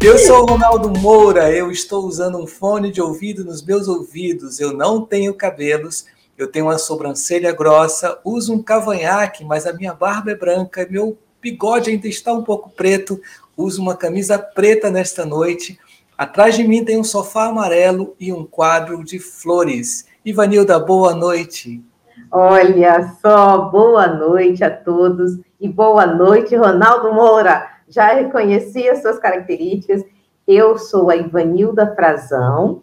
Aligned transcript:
Eu 0.00 0.16
sou 0.16 0.42
o 0.42 0.46
Ronaldo 0.46 0.96
Moura, 1.00 1.50
eu 1.50 1.72
estou 1.72 2.04
usando 2.04 2.38
um 2.38 2.46
fone 2.46 2.92
de 2.92 3.02
ouvido 3.02 3.44
nos 3.44 3.64
meus 3.64 3.88
ouvidos, 3.88 4.60
eu 4.60 4.72
não 4.72 5.04
tenho 5.04 5.34
cabelos, 5.34 6.06
eu 6.36 6.46
tenho 6.46 6.66
uma 6.66 6.78
sobrancelha 6.78 7.52
grossa, 7.52 8.16
uso 8.24 8.54
um 8.54 8.62
cavanhaque, 8.62 9.44
mas 9.44 9.66
a 9.66 9.72
minha 9.72 9.92
barba 9.92 10.30
é 10.30 10.36
branca, 10.36 10.86
meu 10.88 11.18
bigode 11.42 11.90
ainda 11.90 12.06
está 12.06 12.32
um 12.32 12.44
pouco 12.44 12.70
preto, 12.70 13.20
uso 13.56 13.82
uma 13.82 13.96
camisa 13.96 14.38
preta 14.38 14.88
nesta 14.88 15.26
noite. 15.26 15.76
Atrás 16.16 16.56
de 16.56 16.62
mim 16.62 16.84
tem 16.84 16.96
um 16.96 17.04
sofá 17.04 17.46
amarelo 17.46 18.14
e 18.20 18.32
um 18.32 18.44
quadro 18.44 19.02
de 19.02 19.18
flores. 19.18 20.06
Ivanilda, 20.24 20.78
boa 20.78 21.12
noite. 21.12 21.82
Olha 22.30 23.14
só, 23.20 23.62
boa 23.62 24.06
noite 24.06 24.62
a 24.62 24.70
todos 24.70 25.38
e 25.60 25.68
boa 25.68 26.06
noite, 26.06 26.54
Ronaldo 26.54 27.12
Moura 27.12 27.77
já 27.88 28.14
reconheci 28.14 28.88
as 28.88 29.02
suas 29.02 29.18
características. 29.18 30.04
Eu 30.46 30.78
sou 30.78 31.10
a 31.10 31.16
Ivanilda 31.16 31.94
Frazão, 31.94 32.82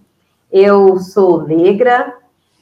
eu 0.51 0.97
sou 0.99 1.45
negra, 1.47 2.13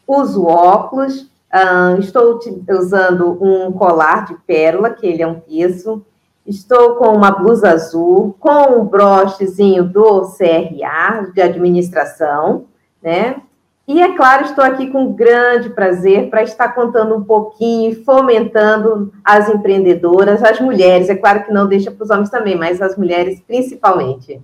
uso 0.08 0.46
óculos, 0.46 1.24
uh, 1.54 2.00
estou 2.00 2.40
usando 2.70 3.38
um 3.42 3.72
colar 3.72 4.26
de 4.26 4.36
pérola, 4.48 4.90
que 4.90 5.06
ele 5.06 5.22
é 5.22 5.28
um 5.28 5.40
piso, 5.40 6.06
estou 6.46 6.96
com 6.96 7.10
uma 7.10 7.32
blusa 7.32 7.72
azul, 7.72 8.36
com 8.40 8.80
um 8.80 8.86
brochezinho 8.86 9.84
do 9.84 10.22
CRA, 10.38 11.32
de 11.34 11.42
administração, 11.42 12.66
né? 13.02 13.42
E, 13.86 14.02
é 14.02 14.16
claro, 14.16 14.46
estou 14.46 14.64
aqui 14.64 14.90
com 14.90 15.14
grande 15.14 15.70
prazer 15.70 16.30
para 16.30 16.42
estar 16.42 16.70
contando 16.70 17.16
um 17.16 17.24
pouquinho 17.24 17.92
e 17.92 18.04
fomentando 18.04 19.14
as 19.24 19.50
empreendedoras, 19.50 20.42
as 20.42 20.60
mulheres. 20.62 21.10
É 21.10 21.16
claro 21.16 21.44
que 21.44 21.52
não 21.52 21.68
deixa 21.68 21.92
para 21.92 22.04
os 22.04 22.10
homens 22.10 22.30
também, 22.30 22.58
mas 22.58 22.82
as 22.82 22.98
mulheres 22.98 23.42
principalmente. 23.46 24.42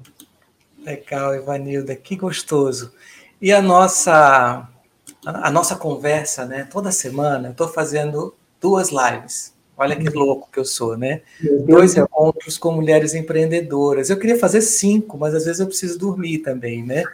Legal, 0.85 1.35
Ivanilda, 1.35 1.95
que 1.95 2.17
gostoso. 2.17 2.91
E 3.41 3.53
a 3.53 3.61
nossa, 3.61 4.67
a 5.25 5.51
nossa 5.51 5.75
conversa, 5.75 6.45
né? 6.45 6.67
Toda 6.69 6.91
semana 6.91 7.47
eu 7.47 7.51
estou 7.51 7.69
fazendo 7.69 8.35
duas 8.59 8.89
lives. 8.89 9.53
Olha 9.77 9.95
que 9.95 10.09
louco 10.09 10.49
que 10.51 10.59
eu 10.59 10.65
sou, 10.65 10.97
né? 10.97 11.21
Dois 11.65 11.95
encontros 11.95 12.57
com 12.57 12.73
mulheres 12.73 13.13
empreendedoras. 13.13 14.09
Eu 14.09 14.19
queria 14.19 14.37
fazer 14.37 14.59
cinco, 14.59 15.17
mas 15.17 15.33
às 15.33 15.45
vezes 15.45 15.61
eu 15.61 15.67
preciso 15.67 15.97
dormir 15.97 16.39
também, 16.39 16.83
né? 16.83 17.05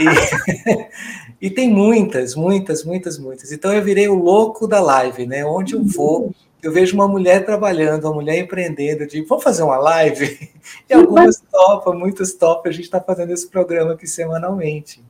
E, 0.00 0.04
e, 1.46 1.50
tem 1.50 1.70
muitas, 1.70 2.34
muitas, 2.34 2.84
muitas, 2.84 3.18
muitas. 3.18 3.52
Então 3.52 3.72
eu 3.72 3.82
virei 3.82 4.08
o 4.08 4.14
louco 4.14 4.66
da 4.66 4.80
live, 4.80 5.26
né? 5.26 5.44
Onde 5.44 5.74
eu 5.74 5.82
vou, 5.82 6.32
eu 6.62 6.72
vejo 6.72 6.94
uma 6.94 7.06
mulher 7.06 7.44
trabalhando, 7.44 8.04
uma 8.04 8.14
mulher 8.14 8.38
empreendendo, 8.38 9.02
eu 9.02 9.06
digo, 9.06 9.38
fazer 9.40 9.62
uma 9.62 9.76
live? 9.76 10.50
E 10.88 10.94
algumas 10.94 11.42
topam, 11.52 11.94
muitas 11.94 12.32
topam, 12.32 12.70
a 12.70 12.72
gente 12.72 12.84
está 12.84 12.98
fazendo 12.98 13.30
esse 13.32 13.46
programa 13.46 13.92
aqui 13.92 14.06
semanalmente. 14.06 15.04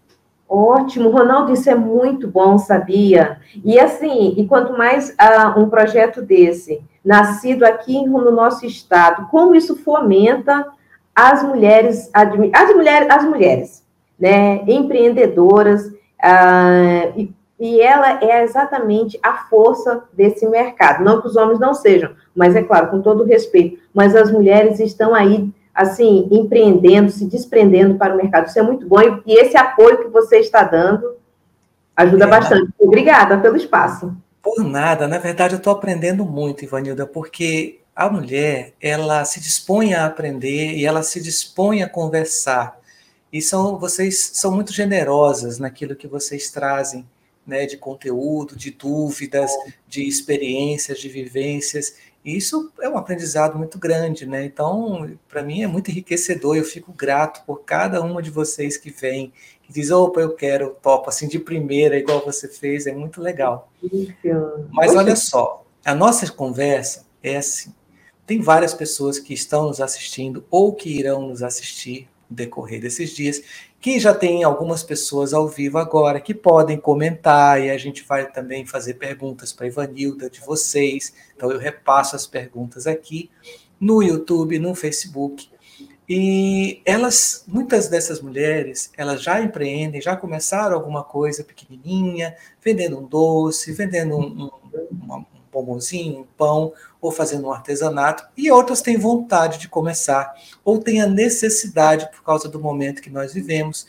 Ótimo, 0.49 1.11
Ronaldo, 1.11 1.53
isso 1.53 1.71
é 1.71 1.75
muito 1.77 2.27
bom, 2.27 2.59
sabia? 2.59 3.39
E 3.65 3.79
assim, 3.79 4.35
e 4.37 4.47
quanto 4.47 4.77
mais 4.77 5.11
uh, 5.11 5.59
um 5.59 5.71
projeto 5.71 6.21
desse, 6.21 6.83
nascido 7.05 7.65
aqui 7.65 8.05
no 8.05 8.33
nosso 8.33 8.67
estado, 8.67 9.29
como 9.31 9.55
isso 9.55 9.77
fomenta 9.77 10.67
as 11.15 11.45
mulheres, 11.45 12.11
as 12.13 12.29
mulheres, 12.75 13.09
as 13.09 13.25
mulheres, 13.25 13.85
né, 14.19 14.65
empreendedoras, 14.67 15.94
ah, 16.25 17.13
e, 17.17 17.31
e 17.61 17.81
ela 17.81 18.25
é 18.25 18.43
exatamente 18.43 19.19
a 19.23 19.45
força 19.49 20.05
desse 20.13 20.47
mercado. 20.49 21.05
Não 21.05 21.21
que 21.21 21.27
os 21.27 21.37
homens 21.37 21.61
não 21.61 21.75
sejam, 21.75 22.13
mas 22.35 22.57
é 22.57 22.63
claro, 22.63 22.89
com 22.89 23.03
todo 23.03 23.25
respeito, 23.25 23.79
mas 23.93 24.17
as 24.17 24.33
mulheres 24.33 24.81
estão 24.81 25.15
aí, 25.15 25.49
assim, 25.75 26.27
empreendendo, 26.31 27.11
se 27.11 27.27
desprendendo 27.27 27.97
para 27.97 28.15
o 28.15 28.17
mercado. 28.17 28.47
Isso 28.47 28.59
é 28.59 28.63
muito 28.63 28.89
bom, 28.89 29.01
e 29.27 29.35
esse 29.39 29.57
apoio 29.57 29.99
que 29.99 30.09
você 30.09 30.39
está 30.39 30.63
dando 30.65 31.15
ajuda 31.95 32.25
é, 32.25 32.29
bastante. 32.29 32.73
Obrigada 32.81 33.39
pelo 33.39 33.57
espaço. 33.57 34.17
Por 34.43 34.65
nada, 34.65 35.07
na 35.07 35.19
verdade 35.19 35.55
eu 35.55 35.59
estou 35.59 35.73
aprendendo 35.73 36.25
muito, 36.25 36.65
Ivanilda, 36.65 37.07
porque 37.07 37.81
a 37.95 38.09
mulher, 38.09 38.73
ela 38.81 39.25
se 39.25 39.41
dispõe 39.41 39.95
a 39.95 40.07
aprender 40.07 40.73
e 40.73 40.85
ela 40.85 41.03
se 41.03 41.23
dispõe 41.23 41.83
a 41.83 41.89
conversar. 41.89 42.77
E 43.35 43.43
são, 43.43 43.77
vocês 43.81 44.31
são 44.35 44.53
muito 44.53 44.73
generosas 44.73 45.59
naquilo 45.59 45.97
que 45.97 46.07
vocês 46.07 46.53
trazem, 46.53 47.05
né, 47.45 47.67
de 47.67 47.77
conteúdo, 47.77 48.55
de 48.55 48.71
dúvidas, 48.71 49.51
de 49.89 50.07
experiências, 50.07 51.01
de 51.01 51.09
vivências. 51.09 51.97
E 52.25 52.37
isso 52.37 52.73
é 52.81 52.89
um 52.89 52.97
aprendizado 52.97 53.59
muito 53.59 53.77
grande, 53.77 54.25
né? 54.25 54.45
Então, 54.45 55.19
para 55.29 55.43
mim 55.43 55.65
é 55.65 55.67
muito 55.67 55.91
enriquecedor. 55.91 56.57
Eu 56.57 56.63
fico 56.63 56.93
grato 56.93 57.45
por 57.45 57.65
cada 57.65 58.01
uma 58.01 58.23
de 58.23 58.31
vocês 58.31 58.77
que 58.77 58.89
vem, 58.89 59.33
que 59.65 59.73
diz, 59.73 59.91
opa, 59.91 60.21
eu 60.21 60.37
quero, 60.37 60.77
topo, 60.81 61.09
assim, 61.09 61.27
de 61.27 61.41
primeira, 61.41 61.99
igual 61.99 62.25
você 62.25 62.47
fez, 62.47 62.87
é 62.87 62.93
muito 62.93 63.21
legal. 63.21 63.69
Mas 64.71 64.95
olha 64.95 65.17
só, 65.17 65.67
a 65.85 65.93
nossa 65.93 66.31
conversa 66.31 67.05
é 67.21 67.39
assim. 67.39 67.75
Tem 68.25 68.41
várias 68.41 68.73
pessoas 68.73 69.19
que 69.19 69.35
estão 69.35 69.67
nos 69.67 69.81
assistindo 69.81 70.47
ou 70.49 70.73
que 70.73 70.89
irão 70.89 71.27
nos 71.27 71.43
assistir 71.43 72.09
decorrer 72.29 72.81
desses 72.81 73.11
dias, 73.11 73.43
que 73.81 74.01
já 74.01 74.15
tem 74.15 74.43
algumas 74.43 74.83
pessoas 74.83 75.35
ao 75.35 75.49
vivo 75.49 75.79
agora 75.79 76.21
que 76.21 76.35
podem 76.35 76.79
comentar 76.79 77.63
e 77.63 77.71
a 77.71 77.79
gente 77.79 78.03
vai 78.03 78.31
também 78.31 78.65
fazer 78.65 78.95
perguntas 78.95 79.53
para 79.53 79.67
Ivanilda 79.67 80.31
de 80.31 80.41
vocês. 80.41 81.15
Então 81.37 81.51
eu 81.51 81.59
repasso 81.59 82.17
as 82.17 82.27
perguntas 82.27 82.87
aqui 82.87 83.31
no 83.79 84.03
YouTube, 84.03 84.59
no 84.59 84.75
Facebook. 84.75 85.49
E 86.09 86.83
elas, 86.85 87.45
muitas 87.49 87.89
dessas 87.89 88.21
mulheres, 88.21 88.91
elas 88.97 89.23
já 89.23 89.41
empreendem, 89.41 90.03
já 90.03 90.15
começaram 90.15 90.77
alguma 90.77 91.03
coisa 91.03 91.43
pequenininha, 91.43 92.37
vendendo 92.63 92.99
um 92.99 93.07
doce, 93.07 93.73
vendendo 93.73 94.17
um, 94.17 94.51
um, 95.11 95.25
bombonzinho, 95.51 96.21
um 96.21 96.27
pão, 96.37 96.73
ou 97.05 97.13
fazendo 97.13 97.49
um 97.49 97.53
artesanato, 97.53 98.27
e 98.35 98.51
outras 98.51 98.81
têm 98.81 98.97
vontade 98.97 99.59
de 99.59 99.69
começar, 99.69 100.33
ou 100.65 100.79
têm 100.79 101.03
a 101.03 101.07
necessidade 101.07 102.11
por 102.11 102.25
causa 102.25 102.49
do 102.49 102.59
momento 102.59 103.03
que 103.03 103.11
nós 103.11 103.35
vivemos, 103.35 103.87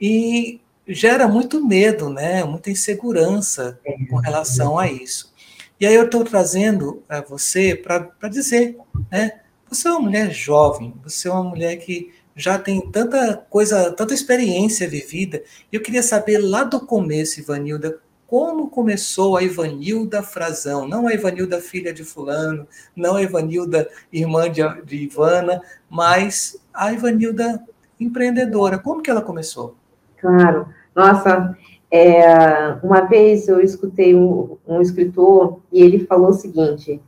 e 0.00 0.60
gera 0.84 1.28
muito 1.28 1.64
medo, 1.64 2.10
né? 2.10 2.42
muita 2.42 2.68
insegurança 2.68 3.78
com 4.10 4.16
relação 4.16 4.76
a 4.76 4.90
isso. 4.90 5.32
E 5.78 5.86
aí 5.86 5.94
eu 5.94 6.06
estou 6.06 6.24
trazendo 6.24 7.04
a 7.08 7.20
você 7.20 7.76
para 7.76 8.28
dizer, 8.28 8.76
né? 9.12 9.40
Você 9.68 9.86
é 9.86 9.90
uma 9.92 10.00
mulher 10.00 10.32
jovem, 10.32 10.92
você 11.04 11.28
é 11.28 11.30
uma 11.30 11.44
mulher 11.44 11.76
que 11.76 12.12
já 12.34 12.58
tem 12.58 12.80
tanta 12.90 13.36
coisa, 13.48 13.92
tanta 13.92 14.12
experiência 14.12 14.88
vivida. 14.88 15.42
Eu 15.70 15.80
queria 15.80 16.02
saber 16.02 16.38
lá 16.38 16.64
do 16.64 16.80
começo, 16.80 17.38
Ivanilda, 17.38 18.00
como 18.26 18.68
começou 18.68 19.36
a 19.36 19.42
Ivanilda 19.42 20.22
Frazão, 20.22 20.86
não 20.86 21.06
a 21.06 21.14
Ivanilda 21.14 21.60
filha 21.60 21.92
de 21.92 22.04
fulano, 22.04 22.66
não 22.94 23.16
a 23.16 23.22
Ivanilda 23.22 23.88
irmã 24.12 24.50
de, 24.50 24.62
de 24.82 24.96
Ivana, 25.04 25.62
mas 25.88 26.60
a 26.74 26.92
Ivanilda 26.92 27.62
empreendedora. 28.00 28.78
Como 28.78 29.02
que 29.02 29.10
ela 29.10 29.22
começou? 29.22 29.76
Claro, 30.20 30.66
nossa, 30.94 31.56
é, 31.90 32.76
uma 32.82 33.02
vez 33.02 33.48
eu 33.48 33.60
escutei 33.60 34.14
um, 34.14 34.56
um 34.66 34.80
escritor 34.80 35.60
e 35.72 35.80
ele 35.82 36.04
falou 36.06 36.30
o 36.30 36.34
seguinte: 36.34 37.00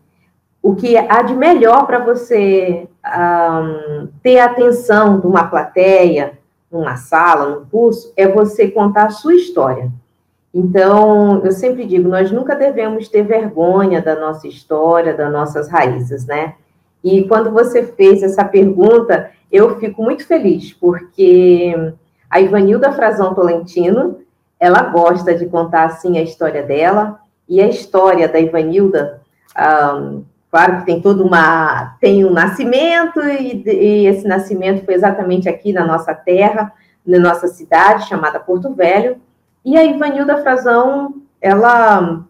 o 0.62 0.74
que 0.74 0.96
há 0.96 1.22
de 1.22 1.34
melhor 1.34 1.86
para 1.86 2.04
você 2.04 2.88
um, 3.04 4.08
ter 4.22 4.38
a 4.38 4.46
atenção 4.46 5.18
de 5.18 5.26
uma 5.26 5.48
plateia, 5.48 6.38
numa 6.70 6.96
sala, 6.96 7.48
num 7.48 7.64
curso, 7.64 8.12
é 8.16 8.28
você 8.28 8.70
contar 8.70 9.06
a 9.06 9.10
sua 9.10 9.34
história. 9.34 9.90
Então, 10.58 11.40
eu 11.44 11.52
sempre 11.52 11.84
digo, 11.84 12.08
nós 12.08 12.32
nunca 12.32 12.56
devemos 12.56 13.08
ter 13.08 13.22
vergonha 13.22 14.02
da 14.02 14.16
nossa 14.16 14.48
história, 14.48 15.14
das 15.14 15.32
nossas 15.32 15.68
raízes, 15.68 16.26
né? 16.26 16.54
E 17.02 17.28
quando 17.28 17.52
você 17.52 17.84
fez 17.84 18.24
essa 18.24 18.44
pergunta, 18.44 19.30
eu 19.52 19.78
fico 19.78 20.02
muito 20.02 20.26
feliz, 20.26 20.72
porque 20.72 21.72
a 22.28 22.40
Ivanilda 22.40 22.90
Frazão 22.90 23.34
Tolentino, 23.34 24.18
ela 24.58 24.82
gosta 24.82 25.32
de 25.32 25.46
contar, 25.46 25.84
assim, 25.84 26.18
a 26.18 26.22
história 26.22 26.64
dela, 26.64 27.20
e 27.48 27.60
a 27.60 27.68
história 27.68 28.26
da 28.26 28.40
Ivanilda, 28.40 29.20
um, 29.56 30.24
claro 30.50 30.78
que 30.78 30.86
tem 30.86 31.00
toda 31.00 31.22
uma... 31.22 31.96
tem 32.00 32.24
um 32.24 32.32
nascimento, 32.32 33.20
e, 33.20 33.62
e 33.64 34.06
esse 34.08 34.26
nascimento 34.26 34.84
foi 34.84 34.94
exatamente 34.94 35.48
aqui 35.48 35.72
na 35.72 35.86
nossa 35.86 36.12
terra, 36.12 36.72
na 37.06 37.20
nossa 37.20 37.46
cidade, 37.46 38.08
chamada 38.08 38.40
Porto 38.40 38.74
Velho, 38.74 39.18
e 39.64 39.76
a 39.76 39.84
Ivanilda 39.84 40.42
Frazão, 40.42 41.14
ela 41.40 42.24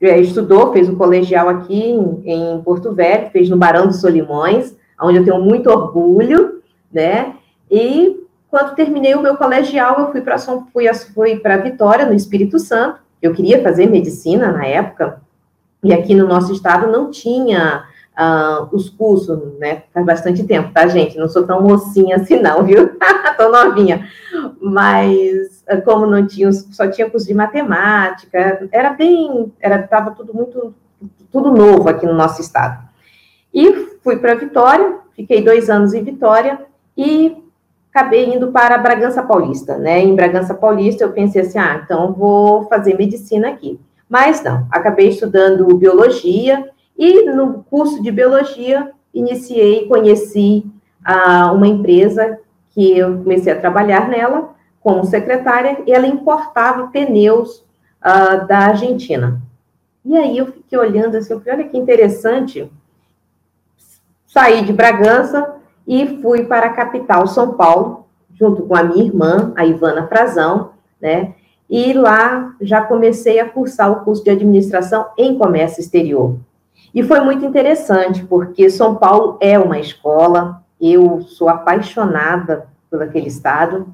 é, 0.00 0.18
estudou, 0.20 0.72
fez 0.72 0.88
o 0.88 0.96
colegial 0.96 1.48
aqui 1.48 1.90
em, 2.24 2.60
Porto 2.62 2.92
Velho, 2.92 3.30
fez 3.30 3.48
no 3.48 3.56
Barão 3.56 3.86
dos 3.86 4.00
Solimões, 4.00 4.76
onde 5.00 5.18
eu 5.18 5.24
tenho 5.24 5.40
muito 5.40 5.68
orgulho, 5.70 6.62
né? 6.92 7.34
E 7.70 8.20
quando 8.48 8.74
terminei 8.74 9.14
o 9.14 9.22
meu 9.22 9.36
colegial, 9.36 9.98
eu 9.98 10.12
fui 10.12 10.20
para 10.20 10.38
fui, 10.38 10.92
fui 11.14 11.36
para 11.36 11.56
Vitória, 11.58 12.06
no 12.06 12.14
Espírito 12.14 12.58
Santo. 12.58 13.00
Eu 13.20 13.32
queria 13.32 13.62
fazer 13.62 13.86
medicina 13.86 14.52
na 14.52 14.64
época, 14.64 15.20
e 15.82 15.92
aqui 15.92 16.14
no 16.14 16.26
nosso 16.26 16.52
estado 16.52 16.90
não 16.90 17.10
tinha 17.10 17.84
uh, 18.18 18.74
os 18.74 18.88
cursos, 18.88 19.38
né? 19.58 19.82
Faz 19.92 20.06
bastante 20.06 20.44
tempo, 20.44 20.72
tá, 20.72 20.86
gente? 20.86 21.18
Não 21.18 21.28
sou 21.28 21.44
tão 21.44 21.62
mocinha 21.62 22.16
assim, 22.16 22.40
não, 22.40 22.62
viu? 22.64 22.90
Tô 23.36 23.50
novinha. 23.50 24.08
Mas, 24.60 25.53
como 25.84 26.06
não 26.06 26.26
tinha, 26.26 26.52
só 26.52 26.88
tinha 26.88 27.08
curso 27.08 27.26
de 27.26 27.34
matemática, 27.34 28.68
era 28.70 28.90
bem, 28.90 29.52
era, 29.60 29.82
tava 29.82 30.10
tudo 30.10 30.34
muito, 30.34 30.74
tudo 31.32 31.52
novo 31.52 31.88
aqui 31.88 32.06
no 32.06 32.14
nosso 32.14 32.40
estado. 32.40 32.84
E 33.52 33.72
fui 34.02 34.16
para 34.16 34.34
Vitória, 34.34 34.98
fiquei 35.14 35.42
dois 35.42 35.70
anos 35.70 35.94
em 35.94 36.02
Vitória 36.02 36.60
e 36.96 37.42
acabei 37.90 38.34
indo 38.34 38.50
para 38.50 38.76
Bragança 38.76 39.22
Paulista, 39.22 39.78
né? 39.78 40.00
Em 40.00 40.14
Bragança 40.14 40.52
Paulista 40.52 41.04
eu 41.04 41.12
pensei 41.12 41.42
assim, 41.42 41.58
ah, 41.58 41.80
então 41.82 42.12
vou 42.12 42.64
fazer 42.68 42.96
medicina 42.98 43.48
aqui. 43.48 43.80
Mas 44.08 44.42
não, 44.42 44.66
acabei 44.70 45.08
estudando 45.08 45.76
biologia 45.76 46.68
e 46.98 47.24
no 47.30 47.64
curso 47.70 48.02
de 48.02 48.10
biologia 48.10 48.90
iniciei, 49.12 49.86
conheci 49.86 50.66
ah, 51.04 51.52
uma 51.52 51.68
empresa 51.68 52.38
que 52.70 52.98
eu 52.98 53.18
comecei 53.18 53.52
a 53.52 53.60
trabalhar 53.60 54.08
nela 54.08 54.54
como 54.84 55.06
secretária 55.06 55.82
e 55.86 55.92
ela 55.92 56.06
importava 56.06 56.88
pneus 56.88 57.64
ah, 58.02 58.36
da 58.36 58.58
Argentina. 58.58 59.40
E 60.04 60.14
aí 60.14 60.36
eu 60.36 60.46
fiquei 60.52 60.78
olhando 60.78 61.16
assim, 61.16 61.32
olha 61.34 61.64
que 61.64 61.78
interessante. 61.78 62.70
Saí 64.26 64.62
de 64.62 64.74
Bragança 64.74 65.54
e 65.88 66.20
fui 66.20 66.44
para 66.44 66.66
a 66.66 66.72
capital, 66.74 67.26
São 67.26 67.54
Paulo, 67.54 68.04
junto 68.34 68.64
com 68.64 68.76
a 68.76 68.82
minha 68.82 69.06
irmã, 69.06 69.54
a 69.56 69.64
Ivana 69.64 70.06
Frazão, 70.06 70.72
né? 71.00 71.34
E 71.70 71.94
lá 71.94 72.54
já 72.60 72.82
comecei 72.82 73.40
a 73.40 73.48
cursar 73.48 73.90
o 73.90 74.04
curso 74.04 74.22
de 74.22 74.30
administração 74.30 75.06
em 75.16 75.38
comércio 75.38 75.80
exterior. 75.80 76.36
E 76.94 77.02
foi 77.02 77.20
muito 77.20 77.44
interessante, 77.44 78.22
porque 78.24 78.68
São 78.68 78.96
Paulo 78.96 79.38
é 79.40 79.58
uma 79.58 79.78
escola, 79.78 80.62
eu 80.78 81.22
sou 81.22 81.48
apaixonada 81.48 82.68
por 82.90 83.02
aquele 83.02 83.28
estado, 83.28 83.88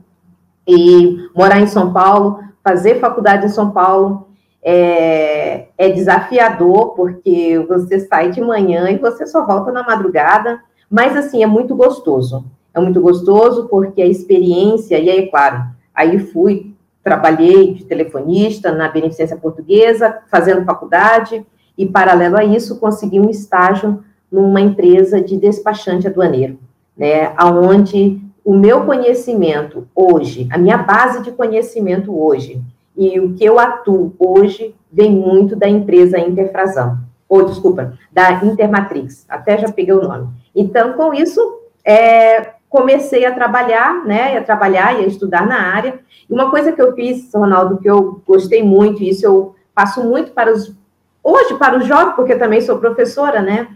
e 0.67 1.29
morar 1.35 1.61
em 1.61 1.67
São 1.67 1.93
Paulo, 1.93 2.41
fazer 2.63 3.01
faculdade 3.01 3.47
em 3.47 3.51
São 3.51 3.71
Paulo, 3.71 4.29
é, 4.63 5.69
é, 5.79 5.89
desafiador, 5.89 6.95
porque 6.95 7.59
você 7.69 8.01
sai 8.01 8.31
de 8.31 8.41
manhã 8.41 8.91
e 8.91 8.99
você 8.99 9.27
só 9.27 9.47
volta 9.47 9.73
na 9.73 9.83
madrugada, 9.83 10.61
mas 10.91 11.17
assim, 11.17 11.43
é 11.43 11.47
muito 11.47 11.75
gostoso. 11.75 12.45
É 12.75 12.81
muito 12.81 13.01
gostoso 13.01 13.69
porque 13.69 14.03
a 14.03 14.07
experiência, 14.07 14.99
e 14.99 15.11
aí, 15.11 15.31
claro, 15.31 15.65
aí 15.95 16.19
fui, 16.19 16.75
trabalhei 17.03 17.75
de 17.75 17.85
telefonista 17.85 18.71
na 18.71 18.89
Beneficência 18.89 19.37
Portuguesa, 19.37 20.19
fazendo 20.31 20.65
faculdade, 20.65 21.45
e, 21.77 21.87
paralelo 21.87 22.37
a 22.37 22.45
isso, 22.45 22.79
consegui 22.79 23.19
um 23.19 23.31
estágio 23.31 24.05
numa 24.31 24.61
empresa 24.61 25.21
de 25.21 25.37
despachante 25.37 26.07
aduaneiro, 26.07 26.59
né, 26.97 27.33
aonde 27.37 28.21
o 28.45 28.55
meu 28.55 28.85
conhecimento 28.85 29.87
hoje, 29.95 30.49
a 30.51 30.59
minha 30.59 30.79
base 30.79 31.23
de 31.23 31.33
conhecimento 31.33 32.17
hoje, 32.17 32.61
e 32.97 33.19
o 33.21 33.35
que 33.35 33.45
eu 33.45 33.59
atuo 33.59 34.15
hoje 34.19 34.75
vem 34.93 35.11
muito 35.11 35.55
da 35.55 35.69
empresa 35.69 36.19
Interfrasão, 36.19 36.99
ou 37.29 37.45
desculpa, 37.45 37.95
da 38.13 38.33
Intermatrix, 38.45 39.25
até 39.29 39.57
já 39.59 39.71
peguei 39.71 39.95
o 39.95 40.03
nome. 40.03 40.29
Então, 40.55 40.95
com 40.95 41.15
isso, 41.15 41.41
é, 41.85 42.55
comecei 42.69 43.25
a 43.25 43.33
trabalhar, 43.33 44.05
né, 44.05 44.37
a 44.37 44.43
trabalhar 44.43 44.99
e 44.99 45.05
a 45.05 45.07
estudar 45.07 45.47
na 45.47 45.75
área. 45.75 46.01
E 46.29 46.33
uma 46.33 46.51
coisa 46.51 46.73
que 46.73 46.81
eu 46.81 46.95
fiz, 46.95 47.33
Ronaldo, 47.35 47.79
que 47.79 47.89
eu 47.89 48.21
gostei 48.27 48.63
muito, 48.63 49.03
e 49.03 49.11
isso 49.11 49.25
eu 49.27 49.55
passo 49.75 50.03
muito 50.03 50.33
para 50.33 50.53
os 50.53 50.75
hoje 51.23 51.55
para 51.59 51.79
o 51.79 51.83
jovem, 51.83 52.15
porque 52.15 52.35
também 52.35 52.61
sou 52.61 52.79
professora, 52.79 53.43
né? 53.43 53.69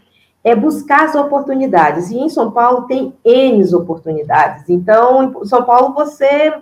É 0.44 0.55
buscar 0.55 1.06
as 1.06 1.14
oportunidades. 1.14 2.11
E 2.11 2.19
em 2.19 2.29
São 2.29 2.50
Paulo 2.50 2.82
tem 2.82 3.14
N 3.25 3.75
oportunidades. 3.75 4.69
Então, 4.69 5.35
em 5.43 5.46
São 5.46 5.64
Paulo, 5.64 5.94
você. 5.94 6.52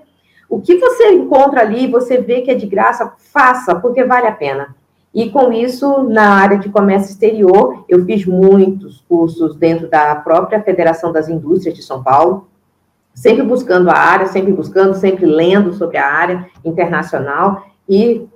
O 0.49 0.61
que 0.61 0.77
você 0.79 1.13
encontra 1.13 1.63
ali, 1.63 1.91
você 1.91 2.19
vê 2.19 2.43
que 2.43 2.51
é 2.51 2.55
de 2.55 2.67
graça, 2.67 3.15
faça, 3.33 3.75
porque 3.75 4.05
vale 4.05 4.27
a 4.27 4.33
pena. 4.33 4.75
E 5.15 5.29
com 5.31 5.53
isso, 5.53 6.05
na 6.05 6.37
área 6.37 6.59
de 6.59 6.71
comércio 6.71 7.11
exterior, 7.11 7.85
eu 7.89 8.05
fiz 8.05 8.25
muitos 8.25 9.03
cursos 9.07 9.57
dentro 9.57 9.89
da 9.89 10.15
própria 10.17 10.63
Federação 10.63 11.13
das 11.13 11.29
Indústrias 11.29 11.75
de 11.75 11.83
São 11.83 12.03
Paulo, 12.03 12.49
sempre 13.15 13.43
buscando 13.43 13.91
a 13.91 13.95
área, 13.95 14.27
sempre 14.27 14.53
buscando, 14.53 14.95
sempre 14.95 15.27
lendo 15.27 15.75
sobre 15.75 15.99
a 15.99 16.07
área 16.07 16.47
internacional 16.65 17.67
e 17.87 18.27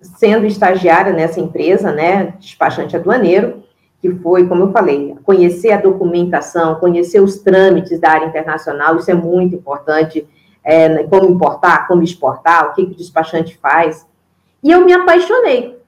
sendo 0.00 0.46
estagiária 0.46 1.12
nessa 1.12 1.40
empresa, 1.40 1.92
né, 1.92 2.34
despachante 2.38 2.96
aduaneiro, 2.96 3.62
que 4.00 4.10
foi, 4.16 4.46
como 4.46 4.64
eu 4.64 4.72
falei, 4.72 5.16
conhecer 5.24 5.72
a 5.72 5.80
documentação, 5.80 6.76
conhecer 6.76 7.20
os 7.20 7.38
trâmites 7.38 7.98
da 7.98 8.10
área 8.10 8.26
internacional, 8.26 8.96
isso 8.96 9.10
é 9.10 9.14
muito 9.14 9.56
importante, 9.56 10.26
é, 10.62 11.02
como 11.04 11.28
importar, 11.28 11.88
como 11.88 12.02
exportar, 12.02 12.68
o 12.68 12.74
que, 12.74 12.86
que 12.86 12.92
o 12.92 12.96
despachante 12.96 13.56
faz. 13.56 14.06
E 14.62 14.70
eu 14.70 14.84
me 14.84 14.92
apaixonei, 14.92 15.78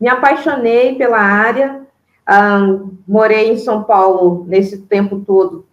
me 0.00 0.08
apaixonei 0.08 0.96
pela 0.96 1.18
área, 1.18 1.82
um, 2.28 2.92
morei 3.06 3.52
em 3.52 3.56
São 3.56 3.84
Paulo 3.84 4.44
nesse 4.48 4.78
tempo 4.78 5.20
todo, 5.20 5.64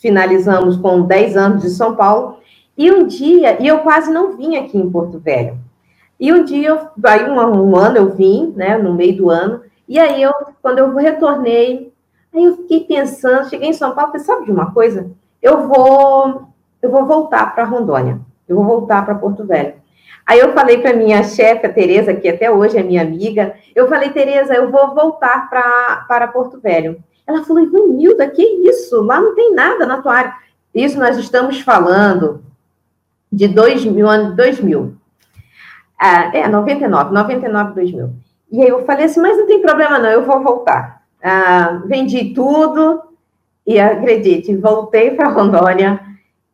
finalizamos 0.00 0.76
com 0.76 1.02
10 1.02 1.36
anos 1.36 1.62
de 1.62 1.70
São 1.70 1.94
Paulo, 1.94 2.38
e 2.76 2.90
um 2.90 3.06
dia, 3.06 3.60
e 3.60 3.66
eu 3.66 3.78
quase 3.80 4.10
não 4.10 4.36
vim 4.36 4.56
aqui 4.56 4.76
em 4.76 4.90
Porto 4.90 5.18
Velho, 5.18 5.58
e 6.20 6.32
um 6.32 6.44
dia, 6.44 6.90
aí 7.04 7.30
um, 7.30 7.36
um, 7.36 7.76
ano 7.76 7.96
eu 7.96 8.10
vim, 8.10 8.52
né, 8.56 8.76
no 8.76 8.92
meio 8.92 9.16
do 9.16 9.30
ano, 9.30 9.62
e 9.88 9.98
aí 9.98 10.22
eu, 10.22 10.32
quando 10.62 10.78
eu 10.78 10.94
retornei, 10.94 11.92
aí 12.34 12.44
eu 12.44 12.56
fiquei 12.56 12.84
pensando, 12.84 13.48
cheguei 13.48 13.68
em 13.68 13.72
São 13.72 13.94
Paulo, 13.94 14.12
falei, 14.12 14.26
sabe 14.26 14.44
de 14.44 14.50
uma 14.50 14.72
coisa? 14.72 15.10
Eu 15.42 15.68
vou, 15.68 16.48
eu 16.82 16.90
vou 16.90 17.06
voltar 17.06 17.54
para 17.54 17.64
Rondônia, 17.64 18.20
eu 18.48 18.56
vou 18.56 18.64
voltar 18.64 19.04
para 19.04 19.14
Porto 19.14 19.44
Velho. 19.44 19.74
Aí 20.26 20.38
eu 20.40 20.52
falei 20.52 20.78
para 20.78 20.92
minha 20.92 21.22
chefe, 21.22 21.66
a 21.66 21.72
Tereza, 21.72 22.12
que 22.12 22.28
até 22.28 22.50
hoje 22.50 22.76
é 22.76 22.82
minha 22.82 23.00
amiga, 23.00 23.54
eu 23.74 23.88
falei, 23.88 24.10
Tereza, 24.10 24.54
eu 24.54 24.70
vou 24.70 24.94
voltar 24.94 25.48
pra, 25.48 26.04
para 26.06 26.28
Porto 26.28 26.60
Velho. 26.60 27.02
Ela 27.26 27.44
falou, 27.44 27.62
Ivanilda, 27.62 28.28
que 28.28 28.42
isso? 28.42 29.02
Lá 29.02 29.20
não 29.20 29.34
tem 29.34 29.54
nada 29.54 29.86
na 29.86 30.02
tua 30.02 30.14
área. 30.14 30.34
Isso 30.74 30.98
nós 30.98 31.16
estamos 31.16 31.60
falando 31.60 32.42
de 33.32 33.48
2000, 33.48 34.08
ano 34.08 34.36
2000. 34.36 34.94
Ah, 35.98 36.30
é, 36.34 36.46
99, 36.46 37.12
99, 37.12 37.74
2000. 37.74 38.10
E 38.50 38.62
aí 38.62 38.68
eu 38.68 38.84
falei 38.84 39.06
assim, 39.06 39.20
mas 39.20 39.36
não 39.36 39.46
tem 39.46 39.60
problema 39.60 39.98
não, 39.98 40.10
eu 40.10 40.24
vou 40.24 40.42
voltar. 40.42 41.02
Ah, 41.22 41.82
vendi 41.86 42.32
tudo 42.32 43.02
e 43.66 43.78
acredite, 43.78 44.56
voltei 44.56 45.10
para 45.10 45.28
Rondônia 45.28 46.00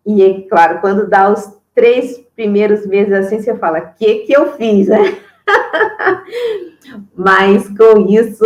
e, 0.06 0.46
claro, 0.50 0.80
quando 0.80 1.08
dá 1.08 1.30
os 1.30 1.56
três 1.74 2.18
primeiros 2.34 2.86
meses 2.86 3.12
assim, 3.12 3.40
você 3.40 3.54
fala, 3.56 3.78
o 3.78 3.98
que 3.98 4.20
que 4.20 4.32
eu 4.32 4.52
fiz, 4.52 4.88
né? 4.88 5.16
mas 7.14 7.68
com 7.68 8.06
isso, 8.08 8.44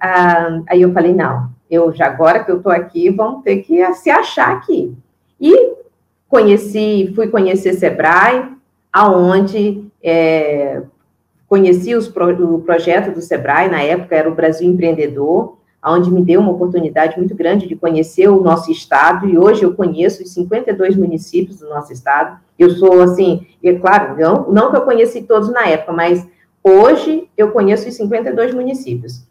ah, 0.00 0.60
aí 0.68 0.82
eu 0.82 0.92
falei, 0.92 1.14
não, 1.14 1.50
eu 1.70 1.92
já 1.92 2.06
agora 2.06 2.42
que 2.42 2.50
eu 2.50 2.58
estou 2.58 2.72
aqui, 2.72 3.10
vamos 3.10 3.42
ter 3.42 3.58
que 3.58 3.94
se 3.94 4.10
achar 4.10 4.50
aqui. 4.50 4.94
E 5.40 5.74
conheci, 6.28 7.12
fui 7.14 7.28
conhecer 7.28 7.74
Sebrae, 7.74 8.52
aonde 8.92 9.84
é, 10.02 10.82
conheci 11.48 11.94
os, 11.94 12.08
o 12.08 12.58
projeto 12.60 13.12
do 13.12 13.22
Sebrae, 13.22 13.70
na 13.70 13.82
época 13.82 14.14
era 14.14 14.28
o 14.28 14.34
Brasil 14.34 14.70
Empreendedor, 14.70 15.56
onde 15.84 16.10
me 16.10 16.22
deu 16.22 16.40
uma 16.40 16.52
oportunidade 16.52 17.16
muito 17.16 17.34
grande 17.34 17.66
de 17.66 17.74
conhecer 17.74 18.28
o 18.28 18.42
nosso 18.42 18.70
estado, 18.70 19.28
e 19.28 19.38
hoje 19.38 19.62
eu 19.62 19.74
conheço 19.74 20.22
os 20.22 20.32
52 20.34 20.96
municípios 20.96 21.60
do 21.60 21.68
nosso 21.68 21.92
estado. 21.92 22.38
Eu 22.58 22.70
sou, 22.70 23.00
assim, 23.00 23.46
é 23.64 23.72
claro, 23.74 24.16
não, 24.18 24.50
não 24.50 24.70
que 24.70 24.76
eu 24.76 24.82
conheci 24.82 25.22
todos 25.22 25.50
na 25.50 25.66
época, 25.66 25.92
mas 25.92 26.26
hoje 26.62 27.28
eu 27.36 27.50
conheço 27.52 27.88
os 27.88 27.94
52 27.94 28.52
municípios. 28.52 29.22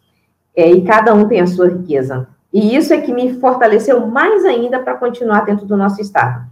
É, 0.56 0.68
e 0.68 0.82
cada 0.82 1.14
um 1.14 1.28
tem 1.28 1.40
a 1.40 1.46
sua 1.46 1.68
riqueza. 1.68 2.26
E 2.52 2.74
isso 2.74 2.92
é 2.92 3.00
que 3.00 3.12
me 3.12 3.34
fortaleceu 3.34 4.04
mais 4.06 4.44
ainda 4.44 4.80
para 4.80 4.94
continuar 4.94 5.44
dentro 5.44 5.66
do 5.66 5.76
nosso 5.76 6.00
estado. 6.00 6.46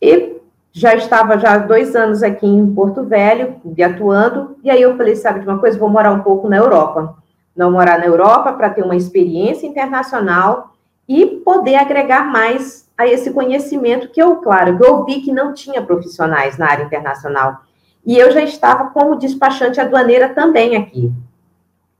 E 0.00 0.41
já 0.72 0.94
estava 0.94 1.38
já 1.38 1.52
há 1.52 1.58
dois 1.58 1.94
anos 1.94 2.22
aqui 2.22 2.46
em 2.46 2.74
Porto 2.74 3.04
Velho, 3.04 3.56
atuando, 3.84 4.56
e 4.64 4.70
aí 4.70 4.80
eu 4.80 4.96
falei, 4.96 5.14
sabe 5.14 5.40
de 5.40 5.46
uma 5.46 5.58
coisa, 5.58 5.78
vou 5.78 5.90
morar 5.90 6.12
um 6.12 6.22
pouco 6.22 6.48
na 6.48 6.56
Europa. 6.56 7.16
Não 7.54 7.70
morar 7.70 7.98
na 7.98 8.06
Europa 8.06 8.54
para 8.54 8.70
ter 8.70 8.82
uma 8.82 8.96
experiência 8.96 9.66
internacional 9.66 10.72
e 11.06 11.26
poder 11.26 11.74
agregar 11.74 12.24
mais 12.24 12.88
a 12.96 13.06
esse 13.06 13.30
conhecimento 13.32 14.08
que 14.08 14.22
eu, 14.22 14.36
claro, 14.36 14.78
que 14.78 14.84
eu 14.84 15.04
vi 15.04 15.20
que 15.20 15.30
não 15.30 15.52
tinha 15.52 15.82
profissionais 15.82 16.56
na 16.56 16.70
área 16.70 16.84
internacional. 16.84 17.58
E 18.06 18.16
eu 18.16 18.30
já 18.30 18.42
estava 18.42 18.90
como 18.90 19.18
despachante 19.18 19.78
aduaneira 19.78 20.30
também 20.30 20.74
aqui. 20.76 21.12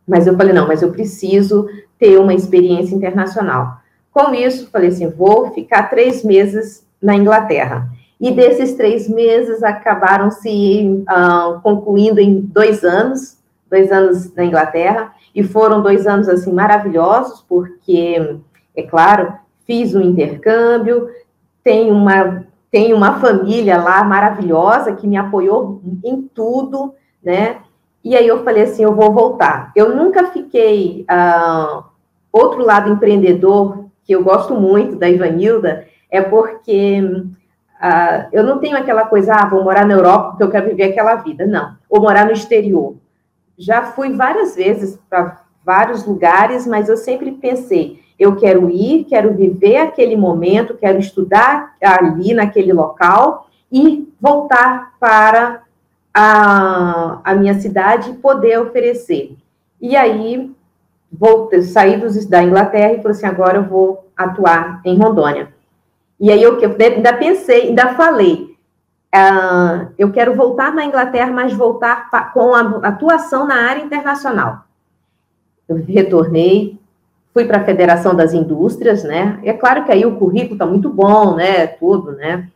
Mas 0.09 0.27
eu 0.27 0.37
falei, 0.37 0.55
não, 0.55 0.67
mas 0.67 0.81
eu 0.83 0.91
preciso 0.91 1.69
ter 1.99 2.19
uma 2.19 2.33
experiência 2.33 2.95
internacional. 2.95 3.77
Com 4.11 4.35
isso, 4.35 4.71
falei 4.71 4.89
assim, 4.89 5.11
vou 5.11 5.51
ficar 5.53 5.91
três 5.91 6.25
meses 6.25 6.87
na 7.01 7.15
Inglaterra. 7.15 7.89
E 8.23 8.31
desses 8.31 8.75
três 8.75 9.09
meses 9.09 9.65
acabaram 9.65 10.31
se 10.31 11.05
uh, 11.11 11.61
concluindo 11.61 12.21
em 12.21 12.41
dois 12.41 12.85
anos, 12.85 13.37
dois 13.69 13.91
anos 13.91 14.33
na 14.35 14.45
Inglaterra. 14.45 15.13
E 15.35 15.43
foram 15.43 15.83
dois 15.83 16.07
anos, 16.07 16.29
assim, 16.29 16.53
maravilhosos, 16.53 17.45
porque, 17.49 18.39
é 18.77 18.83
claro, 18.85 19.35
fiz 19.67 19.95
um 19.95 20.01
intercâmbio, 20.01 21.09
tenho 21.65 21.93
uma, 21.93 22.47
tenho 22.71 22.97
uma 22.97 23.19
família 23.19 23.83
lá 23.83 24.05
maravilhosa 24.05 24.95
que 24.95 25.09
me 25.09 25.17
apoiou 25.17 25.83
em 26.05 26.23
tudo, 26.23 26.95
né? 27.21 27.57
E 28.05 28.17
aí 28.17 28.29
eu 28.29 28.45
falei 28.45 28.63
assim, 28.63 28.85
eu 28.85 28.95
vou 28.95 29.13
voltar. 29.13 29.73
Eu 29.75 29.97
nunca 29.97 30.29
fiquei... 30.29 31.05
Uh, 31.11 31.93
outro 32.33 32.65
lado 32.65 32.91
empreendedor, 32.91 33.85
que 34.05 34.15
eu 34.15 34.25
gosto 34.25 34.55
muito 34.55 34.97
da 34.97 35.09
Ivanilda, 35.09 35.87
é 36.11 36.21
porque 36.23 37.01
uh, 37.83 38.29
eu 38.33 38.45
não 38.45 38.59
tenho 38.59 38.77
aquela 38.77 39.05
coisa, 39.07 39.35
ah, 39.35 39.47
vou 39.47 39.65
morar 39.65 39.85
na 39.85 39.95
Europa 39.95 40.31
porque 40.31 40.43
eu 40.45 40.51
quero 40.51 40.69
viver 40.69 40.85
aquela 40.85 41.17
vida. 41.17 41.47
Não. 41.47 41.77
Ou 41.91 42.01
morar 42.01 42.27
no 42.27 42.33
exterior. 42.33 42.97
Já 43.59 43.83
fui 43.83 44.15
várias 44.15 44.55
vezes 44.55 44.99
para 45.11 45.43
vários 45.65 46.05
lugares, 46.05 46.67
mas 46.67 46.89
eu 46.89 46.97
sempre 46.97 47.33
pensei, 47.33 48.01
eu 48.19 48.37
quero 48.37 48.71
ir, 48.71 49.05
quero 49.05 49.35
viver 49.35 49.79
aquele 49.79 50.17
momento, 50.17 50.75
quero 50.75 50.99
estudar 50.99 51.75
ali 51.81 52.35
naquele 52.35 52.73
local 52.73 53.49
e 53.71 54.13
voltar 54.21 54.93
para 54.99 55.63
a, 56.13 57.21
a 57.25 57.35
minha 57.35 57.55
cidade 57.55 58.11
e 58.11 58.15
poder 58.15 58.61
oferecer. 58.61 59.37
E 59.81 59.97
aí, 59.97 60.51
voltei, 61.11 61.63
saí 61.63 61.97
dos, 61.97 62.27
da 62.27 62.43
Inglaterra 62.43 62.93
e 62.93 63.03
falei 63.03 63.13
assim, 63.13 63.27
agora 63.27 63.59
eu 63.59 63.65
vou 63.65 64.07
atuar 64.17 64.81
em 64.85 64.97
Rondônia. 64.97 65.49
E 66.23 66.31
aí 66.31 66.41
eu, 66.41 66.57
eu 66.61 66.77
ainda 66.79 67.13
pensei, 67.15 67.63
ainda 67.63 67.95
falei, 67.95 68.57
uh, 69.13 69.89
eu 69.99 70.13
quero 70.13 70.37
voltar 70.37 70.73
na 70.73 70.85
Inglaterra, 70.85 71.33
mas 71.33 71.53
voltar 71.53 72.09
com 72.33 72.55
a 72.55 72.61
atuação 72.87 73.45
na 73.45 73.57
área 73.57 73.83
internacional. 73.83 74.61
Eu 75.69 75.83
retornei, 75.85 76.79
fui 77.35 77.45
para 77.45 77.59
a 77.59 77.65
Federação 77.65 78.15
das 78.15 78.33
Indústrias, 78.33 79.03
né? 79.03 79.41
E 79.43 79.49
é 79.49 79.53
claro 79.53 79.85
que 79.85 79.91
aí 79.91 80.07
o 80.07 80.15
currículo 80.15 80.53
está 80.53 80.65
muito 80.65 80.89
bom, 80.89 81.35
né? 81.35 81.67
Tudo, 81.67 82.13
né? 82.13 82.49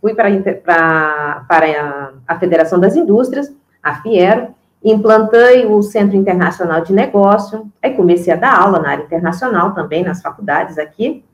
fui 0.00 0.14
para, 0.14 1.44
para 1.48 2.12
a 2.28 2.38
Federação 2.38 2.78
das 2.78 2.94
Indústrias, 2.94 3.52
a 3.82 3.96
Fiero, 4.02 4.54
implantei 4.84 5.66
o 5.66 5.82
Centro 5.82 6.16
Internacional 6.16 6.82
de 6.82 6.92
Negócio, 6.92 7.66
aí 7.82 7.94
comecei 7.94 8.32
a 8.32 8.36
dar 8.36 8.56
aula 8.56 8.78
na 8.78 8.90
área 8.90 9.02
internacional 9.02 9.74
também, 9.74 10.04
nas 10.04 10.22
faculdades 10.22 10.78
aqui. 10.78 11.24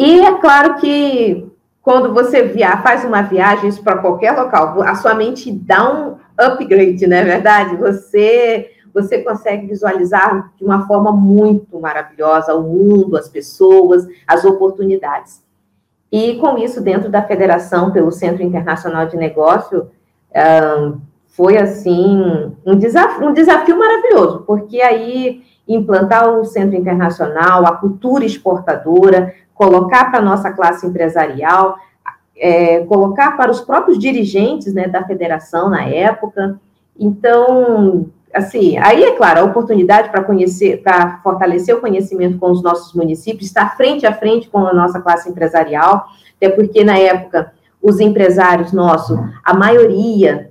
E 0.00 0.18
é 0.18 0.34
claro 0.38 0.76
que 0.76 1.46
quando 1.82 2.14
você 2.14 2.42
via, 2.44 2.78
faz 2.78 3.04
uma 3.04 3.20
viagem 3.20 3.70
para 3.84 3.98
qualquer 3.98 4.32
local, 4.32 4.80
a 4.80 4.94
sua 4.94 5.12
mente 5.12 5.52
dá 5.52 5.92
um 5.92 6.16
upgrade, 6.38 7.06
não 7.06 7.18
é 7.18 7.22
verdade? 7.22 7.76
Você 7.76 8.70
você 8.94 9.22
consegue 9.22 9.66
visualizar 9.66 10.52
de 10.56 10.64
uma 10.64 10.86
forma 10.86 11.12
muito 11.12 11.78
maravilhosa 11.78 12.54
o 12.54 12.62
mundo, 12.62 13.16
as 13.16 13.28
pessoas, 13.28 14.04
as 14.26 14.44
oportunidades. 14.44 15.44
E 16.10 16.38
com 16.38 16.56
isso, 16.56 16.80
dentro 16.80 17.08
da 17.08 17.22
federação, 17.22 17.92
pelo 17.92 18.10
Centro 18.10 18.42
Internacional 18.42 19.06
de 19.06 19.16
Negócio, 19.16 19.90
foi 21.28 21.58
assim 21.58 22.52
um 22.64 22.74
desafio, 22.74 23.28
um 23.28 23.32
desafio 23.32 23.78
maravilhoso, 23.78 24.44
porque 24.46 24.80
aí 24.80 25.44
implantar 25.68 26.28
o 26.28 26.44
Centro 26.44 26.76
Internacional, 26.76 27.64
a 27.64 27.76
cultura 27.76 28.24
exportadora, 28.24 29.32
colocar 29.60 30.10
para 30.10 30.20
a 30.20 30.22
nossa 30.22 30.50
classe 30.50 30.86
empresarial, 30.86 31.76
é, 32.34 32.80
colocar 32.86 33.36
para 33.36 33.50
os 33.50 33.60
próprios 33.60 33.98
dirigentes 33.98 34.72
né, 34.72 34.88
da 34.88 35.04
federação 35.04 35.68
na 35.68 35.84
época. 35.84 36.58
Então, 36.98 38.06
assim, 38.32 38.78
aí 38.78 39.04
é 39.04 39.12
claro, 39.12 39.40
a 39.40 39.44
oportunidade 39.44 40.08
para 40.08 40.24
conhecer, 40.24 40.82
para 40.82 41.18
fortalecer 41.22 41.76
o 41.76 41.80
conhecimento 41.82 42.38
com 42.38 42.50
os 42.50 42.62
nossos 42.62 42.94
municípios, 42.94 43.48
estar 43.48 43.76
frente 43.76 44.06
a 44.06 44.14
frente 44.14 44.48
com 44.48 44.66
a 44.66 44.72
nossa 44.72 44.98
classe 44.98 45.28
empresarial, 45.28 46.06
até 46.38 46.48
porque 46.48 46.82
na 46.82 46.96
época 46.96 47.52
os 47.82 48.00
empresários 48.00 48.72
nossos, 48.72 49.18
a 49.44 49.52
maioria 49.52 50.50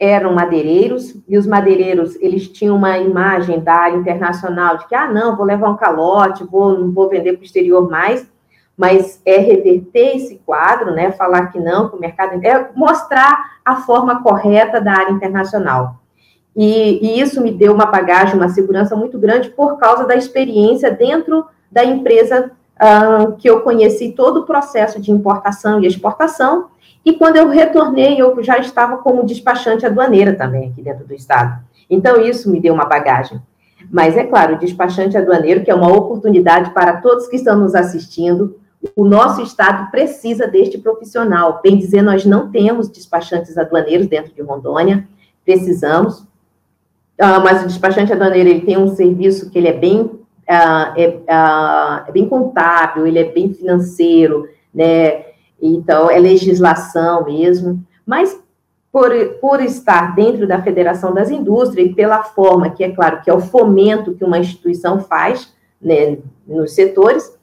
eram 0.00 0.34
madeireiros, 0.34 1.14
e 1.28 1.38
os 1.38 1.46
madeireiros, 1.46 2.16
eles 2.16 2.48
tinham 2.48 2.74
uma 2.74 2.98
imagem 2.98 3.60
da 3.60 3.74
área 3.74 3.96
internacional, 3.96 4.78
de 4.78 4.88
que, 4.88 4.96
ah, 4.96 5.08
não, 5.08 5.36
vou 5.36 5.46
levar 5.46 5.70
um 5.70 5.76
calote, 5.76 6.42
vou, 6.42 6.76
não 6.76 6.90
vou 6.90 7.08
vender 7.08 7.34
para 7.34 7.42
o 7.42 7.44
exterior 7.44 7.88
mais, 7.88 8.28
mas 8.78 9.20
é 9.26 9.38
reverter 9.38 10.16
esse 10.16 10.36
quadro, 10.46 10.92
né, 10.92 11.10
falar 11.10 11.48
que 11.48 11.58
não, 11.58 11.88
que 11.88 11.96
o 11.96 12.00
mercado, 12.00 12.40
é 12.46 12.70
mostrar 12.76 13.58
a 13.64 13.74
forma 13.74 14.22
correta 14.22 14.80
da 14.80 14.92
área 14.92 15.10
internacional. 15.10 15.96
E, 16.54 17.04
e, 17.04 17.20
isso 17.20 17.40
me 17.40 17.50
deu 17.50 17.74
uma 17.74 17.86
bagagem, 17.86 18.36
uma 18.36 18.48
segurança 18.48 18.94
muito 18.94 19.18
grande 19.18 19.50
por 19.50 19.78
causa 19.78 20.06
da 20.06 20.14
experiência 20.14 20.92
dentro 20.92 21.44
da 21.70 21.84
empresa 21.84 22.52
uh, 22.76 23.32
que 23.32 23.50
eu 23.50 23.62
conheci 23.62 24.12
todo 24.12 24.40
o 24.40 24.46
processo 24.46 25.00
de 25.00 25.10
importação 25.10 25.80
e 25.80 25.86
exportação. 25.86 26.68
E 27.04 27.14
quando 27.14 27.36
eu 27.36 27.48
retornei, 27.48 28.20
eu 28.20 28.40
já 28.42 28.58
estava 28.58 28.98
como 28.98 29.26
despachante 29.26 29.86
aduaneira 29.86 30.34
também 30.34 30.70
aqui 30.70 30.82
dentro 30.82 31.04
do 31.04 31.14
estado. 31.14 31.62
Então 31.90 32.20
isso 32.20 32.50
me 32.50 32.60
deu 32.60 32.74
uma 32.74 32.86
bagagem. 32.86 33.40
Mas 33.90 34.16
é 34.16 34.24
claro, 34.24 34.54
o 34.54 34.58
despachante 34.58 35.16
aduaneiro, 35.16 35.64
que 35.64 35.70
é 35.70 35.74
uma 35.74 35.92
oportunidade 35.92 36.70
para 36.70 37.00
todos 37.00 37.28
que 37.28 37.36
estão 37.36 37.56
nos 37.56 37.74
assistindo, 37.74 38.56
o 38.94 39.04
nosso 39.04 39.42
estado 39.42 39.90
precisa 39.90 40.46
deste 40.46 40.78
profissional. 40.78 41.60
Bem 41.62 41.76
dizer, 41.76 42.02
nós 42.02 42.24
não 42.24 42.50
temos 42.50 42.88
despachantes 42.88 43.58
aduaneiros 43.58 44.06
dentro 44.06 44.32
de 44.32 44.42
Rondônia, 44.42 45.06
precisamos. 45.44 46.20
Uh, 47.20 47.42
mas 47.42 47.62
o 47.62 47.66
despachante 47.66 48.12
aduaneiro 48.12 48.48
ele 48.48 48.60
tem 48.60 48.78
um 48.78 48.94
serviço 48.94 49.50
que 49.50 49.58
ele 49.58 49.68
é 49.68 49.72
bem 49.72 50.02
uh, 50.02 50.20
é, 50.48 51.08
uh, 51.08 52.08
é, 52.08 52.12
bem 52.12 52.28
contábil, 52.28 53.06
ele 53.06 53.18
é 53.18 53.24
bem 53.24 53.52
financeiro, 53.52 54.48
né? 54.72 55.24
Então 55.60 56.08
é 56.08 56.18
legislação 56.18 57.24
mesmo. 57.24 57.84
Mas 58.06 58.40
por, 58.92 59.10
por 59.40 59.60
estar 59.60 60.14
dentro 60.14 60.46
da 60.46 60.62
Federação 60.62 61.12
das 61.12 61.30
Indústrias 61.30 61.90
e 61.90 61.94
pela 61.94 62.22
forma 62.22 62.70
que 62.70 62.84
é 62.84 62.90
claro 62.90 63.20
que 63.22 63.28
é 63.28 63.34
o 63.34 63.40
fomento 63.40 64.14
que 64.14 64.24
uma 64.24 64.38
instituição 64.38 65.00
faz 65.00 65.52
né, 65.80 66.18
nos 66.46 66.74
setores, 66.74 67.37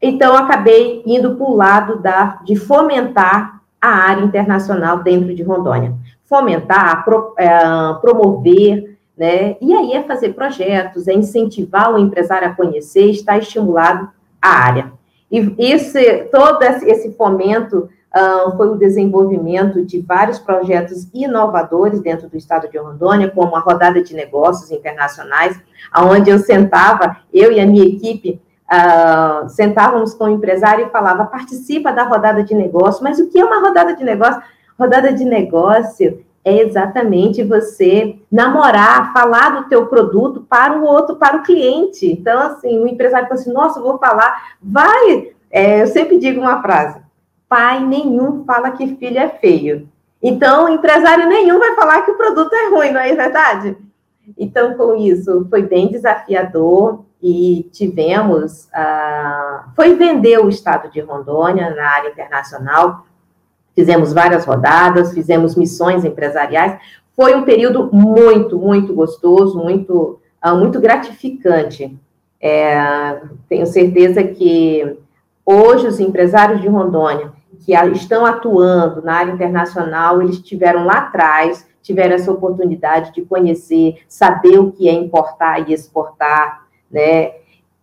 então 0.00 0.36
acabei 0.36 1.02
indo 1.06 1.36
para 1.36 1.46
o 1.46 1.56
lado 1.56 1.98
da, 1.98 2.40
de 2.44 2.56
fomentar 2.56 3.60
a 3.80 3.88
área 3.88 4.22
internacional 4.22 5.02
dentro 5.02 5.34
de 5.34 5.42
Rondônia, 5.42 5.94
fomentar, 6.24 7.04
pro, 7.04 7.34
é, 7.38 7.58
promover 8.00 8.98
né? 9.18 9.56
E 9.60 9.74
aí 9.74 9.92
é 9.94 10.02
fazer 10.04 10.32
projetos, 10.32 11.08
é 11.08 11.12
incentivar 11.12 11.92
o 11.92 11.98
empresário 11.98 12.46
a 12.46 12.54
conhecer, 12.54 13.10
está 13.10 13.36
estimulado 13.36 14.08
a 14.40 14.48
área. 14.48 14.92
E 15.30 15.54
esse, 15.58 16.28
todo 16.30 16.62
esse 16.62 17.12
fomento 17.14 17.88
uh, 18.14 18.56
foi 18.56 18.68
o 18.68 18.76
desenvolvimento 18.76 19.84
de 19.84 20.00
vários 20.00 20.38
projetos 20.38 21.08
inovadores 21.12 22.00
dentro 22.00 22.28
do 22.28 22.36
estado 22.36 22.70
de 22.70 22.78
Rondônia, 22.78 23.28
como 23.28 23.56
a 23.56 23.60
rodada 23.60 24.00
de 24.00 24.14
negócios 24.14 24.70
internacionais, 24.70 25.60
onde 25.98 26.30
eu 26.30 26.38
sentava, 26.38 27.16
eu 27.34 27.50
e 27.50 27.58
a 27.58 27.66
minha 27.66 27.84
equipe, 27.84 28.40
uh, 28.70 29.48
sentávamos 29.48 30.14
com 30.14 30.24
o 30.24 30.30
empresário 30.30 30.86
e 30.86 30.90
falava, 30.90 31.26
participa 31.26 31.92
da 31.92 32.04
rodada 32.04 32.42
de 32.42 32.54
negócio, 32.54 33.02
mas 33.02 33.18
o 33.18 33.28
que 33.28 33.38
é 33.38 33.44
uma 33.44 33.60
rodada 33.60 33.94
de 33.94 34.04
negócio? 34.04 34.42
Rodada 34.78 35.12
de 35.12 35.24
negócio 35.24 36.24
é 36.44 36.62
exatamente 36.62 37.42
você 37.42 38.18
namorar, 38.30 39.12
falar 39.12 39.50
do 39.50 39.68
teu 39.68 39.86
produto 39.86 40.46
para 40.48 40.78
o 40.78 40.84
outro, 40.84 41.16
para 41.16 41.38
o 41.38 41.42
cliente. 41.42 42.06
Então, 42.06 42.40
assim, 42.40 42.78
o 42.78 42.86
empresário 42.86 43.28
fala 43.28 43.40
assim, 43.40 43.52
nossa, 43.52 43.80
vou 43.80 43.98
falar, 43.98 44.54
vai. 44.62 45.32
É, 45.50 45.82
eu 45.82 45.86
sempre 45.88 46.18
digo 46.18 46.40
uma 46.40 46.62
frase: 46.62 47.00
pai 47.48 47.80
nenhum 47.80 48.44
fala 48.44 48.70
que 48.70 48.96
filho 48.96 49.18
é 49.18 49.28
feio. 49.28 49.88
Então, 50.22 50.68
empresário 50.68 51.28
nenhum 51.28 51.58
vai 51.58 51.74
falar 51.74 52.02
que 52.02 52.10
o 52.10 52.16
produto 52.16 52.52
é 52.52 52.70
ruim, 52.70 52.92
não 52.92 53.00
é 53.00 53.14
verdade? 53.14 53.76
Então, 54.36 54.74
com 54.74 54.94
isso, 54.94 55.46
foi 55.48 55.62
bem 55.62 55.88
desafiador 55.88 57.04
e 57.22 57.68
tivemos. 57.72 58.64
Uh, 58.66 59.70
foi 59.74 59.94
vender 59.94 60.38
o 60.38 60.48
estado 60.48 60.90
de 60.90 61.00
Rondônia 61.00 61.74
na 61.74 61.88
área 61.88 62.10
internacional 62.10 63.06
fizemos 63.78 64.12
várias 64.12 64.44
rodadas, 64.44 65.14
fizemos 65.14 65.54
missões 65.54 66.04
empresariais. 66.04 66.80
Foi 67.14 67.36
um 67.36 67.44
período 67.44 67.88
muito, 67.92 68.58
muito 68.58 68.92
gostoso, 68.92 69.56
muito, 69.56 70.18
uh, 70.44 70.56
muito 70.56 70.80
gratificante. 70.80 71.96
É, 72.40 73.20
tenho 73.48 73.66
certeza 73.66 74.24
que 74.24 74.98
hoje 75.46 75.86
os 75.86 76.00
empresários 76.00 76.60
de 76.60 76.66
Rondônia 76.66 77.30
que 77.64 77.72
estão 77.92 78.26
atuando 78.26 79.00
na 79.00 79.14
área 79.14 79.30
internacional, 79.30 80.20
eles 80.22 80.40
tiveram 80.40 80.84
lá 80.84 80.94
atrás, 80.94 81.64
tiveram 81.88 82.16
essa 82.16 82.30
oportunidade 82.30 83.14
de 83.14 83.22
conhecer, 83.22 84.02
saber 84.06 84.58
o 84.58 84.70
que 84.70 84.86
é 84.90 84.92
importar 84.92 85.66
e 85.66 85.72
exportar, 85.72 86.66
né? 86.90 87.32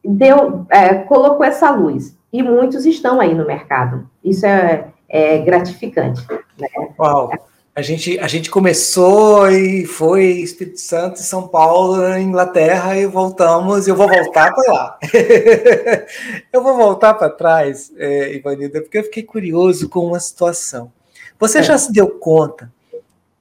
Deu, 0.03 0.63
é, 0.69 0.93
colocou 0.93 1.43
essa 1.43 1.71
luz. 1.71 2.15
E 2.31 2.43
muitos 2.43 2.85
estão 2.85 3.19
aí 3.19 3.33
no 3.33 3.47
mercado. 3.47 4.07
Isso 4.24 4.45
é, 4.45 4.89
é 5.09 5.39
gratificante. 5.39 6.24
Né? 6.59 6.67
Uau! 7.00 7.31
A 7.75 7.81
gente, 7.81 8.19
a 8.19 8.27
gente 8.27 8.51
começou 8.51 9.50
e 9.50 9.85
foi 9.85 10.25
Espírito 10.25 10.79
Santo, 10.79 11.19
São 11.19 11.47
Paulo, 11.47 12.15
Inglaterra 12.15 12.95
e 12.95 13.07
voltamos. 13.07 13.88
Eu 13.88 13.95
vou 13.95 14.07
voltar 14.07 14.53
para 14.53 14.71
lá. 14.71 15.00
eu 16.53 16.62
vou 16.62 16.77
voltar 16.77 17.15
para 17.15 17.29
trás, 17.29 17.91
é, 17.97 18.35
Ivanilda, 18.35 18.81
porque 18.81 19.00
eu 19.00 19.03
fiquei 19.03 19.24
curioso 19.24 19.89
com 19.89 20.05
uma 20.05 20.19
situação. 20.19 20.91
Você 21.39 21.57
é. 21.57 21.63
já 21.63 21.77
se 21.77 21.91
deu 21.91 22.07
conta 22.07 22.71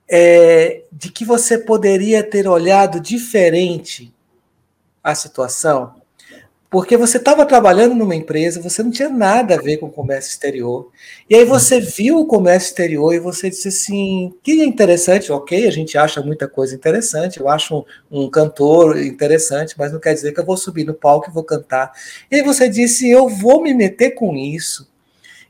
é, 0.09 0.83
de 0.93 1.11
que 1.11 1.25
você 1.25 1.59
poderia 1.59 2.23
ter 2.23 2.47
olhado 2.49 3.01
diferente 3.01 4.13
a 5.03 5.15
situação? 5.15 5.95
porque 6.75 6.97
você 6.97 7.19
estava 7.19 7.47
trabalhando 7.47 7.95
numa 7.95 8.17
empresa, 8.17 8.61
você 8.61 8.83
não 8.83 8.91
tinha 8.91 9.09
nada 9.09 9.55
a 9.55 9.63
ver 9.63 9.77
com 9.77 9.87
o 9.87 9.93
comércio 9.93 10.31
exterior. 10.31 10.91
E 11.31 11.37
aí 11.37 11.45
você 11.45 11.79
viu 11.79 12.19
o 12.19 12.27
comércio 12.27 12.71
exterior 12.71 13.15
e 13.15 13.21
você 13.21 13.49
disse 13.49 13.69
assim: 13.69 14.35
que 14.43 14.61
interessante, 14.65 15.31
ok, 15.31 15.69
a 15.69 15.71
gente 15.71 15.97
acha 15.97 16.21
muita 16.21 16.49
coisa 16.49 16.75
interessante, 16.75 17.39
eu 17.39 17.49
acho 17.49 17.87
um, 18.11 18.25
um 18.25 18.29
cantor 18.29 19.01
interessante, 19.01 19.77
mas 19.79 19.93
não 19.93 20.01
quer 20.01 20.15
dizer 20.15 20.33
que 20.33 20.41
eu 20.41 20.45
vou 20.45 20.57
subir 20.57 20.83
no 20.83 20.95
palco 20.95 21.31
e 21.31 21.33
vou 21.33 21.45
cantar. 21.45 21.93
E 22.29 22.35
aí 22.35 22.43
você 22.43 22.69
disse: 22.69 23.09
eu 23.09 23.29
vou 23.29 23.63
me 23.63 23.73
meter 23.73 24.11
com 24.11 24.35
isso. 24.35 24.93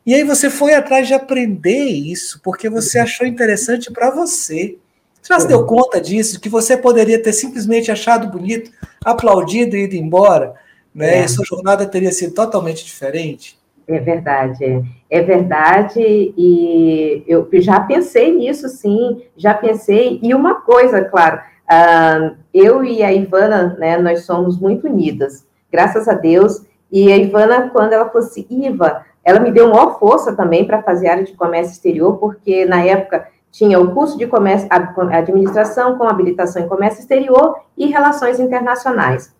E 0.06 0.14
aí 0.14 0.22
você 0.22 0.50
foi 0.50 0.74
atrás 0.74 1.06
de 1.06 1.14
aprender 1.14 1.86
isso, 1.86 2.40
porque 2.42 2.68
você 2.68 2.98
achou 2.98 3.26
interessante 3.26 3.90
para 3.90 4.10
você. 4.10 4.76
Você 5.20 5.32
já 5.32 5.40
se 5.40 5.48
deu 5.48 5.64
conta 5.64 6.00
disso? 6.00 6.40
Que 6.40 6.48
você 6.48 6.76
poderia 6.76 7.22
ter 7.22 7.32
simplesmente 7.32 7.90
achado 7.90 8.28
bonito, 8.28 8.70
aplaudido 9.02 9.76
e 9.76 9.84
ido 9.84 9.96
embora? 9.96 10.54
né? 10.94 11.18
É. 11.18 11.24
E 11.24 11.28
sua 11.28 11.44
jornada 11.44 11.84
teria 11.86 12.12
sido 12.12 12.32
totalmente 12.32 12.84
diferente. 12.84 13.58
É 13.86 13.98
verdade, 13.98 14.64
é. 14.64 14.82
é 15.10 15.20
verdade, 15.20 16.00
e 16.00 17.22
eu 17.26 17.46
já 17.54 17.80
pensei 17.80 18.34
nisso, 18.34 18.66
sim, 18.66 19.22
já 19.36 19.52
pensei, 19.52 20.18
e 20.22 20.34
uma 20.34 20.62
coisa, 20.62 21.04
claro, 21.04 21.38
uh, 21.70 22.34
eu 22.54 22.82
e 22.82 23.02
a 23.02 23.12
Ivana, 23.12 23.76
né, 23.78 23.98
nós 23.98 24.24
somos 24.24 24.58
muito 24.58 24.86
unidas, 24.86 25.46
graças 25.70 26.08
a 26.08 26.14
Deus, 26.14 26.64
e 26.90 27.12
a 27.12 27.16
Ivana, 27.18 27.68
quando 27.68 27.92
ela 27.92 28.08
fosse 28.08 28.46
Iva, 28.48 29.04
ela 29.24 29.40
me 29.40 29.50
deu 29.50 29.68
maior 29.68 29.98
força 29.98 30.34
também 30.34 30.66
para 30.66 30.82
fazer 30.82 31.08
área 31.08 31.24
de 31.24 31.32
comércio 31.32 31.72
exterior, 31.72 32.18
porque 32.18 32.66
na 32.66 32.84
época 32.84 33.26
tinha 33.50 33.78
o 33.78 33.94
curso 33.94 34.18
de 34.18 34.26
comércio, 34.26 34.68
administração 35.10 35.96
com 35.96 36.04
habilitação 36.04 36.62
em 36.62 36.68
comércio 36.68 37.00
exterior 37.00 37.56
e 37.78 37.86
relações 37.86 38.40
internacionais. 38.40 39.32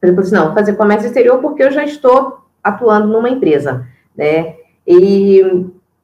Ele 0.00 0.12
falou 0.12 0.26
assim, 0.26 0.34
não, 0.36 0.54
fazer 0.54 0.76
comércio 0.76 1.08
exterior 1.08 1.40
porque 1.40 1.64
eu 1.64 1.70
já 1.72 1.84
estou 1.84 2.38
atuando 2.62 3.08
numa 3.08 3.28
empresa, 3.28 3.86
né? 4.16 4.54
E 4.86 5.42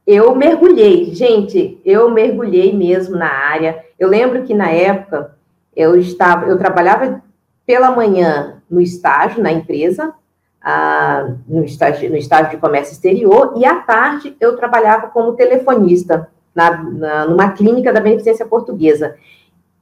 eu 0.05 0.35
mergulhei, 0.35 1.15
gente, 1.15 1.81
eu 1.83 2.11
mergulhei 2.11 2.75
mesmo 2.75 3.15
na 3.15 3.31
área. 3.31 3.83
Eu 3.97 4.09
lembro 4.09 4.43
que 4.43 4.53
na 4.53 4.69
época 4.69 5.35
eu 5.75 5.95
estava, 5.95 6.45
eu 6.45 6.57
trabalhava 6.57 7.23
pela 7.65 7.89
manhã 7.89 8.61
no 8.69 8.79
estágio 8.79 9.41
na 9.41 9.51
empresa, 9.51 10.13
ah, 10.67 11.29
no, 11.47 11.63
estágio, 11.63 12.09
no 12.09 12.17
estágio 12.17 12.49
de 12.49 12.57
comércio 12.57 12.93
exterior, 12.93 13.53
e 13.55 13.63
à 13.63 13.75
tarde 13.75 14.35
eu 14.39 14.57
trabalhava 14.57 15.07
como 15.09 15.33
telefonista 15.33 16.27
na, 16.55 16.83
na, 16.83 17.25
numa 17.27 17.51
clínica 17.51 17.93
da 17.93 17.99
Beneficência 17.99 18.47
Portuguesa. 18.47 19.15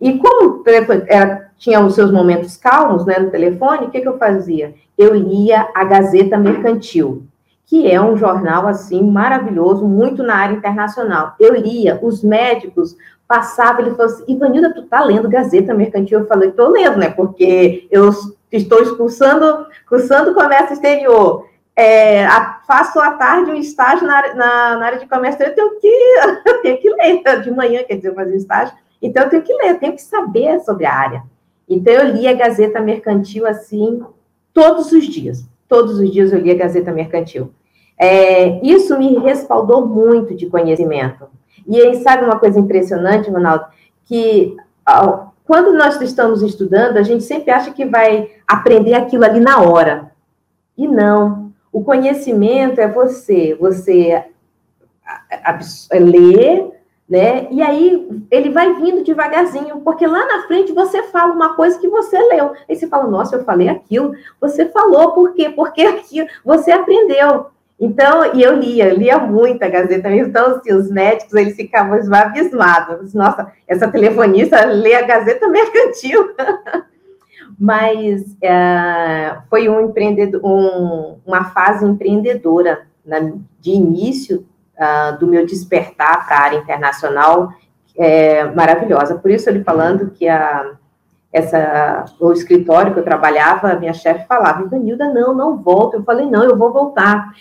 E 0.01 0.17
como 0.17 0.61
era, 1.07 1.51
tinha 1.57 1.79
os 1.79 1.95
seus 1.95 2.11
momentos 2.11 2.57
calmos 2.57 3.05
né, 3.05 3.17
no 3.17 3.31
telefone, 3.31 3.85
o 3.85 3.89
que, 3.89 4.01
que 4.01 4.07
eu 4.07 4.17
fazia? 4.17 4.75
Eu 4.97 5.15
lia 5.15 5.69
a 5.73 5.85
Gazeta 5.85 6.37
Mercantil, 6.37 7.23
que 7.65 7.89
é 7.89 8.01
um 8.01 8.17
jornal 8.17 8.67
assim 8.67 9.01
maravilhoso, 9.01 9.87
muito 9.87 10.21
na 10.21 10.35
área 10.35 10.55
internacional. 10.55 11.33
Eu 11.39 11.53
lia, 11.55 11.97
os 12.01 12.21
médicos 12.21 12.97
passavam, 13.25 13.85
ele 13.85 13.95
falou 13.95 14.11
assim, 14.11 14.25
Ivanilda, 14.27 14.73
tu 14.73 14.83
tá 14.83 15.01
lendo 15.01 15.29
Gazeta 15.29 15.73
Mercantil? 15.73 16.19
Eu 16.19 16.27
falei, 16.27 16.51
tô 16.51 16.67
lendo, 16.67 16.97
né? 16.97 17.09
Porque 17.09 17.87
eu 17.89 18.11
estou 18.57 18.81
expulsando, 18.81 19.67
cursando 19.87 20.33
comércio 20.33 20.73
exterior. 20.73 21.47
É, 21.75 22.25
a, 22.25 22.61
faço 22.67 22.99
à 22.99 23.11
tarde 23.11 23.51
um 23.51 23.55
estágio 23.55 24.05
na, 24.05 24.35
na, 24.35 24.77
na 24.77 24.85
área 24.85 24.99
de 24.99 25.07
comércio 25.07 25.43
exterior, 25.43 25.57
eu 25.57 25.79
tenho 25.79 25.79
que, 25.79 26.47
eu 26.49 26.61
tenho 26.61 26.77
que 26.77 26.89
ler 26.89 27.41
de 27.41 27.51
manhã, 27.51 27.83
quer 27.83 27.95
dizer, 27.95 28.13
um 28.15 28.35
estágio 28.35 28.73
então, 29.03 29.23
eu 29.23 29.29
tenho 29.29 29.43
que 29.43 29.53
ler, 29.53 29.71
eu 29.71 29.79
tenho 29.79 29.93
que 29.93 30.01
saber 30.01 30.61
sobre 30.61 30.85
a 30.85 30.95
área. 30.95 31.23
Então, 31.67 31.93
eu 31.93 32.15
li 32.15 32.25
a 32.25 32.33
Gazeta 32.33 32.79
Mercantil, 32.79 33.45
assim, 33.45 34.01
todos 34.53 34.93
os 34.93 35.05
dias. 35.05 35.45
Todos 35.67 35.99
os 35.99 36.09
dias 36.09 36.31
eu 36.31 36.39
li 36.39 36.49
a 36.49 36.55
Gazeta 36.55 36.93
Mercantil. 36.93 37.51
É, 37.99 38.65
isso 38.65 38.97
me 38.97 39.17
respaldou 39.19 39.85
muito 39.85 40.33
de 40.33 40.45
conhecimento. 40.45 41.27
E 41.67 41.79
aí, 41.81 41.95
sabe 41.95 42.23
uma 42.23 42.39
coisa 42.39 42.57
impressionante, 42.57 43.29
Ronaldo? 43.29 43.65
Que 44.05 44.55
quando 45.45 45.73
nós 45.73 45.99
estamos 46.01 46.41
estudando, 46.41 46.97
a 46.97 47.03
gente 47.03 47.23
sempre 47.23 47.51
acha 47.51 47.71
que 47.71 47.85
vai 47.85 48.31
aprender 48.47 48.93
aquilo 48.93 49.25
ali 49.25 49.39
na 49.39 49.61
hora. 49.61 50.11
E 50.77 50.87
não. 50.87 51.51
O 51.71 51.83
conhecimento 51.83 52.79
é 52.79 52.87
você. 52.87 53.55
Você 53.59 54.23
ler, 55.91 56.71
né? 57.09 57.47
E 57.51 57.61
aí 57.61 58.25
ele 58.31 58.49
vai 58.49 58.73
vindo 58.75 59.03
devagarzinho, 59.03 59.81
porque 59.81 60.07
lá 60.07 60.25
na 60.25 60.47
frente 60.47 60.71
você 60.71 61.03
fala 61.03 61.33
uma 61.33 61.55
coisa 61.55 61.77
que 61.77 61.87
você 61.87 62.17
leu. 62.17 62.53
Aí 62.67 62.75
você 62.75 62.87
fala, 62.87 63.07
nossa, 63.07 63.35
eu 63.35 63.43
falei 63.43 63.67
aquilo. 63.67 64.13
Você 64.39 64.67
falou, 64.67 65.11
por 65.11 65.33
quê? 65.33 65.49
Porque 65.49 65.81
aquilo 65.81 66.27
você 66.43 66.71
aprendeu. 66.71 67.47
Então, 67.79 68.33
e 68.33 68.41
eu 68.41 68.55
lia, 68.55 68.93
lia 68.93 69.17
muito 69.17 69.63
a 69.63 69.67
Gazeta 69.67 70.09
Então, 70.13 70.55
assim, 70.55 70.73
os 70.73 70.89
médicos, 70.89 71.33
eles 71.33 71.55
ficavam 71.55 71.99
abismados. 72.13 73.13
Nossa, 73.13 73.51
essa 73.67 73.87
telefonista 73.87 74.65
lê 74.65 74.95
a 74.95 75.01
Gazeta 75.01 75.47
Mercantil. 75.47 76.33
Mas 77.59 78.35
é, 78.41 79.37
foi 79.49 79.69
um 79.69 79.81
empreendedor, 79.81 80.41
um, 80.43 81.17
uma 81.25 81.45
fase 81.45 81.85
empreendedora 81.85 82.87
na, 83.05 83.19
de 83.59 83.71
início 83.71 84.45
uh, 84.77 85.17
do 85.19 85.27
meu 85.27 85.45
despertar 85.45 86.25
para 86.25 86.37
a 86.37 86.41
área 86.41 86.57
internacional 86.57 87.53
é 87.95 88.45
maravilhosa. 88.45 89.15
Por 89.15 89.29
isso, 89.29 89.49
ele 89.49 89.63
falando 89.63 90.11
que 90.11 90.27
a, 90.27 90.71
essa, 91.31 92.05
o 92.19 92.31
escritório 92.31 92.93
que 92.93 92.99
eu 92.99 93.03
trabalhava, 93.03 93.75
minha 93.75 93.93
chefe 93.93 94.27
falava, 94.27 94.63
Ivanilda, 94.63 95.11
não, 95.13 95.33
não 95.33 95.57
volta. 95.57 95.97
Eu 95.97 96.03
falei, 96.03 96.25
não, 96.25 96.43
eu 96.43 96.57
vou 96.57 96.71
voltar. 96.71 97.31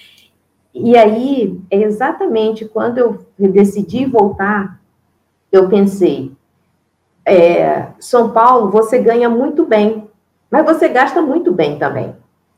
E 0.75 0.97
aí, 0.97 1.61
exatamente 1.71 2.65
quando 2.65 2.99
eu 2.99 3.27
decidi 3.39 4.07
voltar, 4.07 4.81
eu 5.51 5.69
pensei, 5.69 6.33
é, 7.25 7.89
São 8.01 8.31
Paulo, 8.31 8.71
você 8.71 8.99
ganha 8.99 9.29
muito 9.29 9.67
bem, 9.67 10.09
mas 10.51 10.65
você 10.65 10.89
gasta 10.89 11.21
muito 11.21 11.53
bem 11.53 11.79
também. 11.79 12.15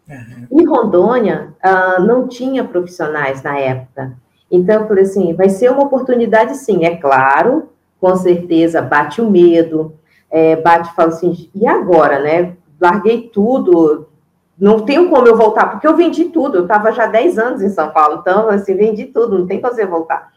Uhum. 0.08 0.60
Em 0.60 0.66
Rondônia, 0.66 1.54
uh, 1.64 2.02
não 2.02 2.28
tinha 2.28 2.62
profissionais 2.62 3.42
na 3.42 3.58
época. 3.58 4.12
Então, 4.50 4.82
eu 4.82 4.88
falei 4.88 5.04
assim, 5.04 5.34
vai 5.34 5.48
ser 5.48 5.70
uma 5.70 5.84
oportunidade 5.84 6.56
sim, 6.56 6.84
é 6.84 6.96
claro, 6.96 7.70
com 8.00 8.14
certeza 8.16 8.82
bate 8.82 9.20
o 9.20 9.30
medo, 9.30 9.94
é, 10.30 10.56
bate 10.56 10.94
fala 10.94 11.08
assim, 11.08 11.48
e 11.54 11.66
agora, 11.66 12.20
né? 12.20 12.54
Larguei 12.80 13.30
tudo, 13.32 14.08
não 14.58 14.80
tenho 14.80 15.10
como 15.10 15.26
eu 15.26 15.36
voltar, 15.36 15.66
porque 15.66 15.86
eu 15.86 15.96
vendi 15.96 16.26
tudo, 16.26 16.58
eu 16.58 16.62
estava 16.62 16.92
já 16.92 17.06
10 17.06 17.38
anos 17.38 17.62
em 17.62 17.68
São 17.68 17.90
Paulo, 17.90 18.18
então, 18.20 18.48
assim, 18.48 18.76
vendi 18.76 19.06
tudo, 19.06 19.38
não 19.38 19.46
tem 19.46 19.60
como 19.60 19.74
você 19.74 19.84
voltar. 19.84 20.32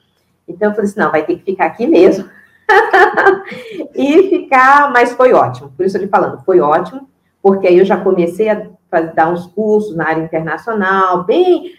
Então, 0.47 0.69
eu 0.69 0.75
falei 0.75 0.89
assim, 0.89 0.99
não, 0.99 1.11
vai 1.11 1.23
ter 1.23 1.35
que 1.37 1.51
ficar 1.51 1.65
aqui 1.65 1.85
mesmo. 1.85 2.27
e 3.95 4.29
ficar, 4.29 4.91
mas 4.91 5.13
foi 5.13 5.33
ótimo, 5.33 5.71
por 5.75 5.85
isso 5.85 5.97
eu 5.97 6.01
lhe 6.01 6.07
falando, 6.07 6.43
foi 6.43 6.59
ótimo, 6.59 7.07
porque 7.41 7.67
aí 7.67 7.77
eu 7.77 7.85
já 7.85 7.97
comecei 7.97 8.49
a 8.49 8.67
dar 9.13 9.29
uns 9.29 9.45
cursos 9.47 9.95
na 9.95 10.07
área 10.07 10.23
internacional, 10.23 11.23
bem 11.23 11.71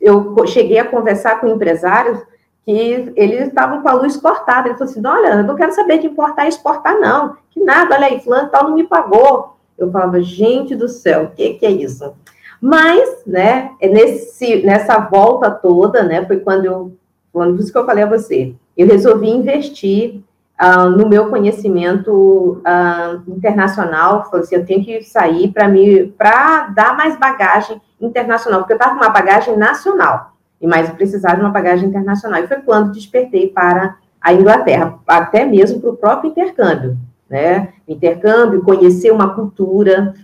eu 0.00 0.46
cheguei 0.46 0.78
a 0.78 0.88
conversar 0.88 1.40
com 1.40 1.48
empresários 1.48 2.20
que 2.64 3.12
eles 3.16 3.48
estavam 3.48 3.82
com 3.82 3.88
a 3.88 3.94
luz 3.94 4.16
cortada. 4.16 4.68
Ele 4.68 4.76
falou 4.76 4.90
assim: 4.90 5.06
olha, 5.06 5.28
eu 5.38 5.44
não 5.44 5.56
quero 5.56 5.72
saber 5.72 5.98
de 5.98 6.06
importar 6.06 6.44
e 6.44 6.48
exportar, 6.48 6.98
não. 6.98 7.36
Que 7.50 7.62
nada, 7.62 7.94
olha 7.94 8.06
aí, 8.06 8.20
fulano 8.20 8.50
tal 8.50 8.64
não 8.64 8.74
me 8.74 8.84
pagou. 8.84 9.56
Eu 9.78 9.90
falava, 9.90 10.20
gente 10.22 10.74
do 10.74 10.88
céu, 10.88 11.24
o 11.24 11.28
que, 11.28 11.54
que 11.54 11.66
é 11.66 11.70
isso? 11.70 12.14
Mas, 12.60 13.22
né, 13.26 13.72
é 13.80 13.88
nesse, 13.88 14.62
nessa 14.62 14.98
volta 14.98 15.50
toda, 15.50 16.02
né, 16.02 16.24
foi 16.24 16.38
quando 16.38 16.64
eu, 16.64 16.96
quando 17.32 17.60
isso 17.60 17.72
que 17.72 17.78
eu 17.78 17.86
falei 17.86 18.04
a 18.04 18.08
você, 18.08 18.54
eu 18.76 18.86
resolvi 18.86 19.28
investir 19.28 20.22
uh, 20.60 20.88
no 20.90 21.08
meu 21.08 21.28
conhecimento 21.28 22.62
uh, 22.62 23.30
internacional. 23.30 24.24
Falei 24.30 24.44
assim, 24.44 24.54
eu 24.54 24.64
tenho 24.64 24.84
que 24.84 25.02
sair 25.02 25.50
para 25.50 25.68
me, 25.68 26.06
para 26.06 26.68
dar 26.68 26.96
mais 26.96 27.18
bagagem 27.18 27.80
internacional, 28.00 28.60
porque 28.60 28.72
eu 28.72 28.76
estava 28.76 28.94
com 28.94 29.04
uma 29.04 29.12
bagagem 29.12 29.56
nacional, 29.56 30.32
e 30.60 30.66
mais 30.66 30.88
precisava 30.90 31.36
de 31.36 31.42
uma 31.42 31.50
bagagem 31.50 31.88
internacional. 31.88 32.42
E 32.42 32.46
foi 32.46 32.58
quando 32.58 32.92
despertei 32.92 33.48
para 33.48 33.96
a 34.20 34.32
Inglaterra, 34.32 34.98
até 35.06 35.44
mesmo 35.44 35.80
para 35.80 35.90
o 35.90 35.96
próprio 35.96 36.30
intercâmbio, 36.30 36.96
né? 37.32 37.72
Intercâmbio, 37.88 38.62
conhecer 38.62 39.10
uma 39.10 39.34
cultura. 39.34 40.14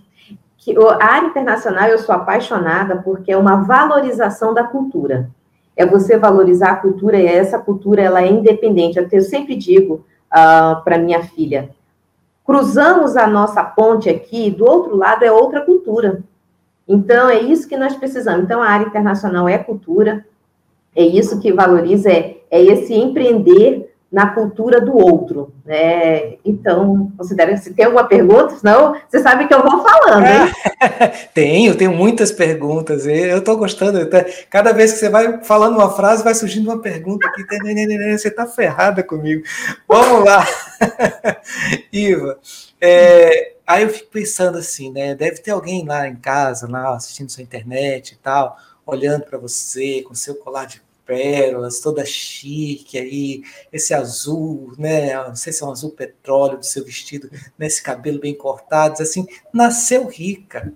Que, 0.58 0.76
a 0.76 1.04
área 1.04 1.28
internacional 1.28 1.88
eu 1.88 1.98
sou 1.98 2.14
apaixonada 2.14 2.96
porque 2.96 3.32
é 3.32 3.36
uma 3.36 3.62
valorização 3.62 4.52
da 4.52 4.62
cultura. 4.62 5.30
é 5.74 5.86
você 5.86 6.18
valorizar 6.18 6.72
a 6.72 6.76
cultura, 6.76 7.16
e 7.18 7.26
essa 7.26 7.58
cultura, 7.58 8.02
ela 8.02 8.20
é 8.20 8.28
independente. 8.28 8.98
Eu 9.10 9.22
sempre 9.22 9.54
digo 9.54 9.94
uh, 9.94 10.04
ah, 10.30 10.82
para 10.84 10.98
minha 10.98 11.22
filha, 11.22 11.70
cruzamos 12.44 13.16
a 13.16 13.26
nossa 13.26 13.62
ponte 13.62 14.10
aqui, 14.10 14.50
do 14.50 14.64
outro 14.66 14.96
lado 14.96 15.24
é 15.24 15.30
outra 15.30 15.60
cultura. 15.60 16.20
Então, 16.86 17.28
é 17.28 17.40
isso 17.40 17.68
que 17.68 17.76
nós 17.76 17.94
precisamos. 17.94 18.44
Então, 18.44 18.60
a 18.60 18.68
área 18.68 18.86
internacional 18.86 19.48
é 19.48 19.56
cultura, 19.56 20.26
é 20.96 21.04
isso 21.04 21.40
que 21.40 21.52
valoriza, 21.52 22.10
é, 22.10 22.38
é 22.50 22.60
esse 22.60 22.92
empreender 22.92 23.94
na 24.10 24.30
cultura 24.30 24.80
do 24.80 24.96
outro. 24.96 25.52
Né? 25.64 26.36
Então, 26.44 27.12
considera 27.16 27.56
se 27.56 27.74
tem 27.74 27.84
alguma 27.84 28.04
pergunta, 28.04 28.56
senão 28.56 28.96
você 29.08 29.20
sabe 29.20 29.46
que 29.46 29.54
eu 29.54 29.62
vou 29.62 29.84
falando, 29.84 30.26
hein? 30.26 30.52
tenho, 31.34 31.76
tenho 31.76 31.92
muitas 31.92 32.32
perguntas. 32.32 33.06
Eu 33.06 33.38
estou 33.38 33.56
gostando. 33.56 33.98
Cada 34.50 34.72
vez 34.72 34.92
que 34.92 34.98
você 34.98 35.10
vai 35.10 35.44
falando 35.44 35.76
uma 35.76 35.94
frase, 35.94 36.24
vai 36.24 36.34
surgindo 36.34 36.70
uma 36.70 36.80
pergunta 36.80 37.28
aqui. 37.28 37.44
Você 38.16 38.28
está 38.28 38.46
ferrada 38.46 39.02
comigo. 39.02 39.42
Vamos 39.86 40.24
lá. 40.24 40.44
Iva, 41.92 42.38
é, 42.80 43.54
aí 43.66 43.82
eu 43.82 43.90
fico 43.90 44.10
pensando 44.10 44.56
assim, 44.56 44.90
né? 44.90 45.14
Deve 45.14 45.38
ter 45.38 45.50
alguém 45.50 45.84
lá 45.84 46.08
em 46.08 46.16
casa, 46.16 46.66
lá 46.68 46.94
assistindo 46.94 47.30
sua 47.30 47.42
internet 47.42 48.12
e 48.12 48.16
tal, 48.16 48.56
olhando 48.86 49.24
para 49.24 49.36
você 49.36 50.02
com 50.02 50.14
seu 50.14 50.34
colar 50.36 50.66
de 50.66 50.80
pérolas, 51.08 51.80
toda 51.80 52.04
chique 52.04 52.98
aí, 52.98 53.42
esse 53.72 53.94
azul, 53.94 54.74
né? 54.78 55.14
Não 55.14 55.34
sei 55.34 55.54
se 55.54 55.64
é 55.64 55.66
um 55.66 55.70
azul 55.70 55.90
petróleo 55.92 56.58
do 56.58 56.66
seu 56.66 56.84
vestido, 56.84 57.30
nesse 57.58 57.82
cabelo 57.82 58.20
bem 58.20 58.34
cortado, 58.34 59.02
assim, 59.02 59.26
nasceu 59.50 60.06
rica. 60.06 60.70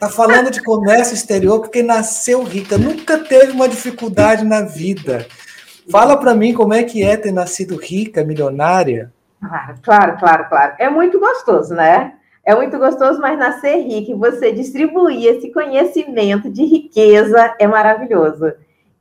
Tá 0.00 0.08
falando 0.08 0.50
de 0.50 0.62
comércio 0.62 1.12
exterior 1.12 1.60
porque 1.60 1.82
nasceu 1.82 2.42
rica, 2.42 2.78
nunca 2.78 3.18
teve 3.18 3.52
uma 3.52 3.68
dificuldade 3.68 4.44
na 4.44 4.62
vida. 4.62 5.26
Fala 5.90 6.16
para 6.16 6.34
mim 6.34 6.54
como 6.54 6.72
é 6.72 6.82
que 6.82 7.02
é 7.02 7.16
ter 7.16 7.32
nascido 7.32 7.76
rica, 7.76 8.24
milionária. 8.24 9.12
Ah, 9.42 9.74
claro, 9.82 10.16
claro, 10.18 10.48
claro. 10.48 10.74
É 10.78 10.88
muito 10.88 11.20
gostoso, 11.20 11.74
né? 11.74 12.14
É 12.44 12.54
muito 12.54 12.78
gostoso, 12.78 13.20
mas 13.20 13.38
nascer 13.38 13.76
rico 13.82 14.12
e 14.12 14.14
você 14.14 14.52
distribuir 14.52 15.36
esse 15.36 15.52
conhecimento 15.52 16.50
de 16.50 16.64
riqueza 16.64 17.54
é 17.58 17.66
maravilhoso 17.66 18.54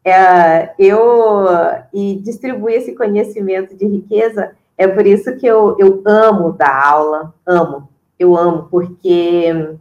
é, 0.07 0.73
eu 0.79 1.45
e 1.93 2.15
distribuir 2.15 2.77
esse 2.77 2.95
conhecimento 2.95 3.75
de 3.75 3.85
riqueza, 3.85 4.51
é 4.77 4.87
por 4.87 5.05
isso 5.05 5.35
que 5.35 5.45
eu, 5.45 5.75
eu 5.77 6.01
amo 6.05 6.53
dar 6.53 6.81
aula, 6.85 7.33
amo, 7.45 7.89
eu 8.17 8.37
amo, 8.37 8.69
porque 8.71 9.75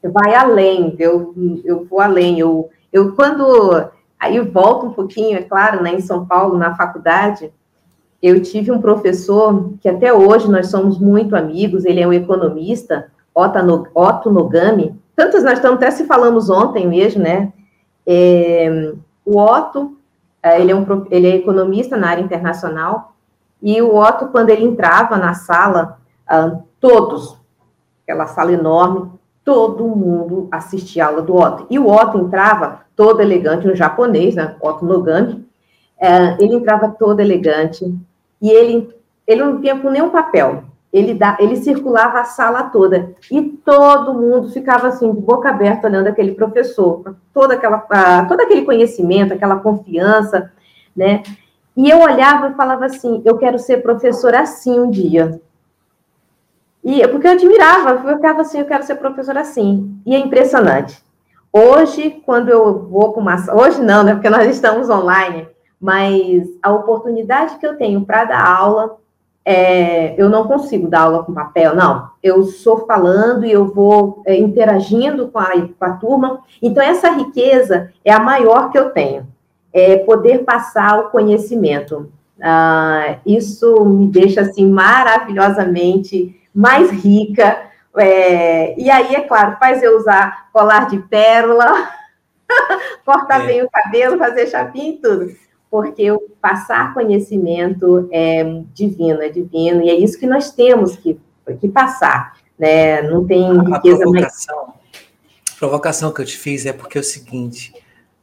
vai 0.00 0.32
além, 0.32 0.94
eu, 0.98 1.34
eu 1.64 1.84
vou 1.86 2.00
além, 2.00 2.38
eu, 2.38 2.70
eu 2.92 3.16
quando, 3.16 3.90
aí 4.20 4.38
volto 4.42 4.86
um 4.86 4.92
pouquinho, 4.92 5.36
é 5.36 5.42
claro, 5.42 5.82
né, 5.82 5.92
em 5.92 6.00
São 6.00 6.24
Paulo, 6.24 6.56
na 6.56 6.76
faculdade, 6.76 7.52
eu 8.22 8.40
tive 8.40 8.70
um 8.70 8.80
professor 8.80 9.72
que 9.80 9.88
até 9.88 10.12
hoje 10.12 10.48
nós 10.48 10.68
somos 10.68 11.00
muito 11.00 11.34
amigos, 11.34 11.84
ele 11.84 12.00
é 12.00 12.06
um 12.06 12.12
economista, 12.12 13.10
Otto 13.34 14.30
Nogami, 14.30 14.94
tantos 15.16 15.42
nós 15.42 15.54
estamos 15.54 15.78
até 15.78 15.90
se 15.90 16.04
falamos 16.04 16.48
ontem 16.48 16.86
mesmo, 16.86 17.24
né, 17.24 17.52
é, 18.06 18.92
o 19.24 19.38
Otto, 19.38 19.96
é, 20.42 20.60
ele 20.60 20.72
é, 20.72 20.74
um, 20.74 21.06
ele 21.10 21.26
é 21.26 21.36
economista 21.36 21.96
na 21.96 22.10
área 22.10 22.22
internacional, 22.22 23.14
e 23.62 23.80
o 23.80 23.96
Otto, 23.96 24.26
quando 24.28 24.50
ele 24.50 24.64
entrava 24.64 25.16
na 25.16 25.32
sala, 25.32 25.98
ah, 26.28 26.58
todos, 26.78 27.38
aquela 28.02 28.26
sala 28.26 28.52
enorme, 28.52 29.10
todo 29.42 29.84
mundo 29.84 30.48
assistia 30.50 31.04
a 31.04 31.08
aula 31.08 31.22
do 31.22 31.34
Otto. 31.34 31.66
E 31.70 31.78
o 31.78 31.88
Otto 31.88 32.18
entrava 32.18 32.80
todo 32.94 33.20
elegante, 33.20 33.66
no 33.66 33.74
japonês, 33.74 34.34
né? 34.34 34.56
Otto 34.60 34.84
Nogami, 34.84 35.46
é, 35.98 36.36
ele 36.42 36.56
entrava 36.56 36.88
todo 36.88 37.20
elegante, 37.20 37.84
e 38.40 38.50
ele, 38.50 38.94
ele 39.26 39.42
não 39.42 39.58
vinha 39.58 39.78
com 39.78 39.88
nenhum 39.90 40.10
papel, 40.10 40.64
ele, 40.94 41.12
dá, 41.12 41.36
ele 41.40 41.56
circulava 41.56 42.20
a 42.20 42.24
sala 42.24 42.62
toda 42.62 43.16
e 43.28 43.42
todo 43.42 44.14
mundo 44.14 44.52
ficava 44.52 44.86
assim, 44.86 45.12
de 45.12 45.20
boca 45.20 45.48
aberta, 45.48 45.88
olhando 45.88 46.06
aquele 46.06 46.36
professor, 46.36 47.16
toda 47.32 47.54
aquela, 47.54 47.80
todo 48.26 48.40
aquele 48.40 48.62
conhecimento, 48.62 49.34
aquela 49.34 49.56
confiança, 49.56 50.52
né? 50.96 51.24
E 51.76 51.90
eu 51.90 51.98
olhava 51.98 52.50
e 52.50 52.54
falava 52.54 52.84
assim: 52.84 53.20
eu 53.24 53.36
quero 53.36 53.58
ser 53.58 53.82
professora 53.82 54.42
assim 54.42 54.78
um 54.78 54.88
dia. 54.88 55.40
E 56.84 57.06
porque 57.08 57.26
eu 57.26 57.32
admirava, 57.32 57.90
eu 58.08 58.16
ficava 58.16 58.42
assim, 58.42 58.60
eu 58.60 58.66
quero 58.66 58.84
ser 58.84 58.94
professora 58.94 59.40
assim. 59.40 60.00
E 60.06 60.14
é 60.14 60.18
impressionante. 60.20 61.02
Hoje, 61.52 62.22
quando 62.24 62.50
eu 62.50 62.86
vou 62.88 63.12
para 63.12 63.20
uma. 63.20 63.36
Hoje 63.52 63.82
não, 63.82 64.04
né? 64.04 64.14
Porque 64.14 64.30
nós 64.30 64.48
estamos 64.48 64.88
online, 64.88 65.48
mas 65.80 66.46
a 66.62 66.72
oportunidade 66.72 67.58
que 67.58 67.66
eu 67.66 67.76
tenho 67.76 68.06
para 68.06 68.26
dar 68.26 68.46
aula 68.46 68.96
é, 69.44 70.14
eu 70.16 70.30
não 70.30 70.48
consigo 70.48 70.88
dar 70.88 71.02
aula 71.02 71.22
com 71.22 71.34
papel, 71.34 71.76
não. 71.76 72.10
Eu 72.22 72.44
sou 72.44 72.86
falando 72.86 73.44
e 73.44 73.52
eu 73.52 73.66
vou 73.66 74.22
é, 74.26 74.36
interagindo 74.36 75.28
com 75.28 75.38
a, 75.38 75.50
com 75.50 75.84
a 75.84 75.92
turma. 75.92 76.40
Então, 76.62 76.82
essa 76.82 77.10
riqueza 77.10 77.92
é 78.04 78.12
a 78.12 78.18
maior 78.18 78.70
que 78.70 78.78
eu 78.78 78.90
tenho. 78.90 79.26
É 79.72 79.98
poder 79.98 80.44
passar 80.44 80.98
o 80.98 81.10
conhecimento. 81.10 82.10
Ah, 82.40 83.18
isso 83.26 83.84
me 83.84 84.08
deixa, 84.08 84.40
assim, 84.40 84.66
maravilhosamente 84.70 86.40
mais 86.54 86.90
rica. 86.90 87.58
É, 87.98 88.80
e 88.80 88.90
aí, 88.90 89.14
é 89.14 89.20
claro, 89.20 89.56
faz 89.58 89.82
eu 89.82 89.98
usar 89.98 90.48
colar 90.52 90.88
de 90.88 90.98
pérola, 90.98 91.70
cortar 93.04 93.42
é. 93.42 93.46
bem 93.46 93.62
o 93.62 93.70
cabelo, 93.70 94.18
fazer 94.18 94.46
chapinha 94.46 94.92
e 94.92 94.96
tudo 94.96 95.43
porque 95.74 96.08
o 96.08 96.20
passar 96.40 96.94
conhecimento 96.94 98.08
é 98.12 98.62
divino, 98.72 99.20
é 99.20 99.28
divino, 99.28 99.82
e 99.82 99.90
é 99.90 99.94
isso 99.96 100.16
que 100.16 100.24
nós 100.24 100.52
temos 100.52 100.94
que, 100.94 101.18
que 101.60 101.66
passar, 101.66 102.38
né? 102.56 103.02
Não 103.02 103.26
tem 103.26 103.44
a 103.44 103.60
riqueza 103.60 103.98
provocação, 103.98 104.56
mais... 104.66 104.76
A 105.50 105.58
provocação 105.58 106.12
que 106.12 106.20
eu 106.22 106.26
te 106.26 106.38
fiz 106.38 106.64
é 106.64 106.72
porque 106.72 106.96
é 106.96 107.00
o 107.00 107.02
seguinte, 107.02 107.74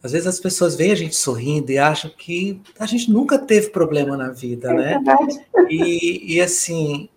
às 0.01 0.13
vezes 0.13 0.27
as 0.27 0.39
pessoas 0.39 0.77
veem 0.77 0.93
a 0.93 0.95
gente 0.95 1.13
sorrindo 1.13 1.69
e 1.73 1.77
acham 1.77 2.09
que 2.17 2.61
a 2.79 2.85
gente 2.85 3.11
nunca 3.11 3.37
teve 3.37 3.69
problema 3.69 4.15
na 4.15 4.29
vida, 4.29 4.69
é 4.69 4.73
né? 4.73 4.93
Verdade. 4.93 5.45
E, 5.69 6.35
e 6.35 6.39
assim, 6.39 7.09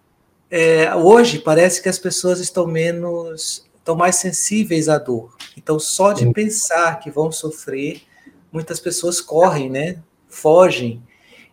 é, 0.51 0.93
hoje 0.97 1.39
parece 1.39 1.81
que 1.81 1.89
as 1.89 2.01
pessoas 2.01 2.41
estão 2.41 2.67
menos, 2.67 3.71
estão 3.77 3.95
mais 3.95 4.17
sensíveis 4.17 4.89
à 4.89 4.99
dor. 4.99 5.33
Então, 5.57 5.79
só 5.79 6.13
de 6.13 6.29
pensar 6.33 6.99
que 6.99 7.09
vão 7.09 7.31
sofrer, 7.31 8.03
muitas 8.51 8.81
pessoas 8.81 9.21
correm, 9.21 9.71
né? 9.71 9.99
Fogem. 10.35 11.03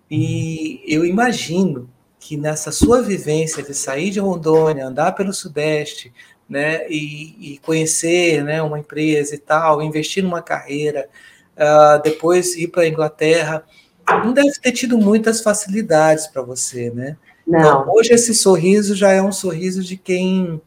E 0.10 0.84
eu 0.88 1.06
imagino 1.06 1.90
que 2.20 2.36
nessa 2.38 2.72
sua 2.72 3.02
vivência 3.02 3.64
de 3.64 3.74
sair 3.74 4.10
de 4.10 4.20
Rondônia, 4.20 4.88
andar 4.88 5.14
pelo 5.14 5.34
Sudeste, 5.34 6.14
né, 6.50 6.86
e, 6.90 7.54
e 7.54 7.58
conhecer 7.60 8.44
né, 8.44 8.62
uma 8.62 8.78
empresa 8.78 9.34
e 9.34 9.38
tal, 9.38 9.82
investir 9.82 10.22
numa 10.24 10.42
carreira, 10.42 11.08
uh, 11.56 12.02
depois 12.04 12.56
ir 12.58 12.68
para 12.68 12.84
a 12.84 12.88
Inglaterra, 12.88 13.64
não 14.08 14.34
deve 14.34 14.52
ter 14.60 14.74
tido 14.74 14.98
muitas 14.98 15.42
facilidades 15.42 16.28
para 16.28 16.42
você, 16.42 16.90
né? 16.90 17.16
Não. 17.48 17.60
Então, 17.60 17.94
hoje 17.94 18.14
esse 18.14 18.34
sorriso 18.34 18.96
já 18.96 19.12
é 19.12 19.22
um 19.22 19.32
sorriso 19.32 19.82
de 19.82 19.96
quem 19.96 20.62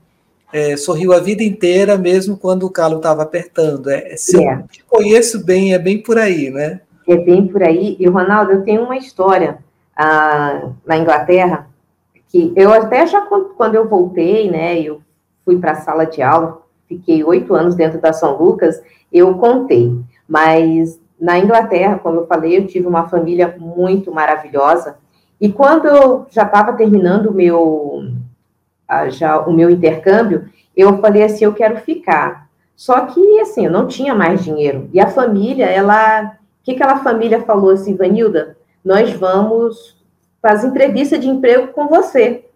é, 0.52 0.76
sorriu 0.76 1.12
a 1.12 1.20
vida 1.20 1.42
inteira, 1.42 1.98
mesmo 1.98 2.36
quando 2.36 2.64
o 2.64 2.70
calo 2.70 2.96
estava 2.96 3.22
apertando. 3.22 3.90
É, 3.90 4.16
se 4.16 4.36
yeah. 4.36 4.62
eu 4.62 4.68
te 4.68 4.84
conheço 4.84 5.44
bem, 5.44 5.74
é 5.74 5.78
bem 5.78 6.02
por 6.02 6.16
aí, 6.16 6.48
né? 6.48 6.80
É 7.12 7.16
bem 7.16 7.46
por 7.46 7.62
aí. 7.62 7.96
E, 7.98 8.06
Ronaldo, 8.06 8.52
eu 8.52 8.62
tenho 8.62 8.82
uma 8.82 8.96
história 8.96 9.58
ah, 9.96 10.70
na 10.86 10.96
Inglaterra, 10.96 11.68
que 12.28 12.52
eu 12.56 12.72
até 12.72 13.06
já, 13.06 13.20
quando 13.56 13.74
eu 13.74 13.88
voltei, 13.88 14.50
né, 14.50 14.80
eu 14.80 15.00
fui 15.44 15.58
para 15.58 15.72
a 15.72 15.76
sala 15.76 16.04
de 16.04 16.22
aula, 16.22 16.62
fiquei 16.88 17.22
oito 17.22 17.54
anos 17.54 17.74
dentro 17.74 18.00
da 18.00 18.12
São 18.12 18.36
Lucas, 18.36 18.82
eu 19.12 19.34
contei. 19.38 19.96
Mas 20.28 21.00
na 21.20 21.38
Inglaterra, 21.38 21.98
como 21.98 22.20
eu 22.20 22.26
falei, 22.26 22.58
eu 22.58 22.66
tive 22.66 22.86
uma 22.86 23.08
família 23.08 23.54
muito 23.58 24.12
maravilhosa. 24.12 24.96
E 25.40 25.52
quando 25.52 25.86
eu 25.86 26.26
já 26.30 26.42
estava 26.42 26.72
terminando 26.72 27.26
o 27.26 27.34
meu, 27.34 28.04
ah, 28.88 29.08
já, 29.08 29.40
o 29.40 29.52
meu 29.52 29.70
intercâmbio, 29.70 30.48
eu 30.76 30.98
falei 30.98 31.22
assim, 31.22 31.44
eu 31.44 31.54
quero 31.54 31.76
ficar. 31.78 32.48
Só 32.74 33.02
que, 33.02 33.40
assim, 33.40 33.66
eu 33.66 33.70
não 33.70 33.86
tinha 33.86 34.14
mais 34.14 34.42
dinheiro. 34.42 34.88
E 34.92 34.98
a 34.98 35.06
família, 35.06 35.66
ela 35.66 36.36
que 36.64 36.72
aquela 36.72 36.98
família 37.00 37.42
falou 37.42 37.70
assim, 37.70 37.94
Vanilda, 37.94 38.56
nós 38.84 39.12
vamos 39.12 40.02
fazer 40.42 40.66
entrevista 40.66 41.18
de 41.18 41.28
emprego 41.28 41.68
com 41.68 41.86
você. 41.86 42.46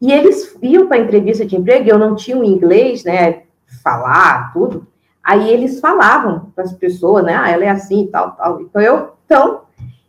E 0.00 0.12
eles 0.12 0.56
iam 0.60 0.86
para 0.86 0.98
a 0.98 1.00
entrevista 1.00 1.46
de 1.46 1.56
emprego, 1.56 1.88
eu 1.88 1.98
não 1.98 2.14
tinha 2.14 2.36
o 2.36 2.44
inglês, 2.44 3.04
né, 3.04 3.44
falar, 3.82 4.52
tudo. 4.52 4.86
Aí 5.22 5.50
eles 5.50 5.80
falavam 5.80 6.52
para 6.54 6.64
as 6.64 6.72
pessoas, 6.72 7.24
né, 7.24 7.34
ah, 7.34 7.48
ela 7.48 7.64
é 7.64 7.70
assim, 7.70 8.06
tal, 8.12 8.32
tal. 8.32 8.60
Então, 8.60 8.82
eu, 8.82 9.12
então, 9.24 9.62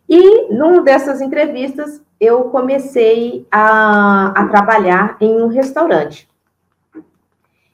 e 0.08 0.52
numa 0.52 0.82
dessas 0.82 1.20
entrevistas, 1.20 2.02
eu 2.20 2.44
comecei 2.44 3.46
a, 3.50 4.32
a 4.36 4.48
trabalhar 4.48 5.16
em 5.20 5.40
um 5.40 5.46
restaurante. 5.48 6.28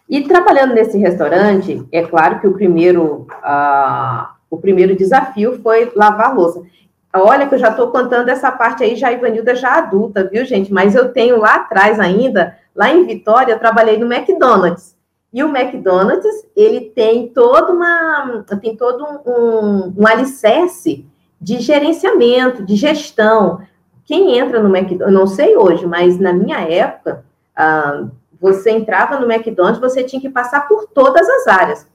E 0.09 0.23
trabalhando 0.23 0.75
nesse 0.75 0.99
restaurante, 0.99 1.87
é 1.91 2.03
claro 2.03 2.39
que 2.41 2.47
o 2.47 2.53
primeiro, 2.53 3.27
uh, 3.43 4.27
O 4.53 4.59
primeiro 4.59 4.95
desafio 4.95 5.59
foi 5.63 5.91
lavar 5.97 6.27
a 6.27 6.35
louça. 6.35 6.63
Olha 7.11 7.49
que 7.49 7.55
eu 7.55 7.59
já 7.59 7.71
estou 7.71 7.89
contando 7.91 8.29
essa 8.29 8.53
parte 8.53 8.85
aí, 8.85 8.97
já 8.97 9.11
Ivanilda 9.11 9.55
já 9.55 9.79
adulta, 9.79 10.29
viu, 10.31 10.45
gente? 10.45 10.71
Mas 10.71 10.95
eu 10.95 11.11
tenho 11.11 11.39
lá 11.39 11.55
atrás 11.55 11.99
ainda, 11.99 12.59
lá 12.77 12.93
em 12.93 13.07
Vitória, 13.07 13.55
eu 13.55 13.59
trabalhei 13.59 13.97
no 13.97 14.13
McDonald's. 14.13 14.95
E 15.33 15.43
o 15.43 15.49
McDonald's, 15.49 16.47
ele 16.55 16.93
tem 16.95 17.29
toda 17.29 17.73
uma, 17.73 18.45
tem 18.61 18.77
todo 18.77 19.03
um, 19.25 19.95
um, 19.97 20.07
alicerce 20.07 21.07
de 21.41 21.59
gerenciamento, 21.59 22.63
de 22.63 22.77
gestão. 22.77 23.63
Quem 24.05 24.39
entra 24.39 24.63
no 24.63 24.69
McDonald's, 24.69 25.19
não 25.19 25.27
sei 25.27 25.57
hoje, 25.57 25.87
mas 25.87 26.19
na 26.19 26.35
minha 26.35 26.61
época, 26.61 27.25
ah, 27.57 28.05
você 28.39 28.71
entrava 28.71 29.19
no 29.19 29.33
McDonald's, 29.33 29.81
você 29.81 30.05
tinha 30.05 30.21
que 30.21 30.29
passar 30.29 30.69
por 30.69 30.89
todas 30.89 31.27
as 31.27 31.47
áreas. 31.47 31.92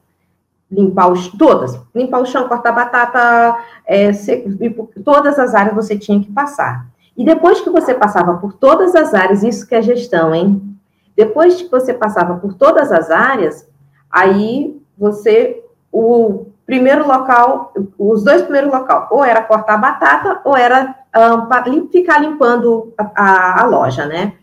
Limpar 0.69 1.11
os, 1.11 1.29
todas. 1.29 1.79
Limpar 1.95 2.21
o 2.21 2.25
chão, 2.25 2.47
cortar 2.47 2.71
batata, 2.71 3.57
é, 3.85 4.11
todas 5.03 5.39
as 5.39 5.55
áreas 5.55 5.75
você 5.75 5.97
tinha 5.97 6.19
que 6.19 6.31
passar. 6.31 6.87
E 7.15 7.25
depois 7.25 7.61
que 7.61 7.69
você 7.69 7.93
passava 7.93 8.35
por 8.35 8.53
todas 8.53 8.95
as 8.95 9.13
áreas, 9.13 9.43
isso 9.43 9.67
que 9.67 9.73
é 9.73 9.81
gestão, 9.81 10.35
hein? 10.35 10.61
Depois 11.15 11.61
que 11.61 11.69
você 11.69 11.93
passava 11.93 12.35
por 12.35 12.53
todas 12.53 12.91
as 12.91 13.09
áreas, 13.09 13.67
aí 14.11 14.79
você, 14.95 15.63
o 15.91 16.45
primeiro 16.63 17.07
local, 17.07 17.73
os 17.97 18.23
dois 18.23 18.43
primeiros 18.43 18.71
locais, 18.71 19.07
ou 19.09 19.23
era 19.23 19.41
cortar 19.41 19.77
batata, 19.77 20.41
ou 20.43 20.55
era 20.55 20.95
um, 21.15 21.87
ficar 21.89 22.19
limpando 22.19 22.93
a, 22.97 23.11
a, 23.15 23.61
a, 23.63 23.65
loja, 23.65 24.05
né? 24.05 24.33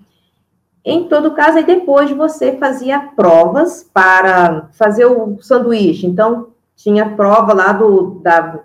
Em 0.85 1.09
todo 1.09 1.31
caso, 1.31 1.57
aí 1.57 1.65
depois 1.65 2.11
você 2.11 2.59
fazia 2.59 3.01
provas 3.17 3.89
para 3.93 4.69
fazer 4.73 5.07
o 5.07 5.39
sanduíche. 5.41 6.07
Então, 6.07 6.49
tinha 6.77 7.09
prova 7.11 7.55
lá 7.55 7.73
do, 7.73 8.21
da, 8.23 8.61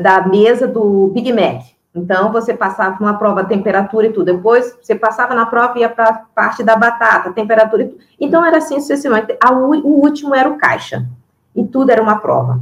da 0.00 0.26
mesa 0.26 0.66
do 0.66 1.08
Big 1.08 1.30
Mac. 1.32 1.62
Então, 1.94 2.32
você 2.32 2.54
passava 2.54 2.98
uma 2.98 3.18
prova, 3.18 3.44
temperatura 3.44 4.06
e 4.06 4.12
tudo. 4.12 4.34
Depois, 4.34 4.74
você 4.80 4.94
passava 4.94 5.34
na 5.34 5.44
prova 5.44 5.76
e 5.76 5.82
ia 5.82 5.90
para 5.90 6.08
a 6.08 6.14
parte 6.34 6.64
da 6.64 6.74
batata, 6.74 7.32
temperatura 7.32 7.82
e 7.82 7.88
tudo. 7.88 8.00
Então, 8.18 8.42
era 8.42 8.56
assim 8.56 8.80
sucessivamente. 8.80 9.36
O 9.84 9.88
último 9.88 10.34
era 10.34 10.48
o 10.48 10.56
caixa 10.56 11.06
e 11.54 11.62
tudo 11.64 11.90
era 11.90 12.02
uma 12.02 12.18
prova. 12.18 12.60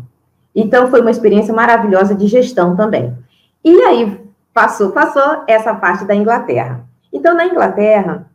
Então, 0.53 0.89
foi 0.89 1.01
uma 1.01 1.13
experiência 1.13 1.55
maravilhosa 1.55 2.17
de 2.17 2.27
gestão 2.27 2.75
também. 2.75 3.17
E 3.65 3.81
aí, 3.83 4.21
passou, 4.53 4.91
passou 4.91 5.45
essa 5.47 5.73
parte 5.73 6.05
da 6.05 6.17
Inglaterra. 6.17 6.81
Então, 7.13 7.37
na 7.37 7.47
Inglaterra, 7.47 8.27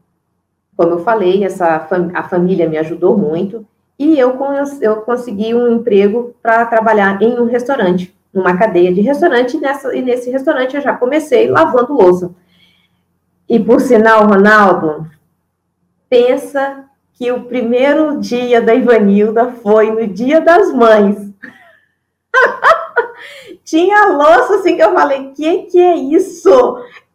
como 0.76 0.92
eu 0.92 1.00
falei, 1.00 1.44
essa, 1.44 1.88
a 2.14 2.24
família 2.24 2.68
me 2.68 2.78
ajudou 2.78 3.18
muito, 3.18 3.66
e 3.98 4.20
eu, 4.20 4.38
eu 4.82 4.98
consegui 4.98 5.54
um 5.54 5.68
emprego 5.70 6.36
para 6.42 6.66
trabalhar 6.66 7.22
em 7.22 7.40
um 7.40 7.46
restaurante, 7.46 8.14
numa 8.34 8.58
cadeia 8.58 8.94
de 8.94 9.02
restaurante, 9.02 9.56
e, 9.56 9.60
nessa, 9.60 9.96
e 9.96 10.02
nesse 10.02 10.30
restaurante 10.30 10.76
eu 10.76 10.82
já 10.82 10.94
comecei 10.94 11.50
lavando 11.50 11.94
louça. 11.94 12.32
E 13.48 13.60
por 13.60 13.80
sinal, 13.80 14.28
Ronaldo, 14.28 15.10
pensa 16.10 16.84
que 17.14 17.32
o 17.32 17.44
primeiro 17.44 18.20
dia 18.20 18.62
da 18.62 18.76
Ivanilda 18.76 19.54
foi 19.64 19.92
no 19.92 20.06
Dia 20.08 20.42
das 20.42 20.74
Mães. 20.74 21.18
tinha 23.64 24.10
louça 24.10 24.56
assim 24.56 24.76
que 24.76 24.84
eu 24.84 24.94
falei, 24.94 25.32
que 25.32 25.64
que 25.64 25.80
é 25.80 25.96
isso? 25.96 26.50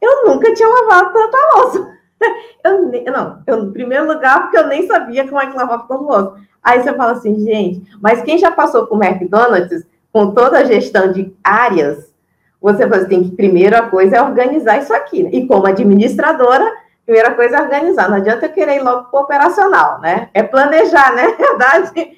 Eu 0.00 0.24
nunca 0.26 0.54
tinha 0.54 0.68
lavado 0.68 1.12
tanta 1.12 1.38
louça. 1.54 1.99
Eu, 2.62 3.12
não, 3.12 3.42
eu, 3.46 3.64
em 3.64 3.72
primeiro 3.72 4.06
lugar, 4.06 4.42
porque 4.42 4.58
eu 4.58 4.66
nem 4.66 4.86
sabia 4.86 5.26
como 5.26 5.40
é 5.40 5.46
que 5.46 5.56
lavava 5.56 5.94
louça. 5.94 6.34
Aí 6.62 6.82
você 6.82 6.92
fala 6.92 7.12
assim, 7.12 7.40
gente, 7.40 7.82
mas 8.02 8.22
quem 8.22 8.36
já 8.36 8.50
passou 8.50 8.86
por 8.86 9.02
McDonald's, 9.02 9.86
com 10.12 10.32
toda 10.32 10.58
a 10.58 10.64
gestão 10.64 11.10
de 11.10 11.34
áreas, 11.42 12.12
você 12.60 12.86
fala 12.86 13.02
assim, 13.02 13.22
que 13.24 13.36
primeira 13.36 13.88
coisa 13.88 14.16
é 14.16 14.22
organizar 14.22 14.78
isso 14.78 14.92
aqui. 14.92 15.22
Né? 15.22 15.30
E 15.32 15.46
como 15.46 15.66
administradora, 15.66 16.70
primeira 17.06 17.34
coisa 17.34 17.56
é 17.56 17.62
organizar. 17.62 18.10
Não 18.10 18.18
adianta 18.18 18.46
eu 18.46 18.52
querer 18.52 18.76
ir 18.76 18.82
logo 18.82 19.04
para 19.04 19.20
operacional, 19.20 20.00
né? 20.00 20.28
É 20.34 20.42
planejar, 20.42 21.14
né? 21.14 21.32
Verdade? 21.38 22.12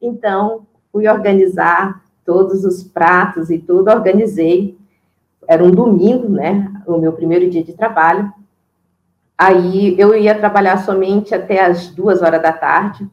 Então, 0.00 0.66
fui 0.92 1.08
organizar 1.08 2.00
todos 2.24 2.64
os 2.64 2.84
pratos 2.84 3.50
e 3.50 3.58
tudo, 3.58 3.90
organizei. 3.90 4.78
Era 5.48 5.64
um 5.64 5.70
domingo, 5.70 6.28
né? 6.28 6.72
O 6.86 6.98
meu 6.98 7.12
primeiro 7.12 7.50
dia 7.50 7.64
de 7.64 7.72
trabalho. 7.72 8.32
Aí 9.36 9.98
eu 9.98 10.14
ia 10.14 10.34
trabalhar 10.34 10.78
somente 10.78 11.34
até 11.34 11.64
as 11.64 11.88
duas 11.88 12.22
horas 12.22 12.42
da 12.42 12.52
tarde. 12.52 13.08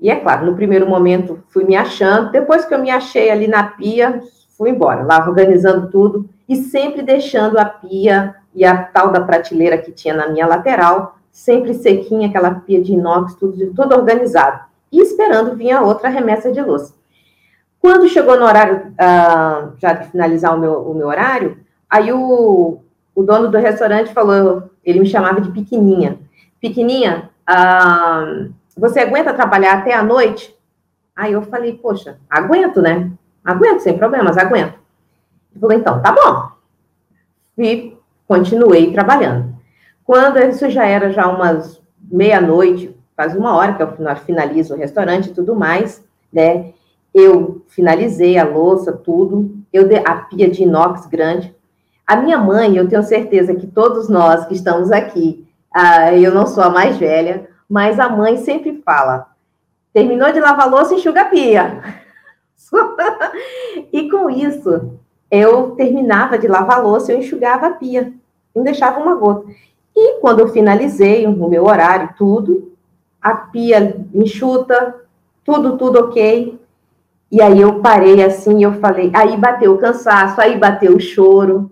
E 0.00 0.10
é 0.10 0.16
claro, 0.16 0.46
no 0.46 0.54
primeiro 0.54 0.88
momento 0.88 1.42
fui 1.48 1.64
me 1.64 1.76
achando. 1.76 2.30
Depois 2.30 2.64
que 2.64 2.74
eu 2.74 2.78
me 2.78 2.90
achei 2.90 3.30
ali 3.30 3.48
na 3.48 3.64
pia, 3.64 4.20
fui 4.56 4.70
embora, 4.70 5.02
lá 5.02 5.26
organizando 5.26 5.90
tudo 5.90 6.28
e 6.48 6.56
sempre 6.56 7.02
deixando 7.02 7.58
a 7.58 7.64
pia 7.64 8.34
e 8.54 8.64
a 8.64 8.82
tal 8.82 9.10
da 9.10 9.20
prateleira 9.20 9.78
que 9.78 9.92
tinha 9.92 10.14
na 10.14 10.28
minha 10.28 10.46
lateral, 10.46 11.18
sempre 11.30 11.74
sequinha, 11.74 12.28
aquela 12.28 12.50
pia 12.50 12.82
de 12.82 12.92
inox, 12.92 13.34
tudo, 13.34 13.72
tudo 13.74 13.94
organizado. 13.94 14.60
E 14.90 15.00
esperando 15.00 15.54
vir 15.54 15.72
a 15.72 15.82
outra 15.82 16.08
remessa 16.08 16.50
de 16.50 16.60
louça. 16.62 16.94
Quando 17.80 18.08
chegou 18.08 18.38
no 18.38 18.44
horário, 18.44 18.92
uh, 18.94 19.72
já 19.78 19.92
de 19.92 20.10
finalizar 20.10 20.54
o 20.54 20.58
meu, 20.58 20.80
o 20.82 20.94
meu 20.94 21.06
horário, 21.06 21.58
aí 21.88 22.12
o, 22.12 22.80
o 23.18 23.22
dono 23.24 23.50
do 23.50 23.58
restaurante 23.58 24.12
falou, 24.12 24.70
ele 24.84 25.00
me 25.00 25.06
chamava 25.06 25.40
de 25.40 25.50
Pequeninha. 25.50 26.20
Pequeninha, 26.60 27.30
uh, 27.50 28.48
você 28.76 29.00
aguenta 29.00 29.34
trabalhar 29.34 29.72
até 29.72 29.92
a 29.92 30.04
noite? 30.04 30.54
Aí 31.16 31.32
eu 31.32 31.42
falei, 31.42 31.72
poxa, 31.72 32.16
aguento, 32.30 32.80
né? 32.80 33.10
Aguento, 33.44 33.80
sem 33.80 33.98
problemas, 33.98 34.38
aguento. 34.38 34.74
Ele 35.50 35.60
falou, 35.60 35.76
então, 35.76 36.00
tá 36.00 36.12
bom. 36.12 36.48
E 37.60 37.96
continuei 38.28 38.92
trabalhando. 38.92 39.52
Quando 40.04 40.38
isso 40.38 40.70
já 40.70 40.86
era 40.86 41.10
já 41.10 41.26
umas 41.26 41.82
meia-noite, 42.00 42.96
quase 43.16 43.36
uma 43.36 43.56
hora 43.56 43.74
que 43.74 43.82
eu 43.82 43.96
finalizo 44.14 44.74
o 44.74 44.78
restaurante 44.78 45.30
e 45.30 45.34
tudo 45.34 45.56
mais, 45.56 46.04
né? 46.32 46.72
Eu 47.12 47.64
finalizei 47.66 48.38
a 48.38 48.44
louça, 48.44 48.92
tudo, 48.92 49.56
eu 49.72 49.88
a 50.06 50.14
pia 50.14 50.48
de 50.48 50.62
inox 50.62 51.04
grande. 51.06 51.57
A 52.08 52.16
minha 52.16 52.38
mãe, 52.38 52.74
eu 52.74 52.88
tenho 52.88 53.02
certeza 53.02 53.54
que 53.54 53.66
todos 53.66 54.08
nós 54.08 54.46
que 54.46 54.54
estamos 54.54 54.90
aqui, 54.90 55.46
ah, 55.70 56.16
eu 56.16 56.32
não 56.32 56.46
sou 56.46 56.64
a 56.64 56.70
mais 56.70 56.96
velha, 56.96 57.50
mas 57.68 58.00
a 58.00 58.08
mãe 58.08 58.38
sempre 58.38 58.80
fala: 58.82 59.26
terminou 59.92 60.32
de 60.32 60.40
lavar 60.40 60.70
louça, 60.70 60.94
enxuga 60.94 61.20
a 61.20 61.24
pia. 61.26 61.82
e 63.92 64.10
com 64.10 64.30
isso, 64.30 64.98
eu 65.30 65.72
terminava 65.72 66.38
de 66.38 66.48
lavar 66.48 66.82
louça, 66.82 67.12
eu 67.12 67.18
enxugava 67.18 67.66
a 67.66 67.72
pia, 67.72 68.10
não 68.56 68.64
deixava 68.64 68.98
uma 68.98 69.14
gota. 69.14 69.46
E 69.94 70.18
quando 70.22 70.40
eu 70.40 70.48
finalizei 70.48 71.26
o 71.26 71.46
meu 71.46 71.66
horário, 71.66 72.14
tudo, 72.16 72.72
a 73.20 73.34
pia 73.34 74.00
enxuta, 74.14 74.94
tudo, 75.44 75.76
tudo 75.76 75.98
ok. 75.98 76.58
E 77.30 77.42
aí 77.42 77.60
eu 77.60 77.80
parei 77.80 78.24
assim, 78.24 78.64
eu 78.64 78.72
falei, 78.80 79.12
aí 79.14 79.36
bateu 79.36 79.74
o 79.74 79.78
cansaço, 79.78 80.40
aí 80.40 80.56
bateu 80.56 80.96
o 80.96 81.00
choro. 81.00 81.70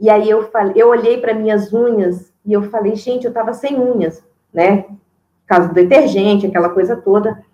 E 0.00 0.08
aí 0.08 0.30
eu 0.30 0.50
falei, 0.50 0.72
eu 0.76 0.88
olhei 0.88 1.18
para 1.18 1.34
minhas 1.34 1.72
unhas 1.72 2.32
e 2.44 2.52
eu 2.52 2.62
falei, 2.70 2.96
gente, 2.96 3.26
eu 3.26 3.32
tava 3.32 3.52
sem 3.52 3.78
unhas, 3.78 4.24
né? 4.52 4.86
Caso 5.46 5.68
do 5.68 5.74
detergente, 5.74 6.46
aquela 6.46 6.70
coisa 6.70 6.96
toda. 6.96 7.44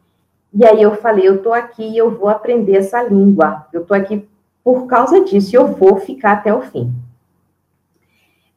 E 0.54 0.64
aí 0.64 0.80
eu 0.80 0.94
falei, 0.94 1.26
eu 1.26 1.42
tô 1.42 1.52
aqui 1.52 1.82
e 1.82 1.98
eu 1.98 2.10
vou 2.10 2.28
aprender 2.28 2.76
essa 2.76 3.02
língua. 3.02 3.66
Eu 3.72 3.84
tô 3.84 3.92
aqui 3.92 4.28
por 4.62 4.86
causa 4.86 5.24
disso, 5.24 5.56
eu 5.56 5.66
vou 5.66 5.96
ficar 5.96 6.32
até 6.32 6.54
o 6.54 6.62
fim. 6.62 6.92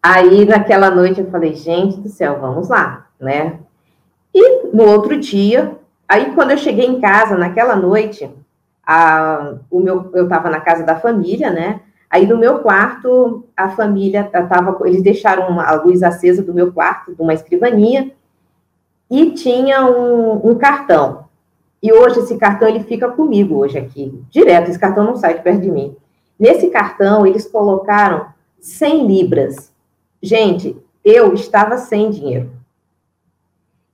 Aí, 0.02 0.45
naquela 0.45 0.89
noite, 0.89 1.19
eu 1.19 1.30
falei, 1.30 1.54
gente 1.56 1.99
do 1.99 2.10
céu, 2.10 2.39
vamos 2.39 2.69
lá, 2.69 3.08
né? 3.19 3.60
E 4.34 4.67
no 4.73 4.86
outro 4.86 5.17
dia, 5.17 5.78
aí 6.08 6.34
quando 6.34 6.52
eu 6.52 6.58
cheguei 6.58 6.86
em 6.86 7.02
casa, 7.02 7.36
naquela 7.36 7.75
noite, 7.75 8.30
a, 8.86 9.56
o 9.69 9.80
meu, 9.80 10.10
eu 10.13 10.23
estava 10.23 10.49
na 10.49 10.62
casa 10.62 10.84
da 10.84 10.99
família, 10.99 11.52
né? 11.52 11.82
Aí 12.10 12.26
no 12.26 12.38
meu 12.38 12.60
quarto, 12.60 13.45
a 13.56 13.69
família 13.69 14.24
tava, 14.24 14.78
eles 14.88 15.04
deixaram 15.04 15.60
a 15.60 15.74
luz 15.74 16.02
acesa 16.02 16.41
do 16.41 16.54
meu 16.54 16.74
quarto, 16.74 17.13
de 17.13 17.22
uma 17.22 17.34
escrivaninha, 17.34 18.12
e 19.10 19.32
tinha 19.32 19.86
um, 19.86 20.50
um 20.50 20.56
cartão. 20.56 21.26
E 21.82 21.93
hoje 21.93 22.19
esse 22.19 22.38
cartão 22.38 22.67
ele 22.67 22.84
fica 22.84 23.10
comigo 23.10 23.56
hoje 23.56 23.78
aqui, 23.78 24.22
direto. 24.30 24.69
Esse 24.69 24.80
cartão 24.80 25.04
não 25.04 25.15
sai 25.15 25.36
de 25.36 25.43
perto 25.43 25.62
de 25.62 25.72
mim. 25.72 25.95
Nesse 26.38 26.69
cartão 26.69 27.26
eles 27.26 27.45
colocaram 27.45 28.28
100 28.60 29.08
libras. 29.08 29.72
Gente, 30.22 30.76
eu 31.06 31.34
estava 31.34 31.78
sem 31.78 32.10
dinheiro. 32.10 32.52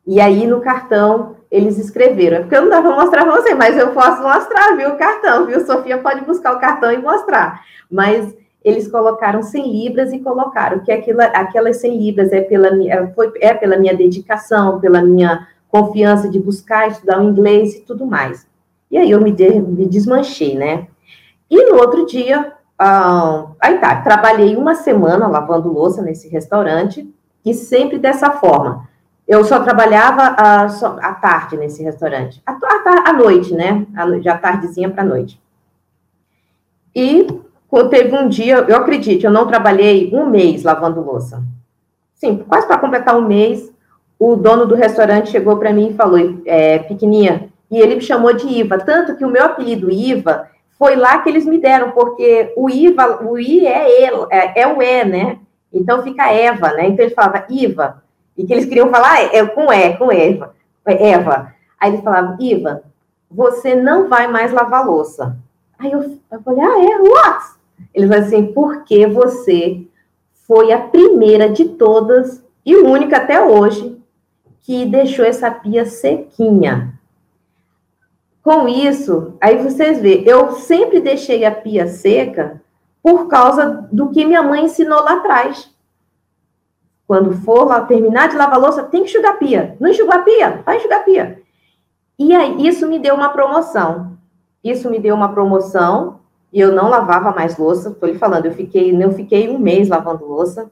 E 0.08 0.20
aí 0.22 0.48
no 0.48 0.62
cartão 0.62 1.36
eles 1.52 1.78
escreveram, 1.78 2.42
porque 2.42 2.56
eu 2.56 2.64
não 2.64 2.70
dá 2.70 2.82
para 2.82 2.96
mostrar 2.96 3.26
para 3.26 3.36
você, 3.36 3.54
mas 3.54 3.78
eu 3.78 3.92
posso 3.92 4.22
mostrar, 4.22 4.76
viu, 4.76 4.90
o 4.90 4.98
cartão, 4.98 5.46
viu? 5.46 5.66
Sofia 5.66 5.98
pode 5.98 6.26
buscar 6.26 6.56
o 6.56 6.60
cartão 6.60 6.92
e 6.92 6.98
mostrar. 6.98 7.62
Mas 7.90 8.36
eles 8.64 8.88
colocaram 8.88 9.44
100 9.44 9.72
libras 9.72 10.12
e 10.12 10.20
colocaram 10.20 10.80
que 10.80 10.92
aquilo, 10.92 11.22
aquelas 11.22 11.78
100 11.78 11.98
libras 11.98 12.34
é 12.34 12.42
pela, 12.42 12.68
é, 12.88 13.08
foi, 13.14 13.32
é 13.40 13.54
pela 13.54 13.78
minha 13.78 13.96
dedicação, 13.96 14.80
pela 14.80 15.02
minha 15.02 15.48
confiança 15.70 16.30
de 16.30 16.40
buscar, 16.40 16.88
estudar 16.88 17.20
o 17.20 17.24
inglês 17.24 17.76
e 17.76 17.82
tudo 17.82 18.06
mais. 18.06 18.48
E 18.90 18.98
aí 18.98 19.12
eu 19.12 19.22
me, 19.22 19.32
de, 19.32 19.60
me 19.60 19.86
desmanchei, 19.86 20.56
né? 20.56 20.88
E 21.50 21.72
no 21.72 21.78
outro 21.78 22.06
dia, 22.06 22.54
ah, 22.80 23.48
aí 23.60 23.78
tá, 23.78 24.02
trabalhei 24.02 24.56
uma 24.56 24.74
semana 24.74 25.28
lavando 25.28 25.72
louça 25.72 26.02
nesse 26.02 26.28
restaurante, 26.28 27.08
e 27.46 27.54
sempre 27.54 28.00
dessa 28.00 28.32
forma. 28.32 28.90
Eu 29.28 29.44
só 29.44 29.60
trabalhava 29.60 30.70
só, 30.70 30.98
à 31.02 31.14
tarde 31.14 31.58
nesse 31.58 31.84
restaurante, 31.84 32.42
à 32.46 33.14
noite, 33.14 33.54
né? 33.54 33.86
Já 34.22 34.38
tardezinha 34.38 34.90
para 34.90 35.04
noite. 35.04 35.42
E 36.96 37.28
teve 37.90 38.16
um 38.16 38.30
dia, 38.30 38.66
eu 38.68 38.78
acredito, 38.78 39.26
eu 39.26 39.32
não 39.32 39.48
trabalhei 39.48 40.12
um 40.14 40.30
mês 40.30 40.64
lavando 40.64 41.02
louça. 41.02 41.44
Sim, 42.14 42.38
quase 42.48 42.68
para 42.68 42.78
completar 42.78 43.18
um 43.18 43.28
mês, 43.28 43.74
o 44.18 44.36
dono 44.36 44.66
do 44.66 44.76
restaurante 44.76 45.30
chegou 45.30 45.58
para 45.58 45.74
mim 45.74 45.90
e 45.90 45.94
falou, 45.94 46.20
é, 46.46 46.80
pequenininha, 46.80 47.50
e 47.70 47.78
ele 47.78 47.96
me 47.96 48.02
chamou 48.02 48.32
de 48.32 48.48
Iva, 48.48 48.78
tanto 48.78 49.18
que 49.18 49.26
o 49.26 49.30
meu 49.30 49.44
apelido 49.44 49.92
Iva 49.92 50.48
foi 50.78 50.96
lá 50.96 51.18
que 51.20 51.30
eles 51.30 51.46
me 51.46 51.58
deram, 51.58 51.92
porque 51.92 52.54
o 52.56 52.70
Iva, 52.70 53.24
o 53.26 53.38
I 53.38 53.66
é, 53.66 54.04
ele, 54.04 54.26
é, 54.30 54.62
é 54.62 54.68
o 54.68 54.82
E, 54.82 55.04
né? 55.04 55.40
Então 55.74 56.04
fica 56.04 56.32
Eva, 56.32 56.70
né? 56.74 56.88
Então 56.88 57.06
ele 57.06 57.14
falava 57.14 57.46
Iva, 57.50 58.04
e 58.38 58.46
que 58.46 58.54
eles 58.54 58.66
queriam 58.66 58.90
falar 58.90 59.22
é, 59.34 59.46
com 59.46 59.72
E, 59.72 59.98
com 59.98 60.12
Eva, 60.12 60.56
é 60.86 61.12
Eva. 61.12 61.54
Aí 61.80 61.94
ele 61.94 62.02
falava, 62.02 62.38
Iva, 62.40 62.84
você 63.30 63.76
não 63.76 64.08
vai 64.08 64.28
mais 64.28 64.52
lavar 64.52 64.86
louça. 64.86 65.38
Aí 65.78 65.92
eu, 65.92 66.18
eu 66.32 66.42
falei, 66.42 66.62
ah, 66.62 66.84
é? 66.84 67.02
What? 67.02 67.56
Ele 67.94 68.08
vai 68.08 68.20
assim, 68.20 68.48
porque 68.54 69.08
você 69.08 69.86
foi 70.48 70.72
a 70.72 70.80
primeira 70.80 71.50
de 71.50 71.66
todas 71.66 72.44
e 72.66 72.76
única 72.76 73.18
até 73.18 73.42
hoje 73.42 74.02
que 74.62 74.86
deixou 74.86 75.26
essa 75.26 75.52
pia 75.52 75.86
sequinha. 75.86 76.94
Com 78.42 78.68
isso, 78.68 79.34
aí 79.42 79.58
vocês 79.58 80.00
veem, 80.00 80.24
eu 80.24 80.52
sempre 80.54 81.00
deixei 81.00 81.46
a 81.46 81.52
pia 81.52 81.88
seca 81.88 82.62
por 83.02 83.28
causa 83.28 83.88
do 83.92 84.10
que 84.10 84.26
minha 84.26 84.44
mãe 84.44 84.66
ensinou 84.66 85.04
lá 85.04 85.14
atrás. 85.14 85.72
Quando 87.08 87.34
for 87.34 87.66
lá 87.66 87.82
terminar 87.82 88.30
de 88.30 88.36
lavar 88.36 88.60
louça, 88.60 88.84
tem 88.84 89.04
que 89.04 89.10
enxugar 89.10 89.34
a 89.34 89.38
pia. 89.38 89.78
Não 89.80 89.90
enxugar 89.90 90.20
a 90.20 90.24
pia? 90.24 90.62
Vai 90.66 90.78
enxugar 90.78 91.02
a 91.02 91.04
pia. 91.04 91.42
E 92.18 92.34
aí, 92.34 92.68
isso 92.68 92.88
me 92.88 92.98
deu 92.98 93.14
uma 93.14 93.30
promoção. 93.30 94.18
Isso 94.64 94.90
me 94.90 95.00
deu 95.00 95.14
uma 95.14 95.30
promoção 95.30 96.20
e 96.52 96.60
eu 96.60 96.72
não 96.72 96.90
lavava 96.90 97.32
mais 97.32 97.58
louça. 97.58 97.90
Estou 97.90 98.10
lhe 98.10 98.18
falando, 98.18 98.46
eu 98.46 98.54
fiquei, 98.54 98.92
não 98.92 99.12
fiquei 99.12 99.50
um 99.50 99.60
mês 99.60 99.90
lavando 99.90 100.26
louça. 100.26 100.72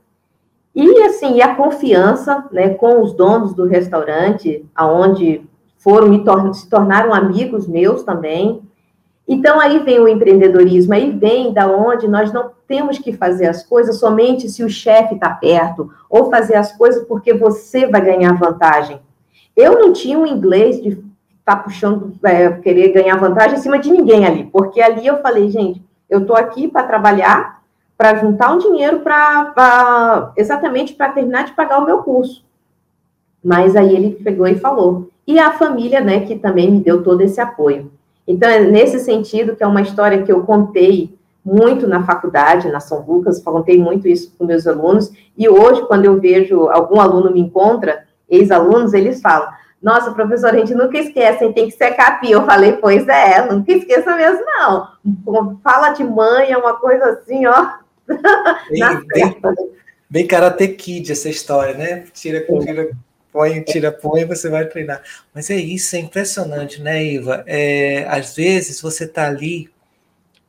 E 0.74 1.04
assim, 1.04 1.42
a 1.42 1.56
confiança, 1.56 2.48
né, 2.52 2.70
com 2.70 3.02
os 3.02 3.14
donos 3.14 3.54
do 3.54 3.66
restaurante, 3.66 4.66
aonde 4.74 5.48
foram 5.78 6.24
tor 6.24 6.54
se 6.56 6.68
tornaram 6.70 7.14
amigos 7.14 7.68
meus 7.68 8.02
também. 8.02 8.62
Então 9.28 9.60
aí 9.60 9.80
vem 9.80 10.00
o 10.00 10.08
empreendedorismo, 10.08 10.94
aí 10.94 11.12
vem 11.12 11.54
da 11.54 11.68
onde 11.68 12.08
nós 12.08 12.34
não 12.34 12.52
temos 12.68 12.98
que 12.98 13.14
fazer 13.14 13.48
as 13.48 13.64
coisas 13.64 13.98
somente 13.98 14.50
se 14.50 14.64
o 14.64 14.70
chefe 14.70 15.16
está 15.16 15.30
perto, 15.30 15.90
ou 16.10 16.30
fazer 16.30 16.56
as 16.56 16.76
coisas 16.76 17.06
porque 17.08 17.34
você 17.34 17.88
vai 17.88 18.02
ganhar 18.02 18.38
vantagem. 18.38 19.00
Eu 19.56 19.80
não 19.80 19.94
tinha 19.94 20.20
um 20.20 20.26
inglês 20.26 20.82
de 20.82 20.90
estar 20.90 21.56
tá 21.56 21.58
puxando, 21.58 22.14
é, 22.24 22.52
querer 22.52 22.92
ganhar 22.92 23.16
vantagem 23.16 23.58
em 23.58 23.62
cima 23.62 23.80
de 23.80 23.92
ninguém 23.92 24.26
ali, 24.26 24.46
porque 24.46 24.82
ali 24.82 25.08
eu 25.08 25.22
falei, 25.22 25.50
gente, 25.50 25.82
eu 26.10 26.22
estou 26.22 26.36
aqui 26.36 26.68
para 26.68 26.88
trabalhar, 26.88 27.62
para 27.98 28.16
juntar 28.16 28.54
um 28.54 28.58
dinheiro 28.58 29.00
para 29.00 30.34
exatamente 30.36 30.94
para 30.94 31.10
terminar 31.10 31.46
de 31.46 31.54
pagar 31.54 31.80
o 31.80 31.86
meu 31.86 32.00
curso. 32.00 32.44
Mas 33.44 33.76
aí 33.76 33.96
ele 33.96 34.12
pegou 34.24 34.48
e 34.48 34.56
falou, 34.56 35.10
e 35.26 35.40
a 35.40 35.52
família, 35.52 36.02
né, 36.02 36.22
que 36.22 36.38
também 36.38 36.70
me 36.70 36.80
deu 36.80 37.04
todo 37.04 37.22
esse 37.22 37.40
apoio. 37.40 37.92
Então, 38.28 38.50
é 38.50 38.60
nesse 38.60 39.00
sentido 39.00 39.56
que 39.56 39.64
é 39.64 39.68
uma 39.68 39.82
história 39.82 40.24
que 40.24 40.32
eu 40.32 40.44
contei 40.44 41.14
muito 41.44 41.88
na 41.88 42.06
faculdade, 42.06 42.70
na 42.70 42.80
São 42.80 43.04
Lucas, 43.06 43.42
contei 43.42 43.78
muito 43.78 44.08
isso 44.08 44.34
com 44.38 44.46
meus 44.46 44.66
alunos, 44.66 45.12
e 45.38 45.50
hoje, 45.50 45.86
quando 45.88 46.06
eu 46.06 46.20
vejo 46.20 46.70
algum 46.70 47.02
aluno 47.02 47.32
me 47.32 47.42
encontra, 47.42 48.06
ex-alunos, 48.30 48.94
eles 48.94 49.22
falam, 49.22 49.50
nossa, 49.82 50.14
professora, 50.14 50.56
a 50.56 50.60
gente 50.60 50.74
nunca 50.74 50.98
esquece, 50.98 51.52
tem 51.52 51.68
que 51.68 51.76
secar 51.76 52.08
a 52.08 52.16
pia. 52.16 52.36
Eu 52.36 52.46
falei, 52.46 52.72
pois 52.74 53.06
é, 53.06 53.46
nunca 53.52 53.74
esqueça 53.74 54.16
mesmo, 54.16 54.42
não. 54.46 55.58
Fala 55.62 55.90
de 55.90 56.06
mãe, 56.06 56.54
é 56.54 56.58
uma 56.58 56.76
coisa 56.76 57.04
assim, 57.10 57.46
ó. 57.46 57.68
Bem, 58.70 59.08
bem, 59.08 59.42
bem 60.10 60.28
Karate 60.28 60.70
Kid 60.70 61.12
essa 61.12 61.28
história, 61.28 61.74
né? 61.74 62.06
Tira, 62.14 62.46
tira 62.62 62.92
põe, 63.34 63.62
tira, 63.64 63.92
põe, 63.92 64.24
você 64.24 64.48
vai 64.48 64.66
treinar. 64.68 65.02
Mas 65.34 65.50
é 65.50 65.56
isso, 65.56 65.96
é 65.96 66.00
impressionante, 66.00 66.80
né, 66.80 67.04
Iva? 67.04 67.44
É, 67.48 68.06
às 68.08 68.36
vezes 68.36 68.80
você 68.80 69.06
está 69.06 69.28
ali 69.28 69.74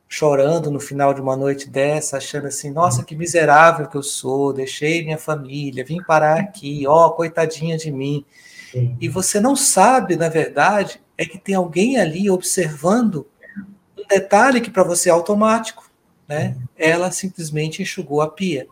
chorando 0.07 0.69
no 0.69 0.79
final 0.79 1.13
de 1.13 1.19
uma 1.19 1.35
noite 1.35 1.67
dessa, 1.67 2.17
achando 2.17 2.45
assim, 2.45 2.71
nossa, 2.71 3.03
que 3.03 3.15
miserável 3.15 3.87
que 3.87 3.97
eu 3.97 4.03
sou, 4.03 4.53
deixei 4.53 5.03
minha 5.03 5.17
família, 5.17 5.83
vim 5.83 6.01
parar 6.01 6.39
aqui, 6.39 6.85
ó, 6.87 7.09
coitadinha 7.09 7.75
de 7.75 7.91
mim. 7.91 8.23
Sim. 8.71 8.95
E 9.01 9.09
você 9.09 9.39
não 9.39 9.55
sabe, 9.55 10.15
na 10.15 10.29
verdade, 10.29 11.01
é 11.17 11.25
que 11.25 11.39
tem 11.39 11.55
alguém 11.55 11.97
ali 11.97 12.29
observando 12.29 13.27
um 13.97 14.07
detalhe 14.07 14.61
que 14.61 14.69
para 14.69 14.83
você 14.83 15.09
é 15.09 15.11
automático, 15.11 15.89
né? 16.27 16.55
Ela 16.77 17.11
simplesmente 17.11 17.81
enxugou 17.81 18.21
a 18.21 18.29
pia. 18.29 18.67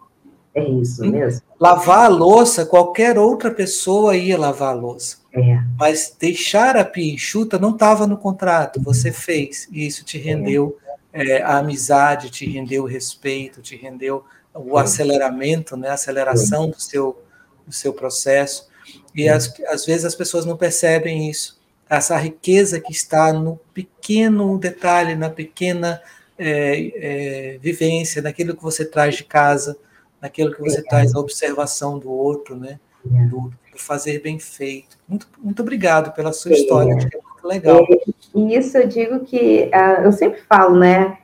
É 0.56 0.64
isso 0.64 1.04
mesmo. 1.04 1.42
Lavar 1.60 2.06
a 2.06 2.08
louça, 2.08 2.66
qualquer 2.66 3.18
outra 3.18 3.50
pessoa 3.50 4.16
ia 4.16 4.38
lavar 4.38 4.70
a 4.70 4.80
louça. 4.80 5.18
É. 5.34 5.60
Mas 5.80 6.16
deixar 6.20 6.78
a 6.78 6.86
pia 6.86 7.14
enxuta 7.14 7.58
não 7.58 7.72
estava 7.72 8.06
no 8.06 8.18
contrato, 8.18 8.82
você 8.82 9.12
fez, 9.12 9.68
e 9.72 9.88
isso 9.88 10.06
te 10.06 10.18
rendeu 10.18 10.78
é. 11.12 11.38
É, 11.38 11.42
a 11.42 11.58
amizade, 11.58 12.30
te 12.30 12.46
rendeu 12.46 12.84
o 12.84 12.88
respeito, 12.88 13.62
te 13.62 13.76
rendeu 13.76 14.24
o 14.54 14.78
aceleramento, 14.78 15.76
né, 15.76 15.90
a 15.90 15.94
aceleração 15.94 16.70
do 16.70 16.80
seu, 16.80 17.24
do 17.66 17.74
seu 17.74 17.94
processo. 17.94 18.68
E 19.16 19.28
às, 19.28 19.52
às 19.68 19.86
vezes 19.86 20.06
as 20.06 20.16
pessoas 20.16 20.46
não 20.46 20.58
percebem 20.58 21.30
isso, 21.30 21.60
essa 21.90 22.18
riqueza 22.18 22.80
que 22.80 22.92
está 22.92 23.32
no 23.32 23.60
pequeno 23.74 24.58
detalhe, 24.58 25.16
na 25.16 25.30
pequena 25.30 26.02
é, 26.38 26.92
é, 26.96 27.58
vivência, 27.60 28.22
naquilo 28.22 28.56
que 28.56 28.64
você 28.64 28.86
traz 28.86 29.16
de 29.16 29.24
casa, 29.24 29.78
naquilo 30.24 30.56
que 30.56 30.62
você 30.62 30.80
é. 30.80 30.84
traz 30.84 31.14
a 31.14 31.20
observação 31.20 32.00
do 32.00 32.10
outro, 32.10 32.56
né? 32.56 32.80
É. 33.14 33.26
Do, 33.26 33.42
do, 33.42 33.54
fazer 33.76 34.22
bem 34.22 34.40
feito. 34.40 34.98
Muito, 35.06 35.28
muito 35.38 35.62
obrigado 35.62 36.14
pela 36.14 36.32
sua 36.32 36.52
é. 36.52 36.54
história, 36.54 36.96
acho 36.96 37.10
que 37.10 37.18
é 37.18 37.22
muito 37.22 37.46
legal. 37.46 37.86
E 38.34 38.56
isso 38.56 38.78
eu 38.78 38.88
digo 38.88 39.20
que 39.26 39.70
uh, 39.74 40.06
eu 40.06 40.14
sempre 40.14 40.40
falo, 40.48 40.78
né? 40.78 41.18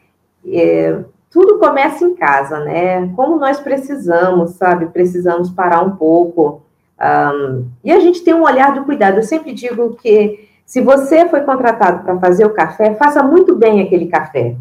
É, 0.46 1.00
tudo 1.32 1.60
começa 1.60 2.04
em 2.04 2.14
casa, 2.14 2.60
né? 2.60 3.08
Como 3.16 3.40
nós 3.40 3.62
precisamos, 3.62 4.52
sabe? 4.52 4.88
Precisamos 4.88 5.50
parar 5.50 5.82
um 5.82 5.96
pouco. 5.96 6.62
Um, 7.00 7.68
e 7.82 7.92
a 7.94 8.00
gente 8.02 8.22
tem 8.22 8.34
um 8.34 8.44
olhar 8.44 8.74
de 8.74 8.82
cuidado. 8.82 9.18
Eu 9.18 9.24
sempre 9.24 9.54
digo 9.54 9.96
que 9.96 10.50
se 10.66 10.82
você 10.82 11.30
foi 11.30 11.42
contratado 11.42 12.04
para 12.04 12.20
fazer 12.20 12.46
o 12.46 12.54
café, 12.54 12.96
faça 12.96 13.24
muito 13.24 13.56
bem 13.56 13.82
aquele 13.82 14.08
café. 14.08 14.58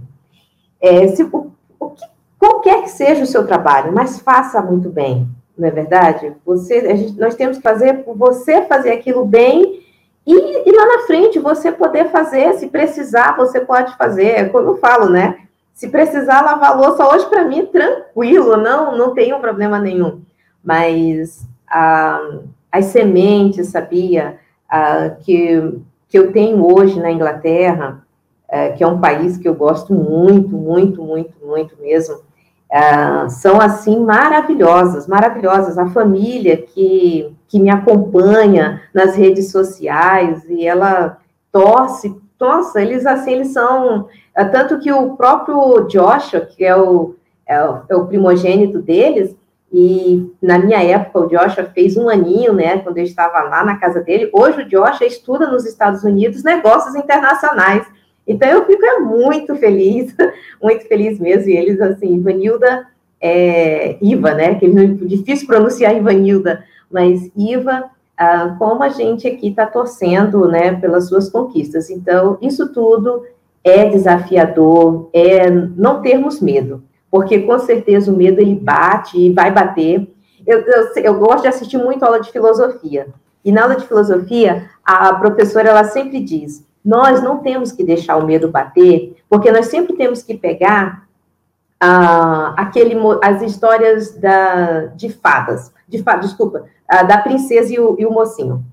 É, 0.81 1.09
se, 1.09 1.25
o, 1.25 1.51
o 1.81 1.91
que 1.91 2.05
qualquer 2.39 2.83
que 2.83 2.91
seja 2.91 3.23
o 3.23 3.27
seu 3.27 3.47
trabalho, 3.47 3.93
mas 3.93 4.21
faça 4.21 4.63
muito 4.63 4.89
bem, 4.89 5.29
não 5.57 5.67
é 5.69 5.71
verdade? 5.71 6.33
Você, 6.47 6.97
gente, 6.97 7.19
nós 7.19 7.35
temos 7.35 7.57
que 7.57 7.63
fazer 7.63 8.05
você 8.07 8.63
fazer 8.63 8.93
aquilo 8.93 9.25
bem 9.25 9.83
e, 10.27 10.69
e, 10.69 10.77
lá 10.77 10.87
na 10.87 11.07
frente 11.07 11.39
você 11.39 11.73
poder 11.73 12.11
fazer, 12.11 12.53
se 12.55 12.69
precisar, 12.69 13.35
você 13.35 13.61
pode 13.61 13.97
fazer. 13.97 14.27
É 14.27 14.45
como 14.45 14.69
eu 14.69 14.77
falo, 14.77 15.09
né? 15.09 15.39
Se 15.73 15.89
precisar 15.89 16.43
lavar 16.43 16.77
louça 16.77 17.07
hoje, 17.09 17.27
para 17.31 17.45
mim, 17.45 17.65
tranquilo, 17.65 18.59
não, 18.59 18.95
não 18.95 19.15
tenho 19.15 19.41
problema 19.41 19.79
nenhum. 19.79 20.21
Mas 20.63 21.49
ah, 21.67 22.41
as 22.71 22.87
sementes, 22.87 23.69
sabia, 23.69 24.39
ah, 24.69 25.13
que, 25.21 25.81
que 26.09 26.19
eu 26.19 26.31
tenho 26.31 26.63
hoje 26.63 27.01
na 27.01 27.11
Inglaterra, 27.11 28.03
é, 28.49 28.71
que 28.71 28.83
é 28.83 28.87
um 28.87 29.01
país 29.01 29.37
que 29.37 29.49
eu 29.49 29.55
gosto 29.55 29.95
muito, 29.95 30.57
muito, 30.57 31.03
muito, 31.03 31.35
muito 31.43 31.77
mesmo, 31.81 32.21
ah, 32.71 33.29
são 33.29 33.61
assim 33.61 33.99
maravilhosas, 34.01 35.07
maravilhosas. 35.07 35.79
A 35.79 35.89
família 35.89 36.57
que, 36.57 37.35
que 37.49 37.59
me 37.59 37.71
acompanha 37.71 38.83
nas 38.93 39.15
redes 39.15 39.51
sociais 39.51 40.45
e 40.49 40.67
ela 40.67 41.19
torce, 41.51 42.15
nossa, 42.39 42.81
eles 42.81 43.07
assim, 43.07 43.33
eles 43.33 43.53
são. 43.53 44.09
É, 44.35 44.45
tanto 44.45 44.79
que 44.79 44.93
o 44.93 45.17
próprio 45.17 45.87
Joshua, 45.89 46.41
que 46.41 46.65
é 46.65 46.77
o, 46.77 47.15
é 47.47 47.65
o, 47.65 47.81
é 47.89 47.97
o 47.97 48.07
primogênito 48.07 48.81
deles, 48.81 49.35
e 49.73 50.31
na 50.41 50.59
minha 50.59 50.83
época 50.83 51.21
o 51.21 51.29
Joshua 51.29 51.65
fez 51.75 51.97
um 51.97 52.09
aninho, 52.09 52.53
né, 52.53 52.79
quando 52.79 52.99
eu 52.99 53.05
estava 53.05 53.41
lá 53.41 53.65
na 53.65 53.77
casa 53.77 54.01
dele. 54.01 54.31
Hoje 54.33 54.63
o 54.63 54.69
Joshua 54.69 55.07
estuda 55.07 55.51
nos 55.51 55.67
Estados 55.67 56.05
Unidos 56.05 56.43
negócios 56.43 56.95
internacionais. 56.95 57.87
Então, 58.29 58.49
eu 58.49 58.67
fico 58.67 58.85
muito 59.01 59.57
feliz, 59.57 60.15
muito 60.63 60.87
feliz 60.87 61.19
mesmo. 61.19 61.49
E 61.49 61.57
eles, 61.57 61.81
assim, 61.81 62.15
Ivanilda, 62.17 62.87
é, 63.21 63.97
Iva, 64.01 64.35
né? 64.35 64.55
Que 64.57 64.67
é 64.67 64.87
difícil 65.07 65.47
pronunciar 65.47 65.97
Ivanilda, 65.97 66.63
mas 66.91 67.31
Iva, 67.35 67.91
ah, 68.19 68.57
como 68.59 68.83
a 68.83 68.89
gente 68.89 69.29
aqui 69.29 69.49
está 69.49 69.65
torcendo, 69.65 70.49
né, 70.49 70.73
pelas 70.75 71.09
suas 71.09 71.31
conquistas. 71.31 71.89
Então, 71.89 72.37
isso 72.43 72.73
tudo 72.73 73.23
é 73.63 73.89
desafiador, 73.89 75.09
é 75.13 75.49
não 75.51 76.03
termos 76.03 76.41
medo, 76.41 76.83
porque 77.11 77.41
com 77.41 77.59
certeza 77.61 78.11
o 78.11 78.17
medo 78.17 78.41
ele 78.41 78.57
bate 78.57 79.19
e 79.19 79.33
vai 79.33 79.53
bater. 79.53 80.13
Eu, 80.45 80.61
eu, 80.61 80.89
eu 80.97 81.15
gosto 81.19 81.43
de 81.43 81.49
assistir 81.49 81.79
muito 81.79 82.03
aula 82.03 82.21
de 82.21 82.33
filosofia, 82.33 83.07
e 83.45 83.53
na 83.53 83.63
aula 83.63 83.77
de 83.77 83.87
filosofia, 83.87 84.69
a 84.85 85.15
professora 85.15 85.69
ela 85.69 85.85
sempre 85.85 86.21
diz: 86.21 86.67
nós 86.89 87.23
não 87.23 87.37
temos 87.37 87.71
que 87.71 87.85
deixar 87.85 88.17
o 88.17 88.25
medo 88.25 88.49
bater, 88.49 89.15
porque 89.29 89.53
nós 89.53 89.67
sempre 89.67 89.95
temos 89.95 90.23
que 90.23 90.35
pegar 90.35 91.07
ah, 91.79 92.55
aquele, 92.57 92.97
as 93.23 93.43
histórias 93.43 94.17
da, 94.17 94.87
de 94.97 95.11
fadas, 95.11 95.71
de 95.87 96.03
desculpa, 96.19 96.65
ah, 96.89 97.03
da 97.03 97.19
princesa 97.19 97.75
e 97.75 97.79
o, 97.79 97.95
e 97.99 98.07
o 98.07 98.11
mocinho. 98.11 98.65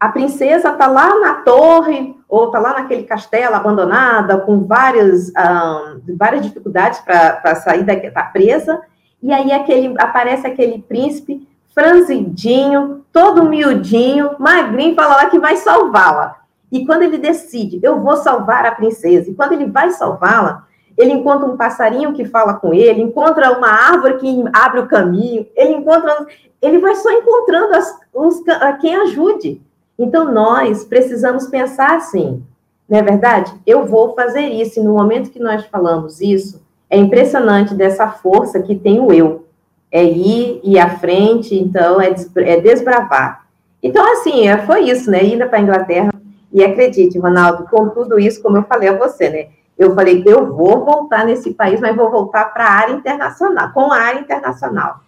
A 0.00 0.08
princesa 0.08 0.70
está 0.70 0.86
lá 0.86 1.20
na 1.20 1.34
torre, 1.42 2.16
ou 2.26 2.46
está 2.46 2.58
lá 2.58 2.72
naquele 2.72 3.02
castelo 3.02 3.54
abandonada, 3.54 4.38
com 4.38 4.64
várias, 4.64 5.30
ah, 5.36 5.96
várias 6.16 6.46
dificuldades 6.46 7.00
para 7.00 7.54
sair 7.56 7.84
da 7.84 7.94
tá 8.10 8.22
presa, 8.22 8.80
e 9.22 9.30
aí 9.30 9.52
aquele, 9.52 9.94
aparece 9.98 10.46
aquele 10.46 10.78
príncipe 10.78 11.46
franzidinho, 11.74 13.04
todo 13.12 13.44
miudinho, 13.44 14.36
magrinho, 14.38 14.94
fala 14.94 15.16
lá 15.16 15.26
que 15.26 15.38
vai 15.38 15.56
salvá-la. 15.58 16.41
E 16.72 16.86
quando 16.86 17.02
ele 17.02 17.18
decide, 17.18 17.78
eu 17.82 18.00
vou 18.00 18.16
salvar 18.16 18.64
a 18.64 18.72
princesa, 18.72 19.30
e 19.30 19.34
quando 19.34 19.52
ele 19.52 19.66
vai 19.66 19.90
salvá-la, 19.90 20.66
ele 20.96 21.12
encontra 21.12 21.46
um 21.46 21.56
passarinho 21.56 22.14
que 22.14 22.24
fala 22.24 22.54
com 22.54 22.72
ele, 22.72 23.02
encontra 23.02 23.52
uma 23.56 23.68
árvore 23.68 24.16
que 24.16 24.44
abre 24.54 24.80
o 24.80 24.88
caminho, 24.88 25.46
ele 25.54 25.74
encontra. 25.74 26.26
Ele 26.60 26.78
vai 26.78 26.94
só 26.94 27.10
encontrando 27.10 27.74
as, 27.74 27.98
os, 28.14 28.48
a 28.48 28.72
quem 28.74 28.94
ajude. 28.96 29.60
Então, 29.98 30.32
nós 30.32 30.84
precisamos 30.84 31.46
pensar 31.46 31.96
assim, 31.96 32.42
não 32.88 32.98
é 32.98 33.02
verdade? 33.02 33.52
Eu 33.66 33.84
vou 33.84 34.14
fazer 34.14 34.46
isso, 34.48 34.80
e 34.80 34.82
no 34.82 34.94
momento 34.94 35.30
que 35.30 35.40
nós 35.40 35.66
falamos 35.66 36.20
isso, 36.20 36.62
é 36.88 36.96
impressionante 36.96 37.74
dessa 37.74 38.06
força 38.08 38.62
que 38.62 38.74
tem 38.74 39.00
o 39.00 39.12
eu. 39.12 39.46
É 39.90 40.02
ir, 40.04 40.78
à 40.78 40.88
frente, 40.88 41.54
então, 41.54 42.00
é, 42.00 42.14
é 42.36 42.60
desbravar. 42.60 43.46
Então, 43.82 44.10
assim, 44.12 44.48
é, 44.48 44.56
foi 44.58 44.84
isso, 44.84 45.10
né? 45.10 45.22
Indo 45.24 45.46
para 45.48 45.58
a 45.58 45.62
Inglaterra, 45.62 46.12
e 46.52 46.62
acredite, 46.62 47.18
Ronaldo, 47.18 47.64
com 47.70 47.88
tudo 47.88 48.18
isso, 48.18 48.42
como 48.42 48.56
eu 48.56 48.62
falei 48.64 48.88
a 48.88 48.98
você, 48.98 49.30
né? 49.30 49.48
Eu 49.78 49.94
falei, 49.94 50.22
eu 50.26 50.54
vou 50.54 50.84
voltar 50.84 51.24
nesse 51.24 51.54
país, 51.54 51.80
mas 51.80 51.96
vou 51.96 52.10
voltar 52.10 52.52
para 52.52 52.64
a 52.64 52.72
área 52.72 52.92
internacional, 52.92 53.72
com 53.72 53.90
a 53.90 53.96
área 53.96 54.20
internacional. 54.20 55.00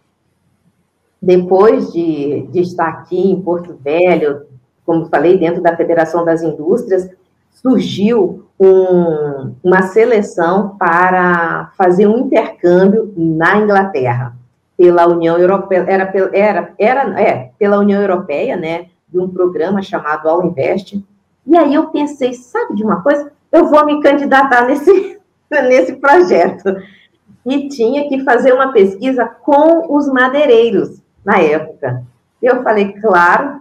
Depois 1.20 1.92
de, 1.92 2.48
de 2.50 2.60
estar 2.60 2.88
aqui 2.88 3.30
em 3.30 3.40
Porto 3.40 3.78
Velho, 3.82 4.46
como 4.84 5.06
falei, 5.06 5.38
dentro 5.38 5.62
da 5.62 5.76
Federação 5.76 6.24
das 6.24 6.42
Indústrias, 6.42 7.08
surgiu 7.50 8.46
um, 8.58 9.54
uma 9.62 9.82
seleção 9.82 10.76
para 10.76 11.70
fazer 11.76 12.06
um 12.06 12.18
intercâmbio 12.18 13.12
na 13.16 13.58
Inglaterra, 13.58 14.34
pela 14.76 15.06
União 15.06 15.38
Europeia, 15.38 15.84
era, 15.88 16.12
era, 16.32 16.74
era 16.78 17.20
é, 17.20 17.50
pela 17.58 17.78
União 17.78 18.00
Europeia, 18.00 18.56
né, 18.56 18.86
de 19.08 19.18
um 19.18 19.28
programa 19.28 19.80
chamado 19.80 20.28
All. 20.28 20.42
E 21.46 21.56
aí 21.56 21.74
eu 21.74 21.88
pensei, 21.88 22.32
sabe 22.32 22.74
de 22.74 22.82
uma 22.82 23.02
coisa? 23.02 23.32
eu 23.54 23.66
vou 23.66 23.86
me 23.86 24.02
candidatar 24.02 24.66
nesse, 24.66 25.20
nesse 25.48 25.94
projeto. 25.96 26.76
E 27.46 27.68
tinha 27.68 28.08
que 28.08 28.24
fazer 28.24 28.52
uma 28.52 28.72
pesquisa 28.72 29.24
com 29.26 29.94
os 29.94 30.08
madeireiros 30.08 31.00
na 31.24 31.38
época. 31.38 32.02
Eu 32.42 32.62
falei, 32.62 32.92
claro, 32.94 33.60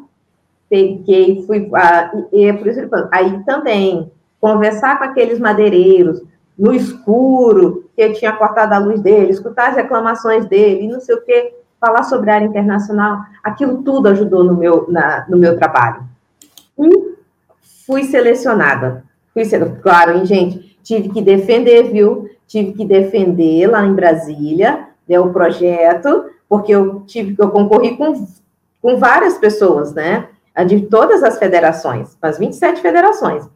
peguei, 0.67 1.43
fui. 1.45 1.69
Ah, 1.75 2.11
e 2.31 2.45
é 2.45 2.53
por 2.53 2.67
isso 2.67 2.79
que 2.79 2.95
eu 2.95 3.07
aí 3.11 3.43
também, 3.43 4.11
conversar 4.41 4.97
com 4.97 5.03
aqueles 5.03 5.37
madeireiros 5.37 6.21
no 6.57 6.73
escuro, 6.73 7.89
que 7.95 8.01
eu 8.01 8.13
tinha 8.13 8.31
cortado 8.31 8.73
a 8.73 8.79
luz 8.79 8.99
dele, 9.01 9.31
escutar 9.31 9.69
as 9.69 9.75
reclamações 9.75 10.45
dele, 10.45 10.87
não 10.87 10.99
sei 10.99 11.15
o 11.15 11.21
quê, 11.21 11.53
falar 11.79 12.03
sobre 12.03 12.29
a 12.29 12.35
área 12.35 12.45
internacional, 12.45 13.19
aquilo 13.43 13.83
tudo 13.83 14.07
ajudou 14.07 14.43
no 14.43 14.55
meu, 14.55 14.85
na, 14.89 15.25
no 15.27 15.37
meu 15.37 15.57
trabalho. 15.57 16.03
E 16.77 17.13
fui 17.85 18.03
selecionada 18.03 19.03
Fui 19.33 19.43
sendo, 19.45 19.81
claro, 19.81 20.15
hein, 20.15 20.25
gente? 20.25 20.77
Tive 20.83 21.09
que 21.09 21.21
defender, 21.21 21.91
viu? 21.91 22.29
Tive 22.45 22.73
que 22.73 22.85
defender 22.85 23.67
lá 23.67 23.83
em 23.83 23.93
Brasília, 23.93 24.87
né, 25.09 25.19
o 25.19 25.33
projeto, 25.33 26.25
porque 26.47 26.71
eu 26.71 27.01
tive 27.01 27.35
eu 27.39 27.49
concorri 27.49 27.97
com, 27.97 28.13
com 28.81 28.97
várias 28.97 29.37
pessoas, 29.37 29.93
né? 29.93 30.29
De 30.67 30.81
todas 30.81 31.23
as 31.23 31.39
federações, 31.39 32.15
as 32.21 32.37
27 32.37 32.79
federações. 32.79 33.49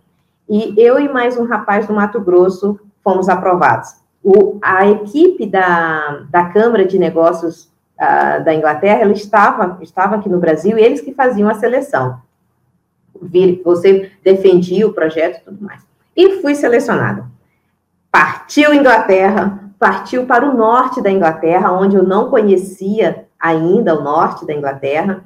E 0.50 0.74
eu 0.78 1.00
e 1.00 1.08
mais 1.08 1.38
um 1.38 1.46
rapaz 1.46 1.86
do 1.86 1.94
Mato 1.94 2.20
Grosso 2.20 2.80
fomos 3.04 3.30
aprovados. 3.30 3.90
O, 4.24 4.58
a 4.64 4.90
equipe 4.90 5.46
da, 5.46 6.26
da 6.32 6.46
Câmara 6.46 6.86
de 6.86 6.98
Negócios 6.98 7.66
uh, 8.00 8.44
da 8.44 8.52
Inglaterra, 8.52 9.02
ela 9.02 9.12
estava, 9.12 9.78
estava 9.84 10.16
aqui 10.16 10.28
no 10.28 10.40
Brasil, 10.40 10.76
e 10.76 10.82
eles 10.82 11.02
que 11.02 11.14
faziam 11.14 11.48
a 11.48 11.54
seleção 11.54 12.20
vir, 13.22 13.62
você 13.64 14.12
defendia 14.24 14.88
o 14.88 14.94
projeto 14.94 15.38
e 15.38 15.44
tudo 15.46 15.64
mais. 15.64 15.82
E 16.16 16.42
fui 16.42 16.56
selecionada. 16.56 17.26
Partiu 18.12 18.74
Inglaterra, 18.74 19.72
partiu 19.78 20.26
para 20.26 20.50
o 20.50 20.56
norte 20.56 21.02
da 21.02 21.12
Inglaterra, 21.12 21.72
onde 21.72 21.96
eu 21.96 22.04
não 22.04 22.30
conhecia 22.30 23.26
ainda 23.40 23.96
o 23.96 24.04
norte 24.04 24.46
da 24.46 24.54
Inglaterra, 24.54 25.24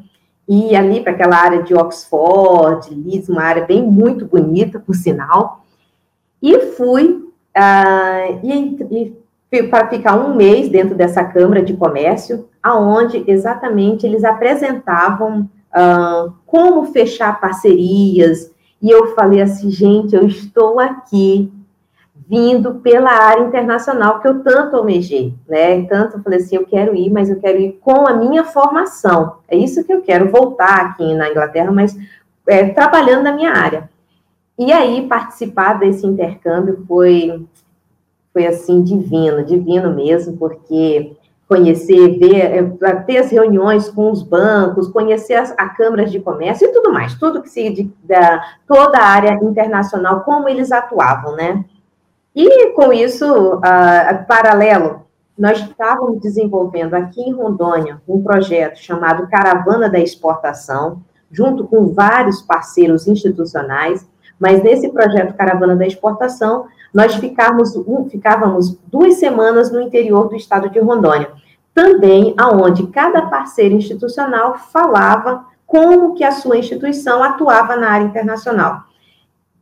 e 0.48 0.76
ali 0.76 1.02
para 1.02 1.14
aquela 1.14 1.38
área 1.38 1.64
de 1.64 1.74
Oxford, 1.74 2.94
Leeds, 2.94 3.30
uma 3.30 3.44
área 3.44 3.66
bem 3.66 3.82
muito 3.82 4.26
bonita, 4.26 4.80
por 4.80 4.96
sinal, 4.96 5.66
e 6.42 6.60
fui 6.60 7.24
uh, 7.56 8.40
e, 8.44 9.16
e 9.52 9.64
para 9.64 9.88
ficar 9.88 10.16
um 10.16 10.36
mês 10.36 10.70
dentro 10.70 10.96
dessa 10.96 11.24
Câmara 11.24 11.62
de 11.62 11.76
Comércio, 11.76 12.50
aonde 12.62 13.24
exatamente 13.28 14.06
eles 14.06 14.24
apresentavam 14.24 15.50
uh, 15.76 16.34
como 16.46 16.92
fechar 16.92 17.40
parcerias. 17.40 18.52
E 18.82 18.90
eu 18.90 19.14
falei 19.16 19.42
assim, 19.42 19.70
gente, 19.70 20.16
eu 20.16 20.26
estou 20.28 20.80
aqui 20.80 21.52
vindo 22.28 22.76
pela 22.76 23.12
área 23.12 23.44
internacional 23.44 24.22
que 24.22 24.28
eu 24.28 24.42
tanto 24.42 24.78
almejei, 24.78 25.36
né? 25.48 25.84
Tanto 25.84 26.18
eu 26.18 26.24
falei 26.24 26.40
assim, 26.40 26.56
eu 26.56 26.66
quero 26.66 26.96
ir, 26.96 27.10
mas 27.10 27.30
eu 27.30 27.40
quero 27.40 27.60
ir 27.60 27.74
com 27.82 28.08
a 28.08 28.14
minha 28.14 28.46
formação. 28.46 29.38
É 29.50 29.58
isso 29.58 29.84
que 29.84 29.94
eu 29.94 30.02
quero, 30.02 30.32
voltar 30.32 30.80
aqui 30.80 31.14
na 31.14 31.30
Inglaterra, 31.30 31.72
mas 31.72 31.98
é, 32.48 32.70
trabalhando 32.70 33.24
na 33.24 33.34
minha 33.34 33.52
área. 33.52 33.90
E 34.58 34.72
aí, 34.72 35.08
participar 35.08 35.74
desse 35.74 36.06
intercâmbio 36.06 36.86
foi, 36.88 37.46
foi 38.32 38.48
assim, 38.48 38.82
divino, 38.82 39.44
divino 39.44 39.94
mesmo, 39.94 40.38
porque 40.38 41.14
conhecer, 41.52 42.18
ver, 42.18 42.80
é, 42.82 42.96
ter 43.02 43.18
as 43.18 43.30
reuniões 43.30 43.90
com 43.90 44.10
os 44.10 44.24
bancos, 44.24 44.88
conhecer 44.88 45.34
as 45.34 45.54
a 45.58 45.68
câmaras 45.68 46.10
de 46.10 46.18
comércio 46.18 46.66
e 46.66 46.72
tudo 46.72 46.94
mais, 46.94 47.16
tudo 47.16 47.42
que 47.42 47.50
se 47.50 47.70
de, 47.70 47.94
da 48.06 48.42
toda 48.66 48.98
a 48.98 49.06
área 49.06 49.38
internacional, 49.44 50.22
como 50.22 50.48
eles 50.48 50.72
atuavam, 50.72 51.36
né? 51.36 51.66
E 52.34 52.72
com 52.72 52.94
isso, 52.94 53.56
uh, 53.56 54.26
paralelo, 54.30 55.02
nós 55.38 55.60
estávamos 55.60 56.22
desenvolvendo 56.22 56.94
aqui 56.94 57.20
em 57.20 57.34
Rondônia 57.34 58.02
um 58.08 58.24
projeto 58.24 58.78
chamado 58.78 59.28
Caravana 59.28 59.90
da 59.90 60.00
Exportação, 60.00 61.02
junto 61.30 61.68
com 61.68 61.94
vários 61.94 62.42
parceiros 62.42 63.10
institucionais, 63.10 64.08
mas 64.40 64.64
nesse 64.64 64.88
projeto 64.88 65.36
Caravana 65.36 65.76
da 65.76 65.86
Exportação, 65.86 66.68
nós 66.94 67.16
ficávamos, 67.16 67.74
ficávamos 68.10 68.78
duas 68.88 69.16
semanas 69.16 69.72
no 69.72 69.82
interior 69.82 70.30
do 70.30 70.36
estado 70.36 70.70
de 70.70 70.80
Rondônia 70.80 71.30
também 71.74 72.34
aonde 72.38 72.88
cada 72.88 73.24
parceiro 73.24 73.76
institucional 73.76 74.58
falava 74.58 75.46
como 75.66 76.14
que 76.16 76.24
a 76.24 76.32
sua 76.32 76.58
instituição 76.58 77.24
atuava 77.24 77.78
na 77.78 77.90
área 77.90 78.06
internacional. 78.06 78.84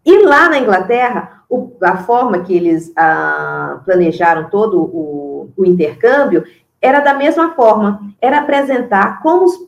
E 0.04 0.26
lá 0.26 0.50
na 0.50 0.58
Inglaterra, 0.58 1.44
o, 1.48 1.72
a 1.84 1.98
forma 1.98 2.40
que 2.40 2.56
eles 2.56 2.92
ah, 2.96 3.80
planejaram 3.86 4.50
todo 4.50 4.82
o, 4.82 5.52
o, 5.56 5.66
intercâmbio 5.66 6.44
era 6.82 7.00
da 7.00 7.14
mesma 7.14 7.52
forma, 7.52 8.00
era 8.20 8.40
apresentar 8.40 9.22
como 9.22 9.46
os, 9.46 9.68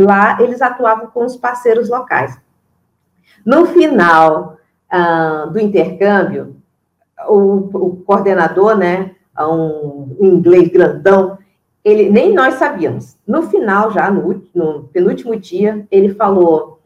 lá 0.00 0.38
eles 0.40 0.62
atuavam 0.62 1.08
com 1.08 1.24
os 1.24 1.36
parceiros 1.36 1.90
locais. 1.90 2.40
No 3.44 3.66
final 3.66 4.56
ah, 4.90 5.46
do 5.52 5.58
intercâmbio, 5.58 6.56
o, 7.28 7.70
o 7.72 7.96
coordenador, 8.04 8.76
né, 8.76 9.12
um 9.40 10.16
inglês 10.20 10.68
grandão, 10.68 11.38
ele 11.84 12.10
nem 12.10 12.32
nós 12.32 12.54
sabíamos. 12.54 13.16
No 13.26 13.42
final, 13.44 13.90
já 13.90 14.10
no, 14.10 14.42
no 14.54 14.84
penúltimo 14.84 15.34
dia, 15.36 15.86
ele 15.90 16.14
falou: 16.14 16.80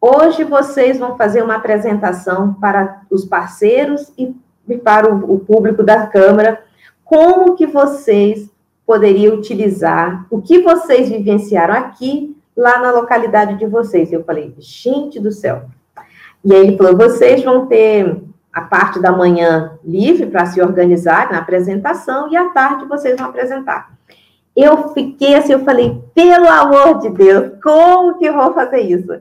hoje 0.00 0.44
vocês 0.44 0.98
vão 0.98 1.16
fazer 1.16 1.42
uma 1.42 1.56
apresentação 1.56 2.54
para 2.54 3.02
os 3.10 3.24
parceiros 3.24 4.12
e, 4.16 4.34
para 4.76 5.12
o, 5.12 5.34
o 5.34 5.38
público 5.40 5.82
da 5.82 6.06
Câmara, 6.06 6.62
como 7.04 7.56
que 7.56 7.66
vocês 7.66 8.50
poderiam 8.86 9.34
utilizar 9.34 10.26
o 10.30 10.40
que 10.40 10.60
vocês 10.60 11.08
vivenciaram 11.08 11.74
aqui, 11.74 12.36
lá 12.56 12.78
na 12.78 12.92
localidade 12.92 13.58
de 13.58 13.66
vocês. 13.66 14.12
Eu 14.12 14.22
falei, 14.22 14.54
gente 14.58 15.18
do 15.18 15.32
céu. 15.32 15.64
E 16.44 16.54
aí 16.54 16.68
ele 16.68 16.76
falou: 16.76 16.96
vocês 16.96 17.42
vão 17.42 17.66
ter 17.66 18.22
a 18.56 18.62
parte 18.62 18.98
da 18.98 19.12
manhã 19.12 19.78
livre 19.84 20.24
para 20.24 20.46
se 20.46 20.62
organizar 20.62 21.30
na 21.30 21.40
apresentação 21.40 22.32
e 22.32 22.36
à 22.38 22.48
tarde 22.48 22.86
vocês 22.86 23.14
vão 23.14 23.28
apresentar. 23.28 23.92
Eu 24.56 24.94
fiquei 24.94 25.34
assim, 25.34 25.52
eu 25.52 25.62
falei, 25.62 26.02
pelo 26.14 26.48
amor 26.48 27.00
de 27.00 27.10
Deus, 27.10 27.52
como 27.62 28.18
que 28.18 28.24
eu 28.24 28.32
vou 28.32 28.54
fazer 28.54 28.80
isso? 28.80 29.20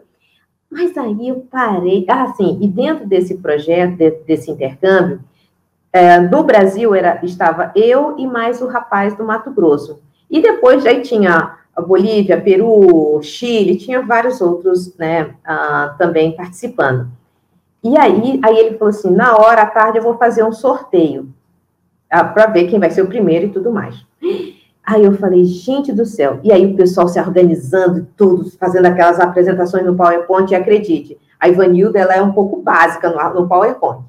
Mas 0.72 0.98
aí 0.98 1.28
eu 1.28 1.46
parei, 1.52 2.06
assim, 2.08 2.58
e 2.62 2.68
dentro 2.70 3.06
desse 3.06 3.36
projeto, 3.36 3.98
de, 3.98 4.10
desse 4.26 4.50
intercâmbio, 4.50 5.20
é, 5.92 6.22
do 6.22 6.42
Brasil 6.42 6.96
era, 6.96 7.20
estava 7.22 7.74
eu 7.76 8.16
e 8.18 8.26
mais 8.26 8.62
o 8.62 8.68
rapaz 8.68 9.18
do 9.18 9.26
Mato 9.26 9.52
Grosso. 9.52 10.00
E 10.32 10.42
depois 10.42 10.82
já 10.82 10.98
tinha 11.02 11.58
a 11.76 11.82
Bolívia, 11.82 12.40
Peru, 12.40 13.22
Chile, 13.22 13.76
tinha 13.76 14.02
vários 14.02 14.40
outros, 14.40 14.96
né, 14.98 15.36
uh, 15.46 15.98
também 15.98 16.32
participando. 16.32 17.10
E 17.86 17.96
aí, 18.00 18.40
aí 18.44 18.58
ele 18.58 18.80
falou 18.80 18.90
assim, 18.90 19.12
na 19.12 19.38
hora, 19.38 19.62
à 19.62 19.66
tarde, 19.68 20.00
eu 20.00 20.04
vou 20.04 20.18
fazer 20.18 20.44
um 20.44 20.52
sorteio, 20.52 21.30
ah, 22.10 22.24
para 22.24 22.48
ver 22.48 22.68
quem 22.68 22.80
vai 22.80 22.90
ser 22.90 23.04
o 23.04 23.08
primeiro 23.08 23.46
e 23.46 23.50
tudo 23.50 23.72
mais. 23.72 24.04
Aí 24.84 25.06
eu 25.06 25.14
falei, 25.14 25.44
gente 25.44 25.94
do 25.94 26.04
céu. 26.04 26.40
E 26.44 26.52
aí 26.52 26.66
o 26.66 26.76
pessoal 26.76 27.08
se 27.08 27.20
organizando, 27.20 28.08
tudo, 28.18 28.50
fazendo 28.58 28.88
aquelas 28.88 29.20
apresentações 29.20 29.86
no 29.86 29.96
PowerPoint, 29.96 30.52
e 30.52 30.56
acredite, 30.56 31.16
a 31.40 31.48
Ivanilda, 31.48 32.00
ela 32.00 32.16
é 32.16 32.22
um 32.24 32.32
pouco 32.32 32.60
básica 32.60 33.08
no, 33.08 33.42
no 33.42 33.48
PowerPoint. 33.48 34.04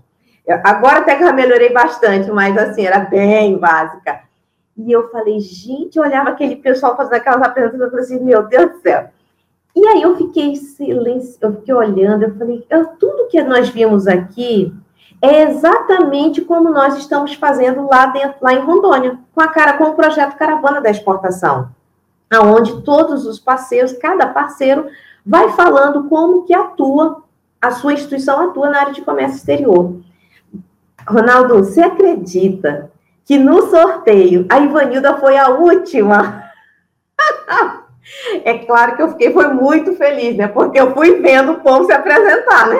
Eu, 0.46 0.58
agora 0.64 1.00
até 1.00 1.14
que 1.14 1.24
eu 1.24 1.34
melhorei 1.34 1.70
bastante, 1.70 2.30
mas 2.30 2.56
assim, 2.56 2.86
era 2.86 3.00
bem 3.00 3.58
básica. 3.58 4.20
E 4.74 4.90
eu 4.90 5.10
falei, 5.10 5.38
gente, 5.38 5.98
eu 5.98 6.02
olhava 6.02 6.30
aquele 6.30 6.56
pessoal 6.56 6.96
fazendo 6.96 7.16
aquelas 7.16 7.42
apresentações, 7.42 7.82
eu 7.82 7.90
falei 7.90 8.04
assim, 8.06 8.24
meu 8.24 8.42
Deus 8.46 8.70
do 8.70 8.80
céu. 8.80 9.10
E 9.76 9.86
aí 9.86 10.00
eu 10.00 10.16
fiquei 10.16 10.56
silêncio, 10.56 11.36
eu 11.42 11.52
fiquei 11.56 11.74
olhando, 11.74 12.22
eu 12.22 12.34
falei, 12.34 12.66
tudo 12.98 13.28
que 13.28 13.42
nós 13.42 13.68
vimos 13.68 14.06
aqui 14.06 14.74
é 15.20 15.42
exatamente 15.42 16.40
como 16.40 16.70
nós 16.70 16.96
estamos 16.96 17.34
fazendo 17.34 17.86
lá, 17.86 18.06
dentro, 18.06 18.38
lá 18.40 18.54
em 18.54 18.60
Rondônia, 18.60 19.18
com 19.34 19.40
a 19.42 19.48
cara 19.48 19.74
com 19.74 19.84
o 19.84 19.94
projeto 19.94 20.38
Caravana 20.38 20.80
da 20.80 20.88
Exportação, 20.88 21.68
aonde 22.32 22.80
todos 22.82 23.26
os 23.26 23.38
parceiros, 23.38 23.92
cada 23.92 24.26
parceiro 24.28 24.86
vai 25.24 25.50
falando 25.50 26.08
como 26.08 26.46
que 26.46 26.54
atua, 26.54 27.22
a 27.60 27.70
sua 27.70 27.92
instituição 27.92 28.48
atua 28.48 28.70
na 28.70 28.80
área 28.80 28.92
de 28.94 29.02
comércio 29.02 29.36
exterior. 29.36 29.96
Ronaldo, 31.06 31.56
você 31.56 31.82
acredita 31.82 32.90
que 33.26 33.36
no 33.36 33.68
sorteio 33.68 34.46
a 34.48 34.58
Ivanilda 34.58 35.18
foi 35.18 35.36
a 35.36 35.50
última? 35.50 36.44
é 38.44 38.58
claro 38.58 38.96
que 38.96 39.02
eu 39.02 39.08
fiquei 39.10 39.32
foi 39.32 39.48
muito 39.48 39.94
feliz, 39.94 40.36
né? 40.36 40.48
Porque 40.48 40.78
eu 40.78 40.92
fui 40.92 41.20
vendo 41.20 41.52
o 41.52 41.60
povo 41.60 41.84
se 41.84 41.92
apresentar, 41.92 42.68
né? 42.68 42.78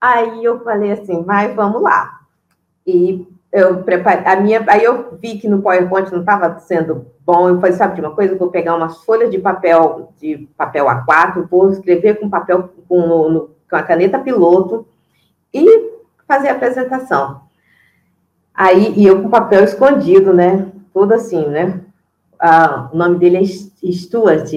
Aí 0.00 0.42
eu 0.42 0.60
falei 0.64 0.92
assim, 0.92 1.22
mas 1.26 1.54
vamos 1.54 1.82
lá. 1.82 2.20
E 2.86 3.26
eu 3.52 3.82
preparei, 3.82 4.24
a 4.24 4.36
minha, 4.40 4.64
aí 4.68 4.84
eu 4.84 5.18
vi 5.20 5.38
que 5.38 5.48
no 5.48 5.60
PowerPoint 5.60 6.10
não 6.10 6.20
estava 6.20 6.58
sendo 6.60 7.06
bom, 7.24 7.48
eu 7.48 7.60
falei, 7.60 7.76
sabe 7.76 7.96
de 7.96 8.00
uma 8.00 8.14
coisa? 8.14 8.34
Eu 8.34 8.38
vou 8.38 8.50
pegar 8.50 8.76
umas 8.76 9.04
folhas 9.04 9.30
de 9.30 9.38
papel, 9.38 10.12
de 10.18 10.48
papel 10.56 10.86
A4, 10.86 11.46
vou 11.48 11.70
escrever 11.70 12.18
com 12.18 12.30
papel, 12.30 12.70
com, 12.88 13.28
no, 13.28 13.50
com 13.68 13.76
a 13.76 13.82
caneta 13.82 14.18
piloto 14.18 14.86
e 15.52 15.92
fazer 16.26 16.48
a 16.48 16.52
apresentação. 16.52 17.42
Aí, 18.54 18.94
e 18.96 19.06
eu 19.06 19.22
com 19.22 19.28
papel 19.28 19.64
escondido, 19.64 20.32
né? 20.32 20.66
Tudo 20.92 21.14
assim, 21.14 21.46
né? 21.46 21.80
Ah, 22.40 22.88
o 22.92 22.96
nome 22.96 23.18
dele 23.18 23.36
é 23.36 23.92
Stuart. 23.92 24.52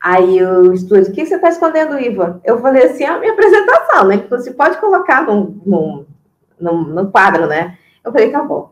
Aí 0.00 0.44
o 0.44 0.72
estúdio, 0.74 1.10
o 1.10 1.14
que 1.14 1.24
você 1.24 1.36
está 1.36 1.48
escondendo, 1.48 1.98
Iva? 1.98 2.40
Eu 2.44 2.60
falei 2.60 2.84
assim, 2.84 3.04
a 3.04 3.18
minha 3.18 3.32
apresentação, 3.32 4.06
né? 4.06 4.18
Falou 4.18 4.38
assim, 4.38 4.52
pode 4.52 4.76
colocar 4.76 5.26
no, 5.26 5.56
no, 5.64 6.04
no, 6.60 6.84
no 6.84 7.10
quadro, 7.10 7.46
né? 7.46 7.78
Eu 8.04 8.12
falei, 8.12 8.30
tá 8.30 8.42
bom. 8.42 8.70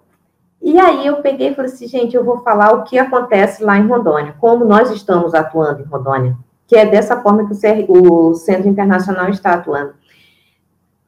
E 0.60 0.78
aí 0.78 1.06
eu 1.06 1.16
peguei 1.22 1.48
e 1.48 1.54
falei 1.54 1.72
assim, 1.72 1.88
gente, 1.88 2.14
eu 2.14 2.22
vou 2.22 2.38
falar 2.42 2.72
o 2.72 2.84
que 2.84 2.98
acontece 2.98 3.64
lá 3.64 3.78
em 3.78 3.86
Rondônia, 3.86 4.36
como 4.38 4.64
nós 4.64 4.90
estamos 4.90 5.34
atuando 5.34 5.80
em 5.80 5.86
Rondônia, 5.86 6.36
que 6.68 6.76
é 6.76 6.86
dessa 6.86 7.20
forma 7.20 7.46
que 7.46 7.54
o, 7.54 7.58
CR, 7.58 7.90
o 7.90 8.34
Centro 8.34 8.68
Internacional 8.68 9.28
está 9.30 9.54
atuando. 9.54 9.94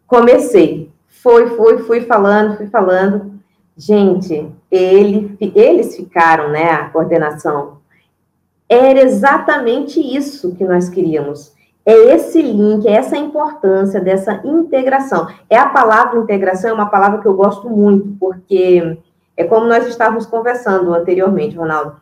Comecei, 0.07 0.90
foi, 1.07 1.51
fui, 1.51 1.78
fui 1.78 2.01
falando, 2.01 2.57
fui 2.57 2.66
falando. 2.66 3.34
Gente, 3.77 4.53
ele, 4.70 5.37
eles 5.41 5.97
ficaram, 5.97 6.51
né, 6.51 6.70
a 6.70 6.89
coordenação 6.91 7.79
era 8.68 9.01
exatamente 9.03 10.01
isso 10.01 10.55
que 10.55 10.64
nós 10.64 10.89
queríamos. 10.89 11.53
É 11.87 11.93
esse 12.14 12.41
link, 12.41 12.87
é 12.89 12.93
essa 12.93 13.16
importância 13.16 14.01
dessa 14.01 14.41
integração. 14.45 15.29
É 15.51 15.59
a 15.59 15.68
palavra 15.68 16.18
integração, 16.18 16.70
é 16.70 16.72
uma 16.72 16.89
palavra 16.89 17.20
que 17.20 17.27
eu 17.27 17.35
gosto 17.35 17.68
muito, 17.68 18.16
porque 18.18 18.99
é 19.37 19.45
como 19.45 19.66
nós 19.66 19.87
estávamos 19.87 20.25
conversando 20.25 20.95
anteriormente, 20.95 21.57
Ronaldo. 21.57 21.97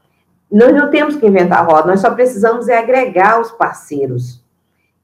Nós 0.51 0.73
não 0.73 0.91
temos 0.91 1.17
que 1.17 1.27
inventar 1.27 1.67
roda, 1.67 1.89
nós 1.89 2.01
só 2.01 2.11
precisamos 2.11 2.69
é 2.69 2.79
agregar 2.79 3.41
os 3.41 3.51
parceiros. 3.51 4.42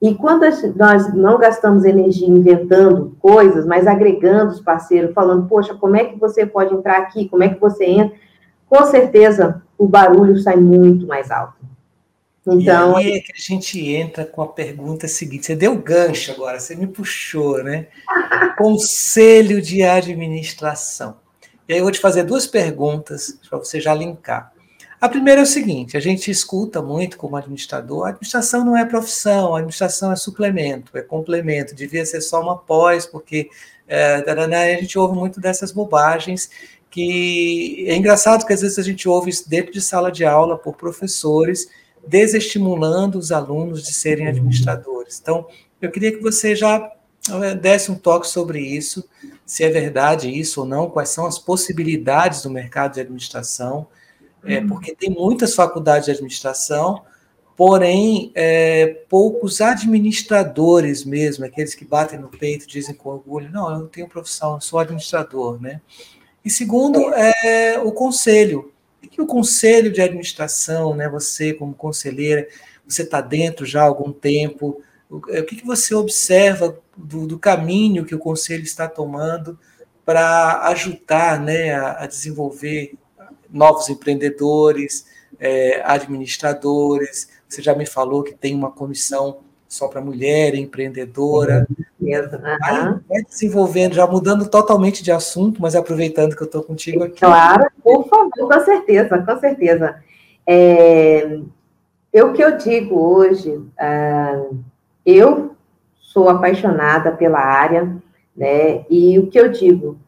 E 0.00 0.14
quando 0.14 0.44
nós 0.76 1.12
não 1.12 1.38
gastamos 1.38 1.84
energia 1.84 2.28
inventando 2.28 3.16
coisas, 3.18 3.66
mas 3.66 3.86
agregando 3.86 4.52
os 4.52 4.60
parceiros, 4.60 5.12
falando, 5.12 5.48
poxa, 5.48 5.74
como 5.74 5.96
é 5.96 6.04
que 6.04 6.18
você 6.18 6.46
pode 6.46 6.72
entrar 6.72 6.98
aqui, 6.98 7.28
como 7.28 7.42
é 7.42 7.48
que 7.48 7.60
você 7.60 7.84
entra, 7.84 8.16
com 8.68 8.84
certeza 8.84 9.60
o 9.76 9.88
barulho 9.88 10.38
sai 10.38 10.56
muito 10.56 11.06
mais 11.06 11.30
alto. 11.30 11.58
Então, 12.46 12.98
e 12.98 13.04
aí 13.04 13.12
é 13.12 13.20
que 13.20 13.32
a 13.32 13.38
gente 13.38 13.78
entra 13.88 14.24
com 14.24 14.40
a 14.40 14.48
pergunta 14.48 15.06
seguinte. 15.06 15.46
Você 15.46 15.56
deu 15.56 15.76
gancho 15.76 16.32
agora, 16.32 16.58
você 16.58 16.74
me 16.74 16.86
puxou, 16.86 17.62
né? 17.62 17.88
Conselho 18.56 19.60
de 19.60 19.82
administração. 19.82 21.16
E 21.68 21.74
aí 21.74 21.78
eu 21.80 21.84
vou 21.84 21.92
te 21.92 22.00
fazer 22.00 22.22
duas 22.22 22.46
perguntas 22.46 23.38
para 23.48 23.58
você 23.58 23.80
já 23.80 23.92
linkar. 23.92 24.52
A 25.00 25.08
primeira 25.08 25.40
é 25.40 25.44
o 25.44 25.46
seguinte: 25.46 25.96
a 25.96 26.00
gente 26.00 26.30
escuta 26.30 26.82
muito 26.82 27.16
como 27.16 27.36
administrador, 27.36 28.06
a 28.06 28.08
administração 28.10 28.64
não 28.64 28.76
é 28.76 28.84
profissão, 28.84 29.54
a 29.54 29.58
administração 29.58 30.12
é 30.12 30.16
suplemento, 30.16 30.96
é 30.96 31.02
complemento, 31.02 31.74
devia 31.74 32.04
ser 32.04 32.20
só 32.20 32.40
uma 32.40 32.56
pós, 32.56 33.06
porque 33.06 33.48
é, 33.86 34.16
a 34.16 34.80
gente 34.80 34.98
ouve 34.98 35.16
muito 35.16 35.40
dessas 35.40 35.72
bobagens 35.72 36.50
que 36.90 37.84
é 37.86 37.94
engraçado 37.94 38.46
que 38.46 38.52
às 38.52 38.62
vezes 38.62 38.78
a 38.78 38.82
gente 38.82 39.08
ouve 39.08 39.30
isso 39.30 39.48
dentro 39.48 39.72
de 39.72 39.80
sala 39.80 40.10
de 40.10 40.24
aula 40.24 40.56
por 40.56 40.74
professores, 40.74 41.68
desestimulando 42.06 43.18
os 43.18 43.30
alunos 43.30 43.82
de 43.82 43.92
serem 43.92 44.24
uhum. 44.24 44.32
administradores. 44.32 45.18
Então, 45.20 45.46
eu 45.80 45.90
queria 45.90 46.12
que 46.12 46.22
você 46.22 46.56
já 46.56 46.90
eh, 47.30 47.54
desse 47.54 47.90
um 47.90 47.94
toque 47.94 48.26
sobre 48.26 48.60
isso, 48.60 49.06
se 49.44 49.64
é 49.64 49.70
verdade 49.70 50.30
isso 50.30 50.60
ou 50.60 50.66
não, 50.66 50.90
quais 50.90 51.10
são 51.10 51.26
as 51.26 51.38
possibilidades 51.38 52.42
do 52.42 52.50
mercado 52.50 52.94
de 52.94 53.00
administração, 53.00 53.86
é, 54.48 54.58
uhum. 54.58 54.68
porque 54.68 54.94
tem 54.94 55.10
muitas 55.10 55.54
faculdades 55.54 56.06
de 56.06 56.12
administração, 56.12 57.02
porém, 57.56 58.30
é, 58.34 58.86
poucos 59.08 59.60
administradores 59.60 61.04
mesmo, 61.04 61.44
aqueles 61.44 61.74
que 61.74 61.84
batem 61.84 62.18
no 62.18 62.28
peito, 62.28 62.66
dizem 62.66 62.94
com 62.94 63.10
orgulho, 63.10 63.50
não, 63.50 63.70
eu 63.70 63.78
não 63.80 63.86
tenho 63.86 64.08
profissão, 64.08 64.54
eu 64.54 64.60
sou 64.60 64.78
administrador, 64.78 65.60
né? 65.60 65.80
E 66.44 66.50
segundo, 66.50 67.12
é 67.14 67.78
o 67.78 67.92
conselho. 67.92 68.72
O 69.04 69.08
que 69.08 69.20
o 69.20 69.26
conselho 69.26 69.92
de 69.92 70.00
administração, 70.00 70.94
né, 70.94 71.08
você 71.08 71.52
como 71.52 71.74
conselheira, 71.74 72.46
você 72.86 73.02
está 73.02 73.20
dentro 73.20 73.66
já 73.66 73.82
há 73.82 73.84
algum 73.84 74.12
tempo, 74.12 74.82
o, 75.10 75.20
é, 75.30 75.40
o 75.40 75.44
que, 75.44 75.56
que 75.56 75.66
você 75.66 75.94
observa 75.94 76.78
do, 76.96 77.26
do, 77.26 77.38
caminho 77.38 78.04
que 78.04 78.14
o 78.14 78.18
conselho 78.18 78.62
está 78.62 78.88
tomando 78.88 79.58
para 80.04 80.62
ajudar 80.68 81.40
né, 81.40 81.74
a, 81.74 82.04
a, 82.04 82.06
desenvolver 82.06 82.94
novos 83.50 83.88
empreendedores, 83.88 85.06
é, 85.38 85.82
administradores? 85.84 87.28
Você 87.48 87.62
já 87.62 87.74
me 87.74 87.86
falou 87.86 88.22
que 88.22 88.34
tem 88.34 88.54
uma 88.54 88.70
comissão 88.70 89.38
só 89.68 89.86
para 89.86 90.00
mulher, 90.00 90.54
empreendedora. 90.54 91.66
Uhum. 92.00 93.00
Vai 93.08 93.22
desenvolvendo, 93.28 93.94
já 93.94 94.06
mudando 94.06 94.48
totalmente 94.48 95.02
de 95.02 95.12
assunto, 95.12 95.60
mas 95.60 95.76
aproveitando 95.76 96.34
que 96.34 96.42
eu 96.42 96.46
estou 96.46 96.62
contigo 96.62 97.04
aqui. 97.04 97.20
Claro, 97.20 97.70
por 97.82 98.08
favor, 98.08 98.30
com 98.48 98.64
certeza, 98.64 99.18
com 99.18 99.38
certeza. 99.38 99.96
É, 100.46 101.38
o 102.14 102.32
que 102.32 102.42
eu 102.42 102.56
digo 102.56 102.98
hoje, 102.98 103.50
uh, 103.50 104.58
eu 105.04 105.54
sou 106.00 106.28
apaixonada 106.28 107.12
pela 107.12 107.38
área, 107.38 107.94
né? 108.34 108.86
E 108.88 109.18
o 109.18 109.26
que 109.26 109.38
eu 109.38 109.50
digo 109.50 109.98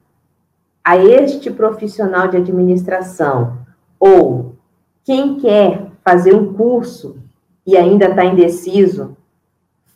a 0.84 0.96
este 0.96 1.50
profissional 1.50 2.28
de 2.28 2.36
administração, 2.36 3.58
ou 3.98 4.54
quem 5.04 5.36
quer 5.38 5.86
fazer 6.04 6.34
um 6.34 6.52
curso 6.52 7.18
e 7.66 7.76
ainda 7.76 8.06
está 8.06 8.24
indeciso, 8.24 9.16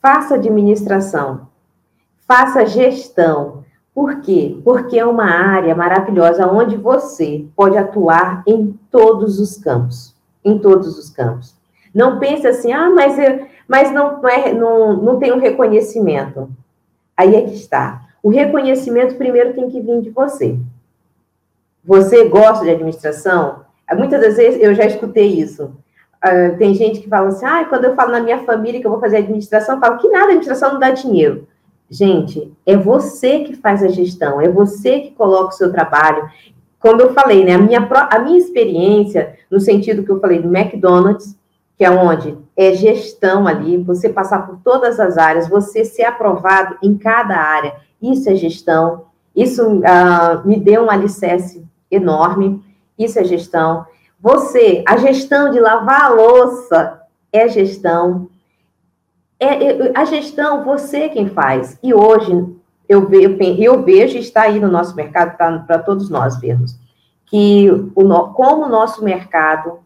faça 0.01 0.35
administração, 0.35 1.49
faça 2.26 2.66
gestão. 2.66 3.64
Por 3.95 4.20
quê? 4.20 4.61
Porque 4.64 4.99
é 4.99 5.07
uma 5.07 5.24
área 5.24 5.74
maravilhosa 5.74 6.47
onde 6.47 6.76
você 6.76 7.47
pode 7.57 7.78
atuar 7.78 8.43
em 8.47 8.78
todos 8.91 9.39
os 9.39 9.57
campos. 9.57 10.14
Em 10.45 10.59
todos 10.59 10.99
os 10.99 11.09
campos. 11.11 11.55
Não 11.95 12.18
pense 12.18 12.47
assim, 12.47 12.72
ah, 12.72 12.91
mas, 12.91 13.18
eu, 13.18 13.47
mas 13.68 13.93
não, 13.93 14.20
não, 14.20 14.28
é, 14.28 14.53
não, 14.53 14.97
não 14.97 15.18
tem 15.18 15.32
um 15.32 15.39
reconhecimento. 15.39 16.51
Aí 17.16 17.37
é 17.37 17.43
que 17.43 17.55
está. 17.55 18.03
O 18.22 18.30
reconhecimento 18.30 19.14
primeiro 19.14 19.55
tem 19.55 19.70
que 19.70 19.80
vir 19.80 20.03
de 20.03 20.11
você. 20.11 20.59
Você 21.85 22.28
gosta 22.28 22.64
de 22.64 22.70
administração? 22.70 23.64
Muitas 23.93 24.20
das 24.20 24.37
vezes 24.37 24.62
eu 24.62 24.74
já 24.74 24.87
escutei 24.87 25.26
isso. 25.26 25.72
Uh, 26.24 26.57
tem 26.57 26.74
gente 26.74 27.01
que 27.01 27.09
fala 27.09 27.28
assim, 27.28 27.45
ah, 27.45 27.66
quando 27.66 27.85
eu 27.85 27.95
falo 27.95 28.12
na 28.12 28.20
minha 28.20 28.39
família 28.45 28.80
que 28.80 28.87
eu 28.87 28.91
vou 28.91 29.01
fazer 29.01 29.18
administração, 29.18 29.74
eu 29.74 29.80
falo 29.80 29.99
que 29.99 30.09
nada, 30.09 30.26
administração 30.26 30.72
não 30.72 30.80
dá 30.80 30.91
dinheiro. 30.91 31.47
Gente, 31.91 32.51
é 32.64 32.74
você 32.74 33.41
que 33.41 33.55
faz 33.55 33.82
a 33.82 33.89
gestão, 33.89 34.41
é 34.41 34.49
você 34.49 35.01
que 35.01 35.11
coloca 35.11 35.51
o 35.51 35.57
seu 35.57 35.70
trabalho. 35.70 36.26
Como 36.80 37.01
eu 37.03 37.12
falei, 37.12 37.45
né, 37.45 37.53
a 37.53 37.59
minha, 37.59 37.87
a 38.11 38.18
minha 38.18 38.39
experiência, 38.39 39.35
no 39.51 39.61
sentido 39.61 40.03
que 40.03 40.11
eu 40.11 40.20
falei 40.20 40.41
do 40.41 40.55
McDonald's, 40.55 41.37
que 41.76 41.85
é 41.85 41.91
onde 41.91 42.39
é 42.57 42.72
gestão 42.72 43.47
ali, 43.47 43.76
você 43.76 44.09
passar 44.09 44.47
por 44.47 44.59
todas 44.64 44.99
as 44.99 45.18
áreas, 45.18 45.49
você 45.49 45.85
ser 45.85 46.05
aprovado 46.05 46.78
em 46.82 46.97
cada 46.97 47.37
área, 47.37 47.74
isso 48.01 48.30
é 48.30 48.35
gestão, 48.35 49.05
isso 49.37 49.62
uh, 49.66 50.47
me 50.47 50.59
deu 50.59 50.85
um 50.85 50.91
alicerce 50.91 51.64
enorme, 51.95 52.62
isso 52.99 53.18
é 53.18 53.24
gestão. 53.24 53.86
Você, 54.20 54.82
a 54.86 54.97
gestão 54.97 55.51
de 55.51 55.61
lavar 55.61 56.03
a 56.03 56.09
louça 56.09 57.01
é 57.32 57.49
gestão. 57.49 58.28
É, 59.38 59.64
é 59.64 59.92
a 59.95 60.05
gestão, 60.05 60.64
você 60.64 61.09
quem 61.09 61.28
faz. 61.28 61.78
E 61.82 61.92
hoje, 61.92 62.32
eu, 62.88 63.07
vejo, 63.07 63.36
eu 63.59 63.82
vejo, 63.82 64.18
está 64.18 64.42
aí 64.42 64.61
no 64.61 64.68
nosso 64.68 64.95
mercado, 64.95 65.32
está 65.32 65.59
para 65.59 65.78
todos 65.78 66.09
nós 66.09 66.38
vermos, 66.38 66.78
que 67.26 67.70
o, 67.95 68.32
como 68.32 68.66
o 68.66 68.68
nosso 68.68 69.03
mercado, 69.05 69.78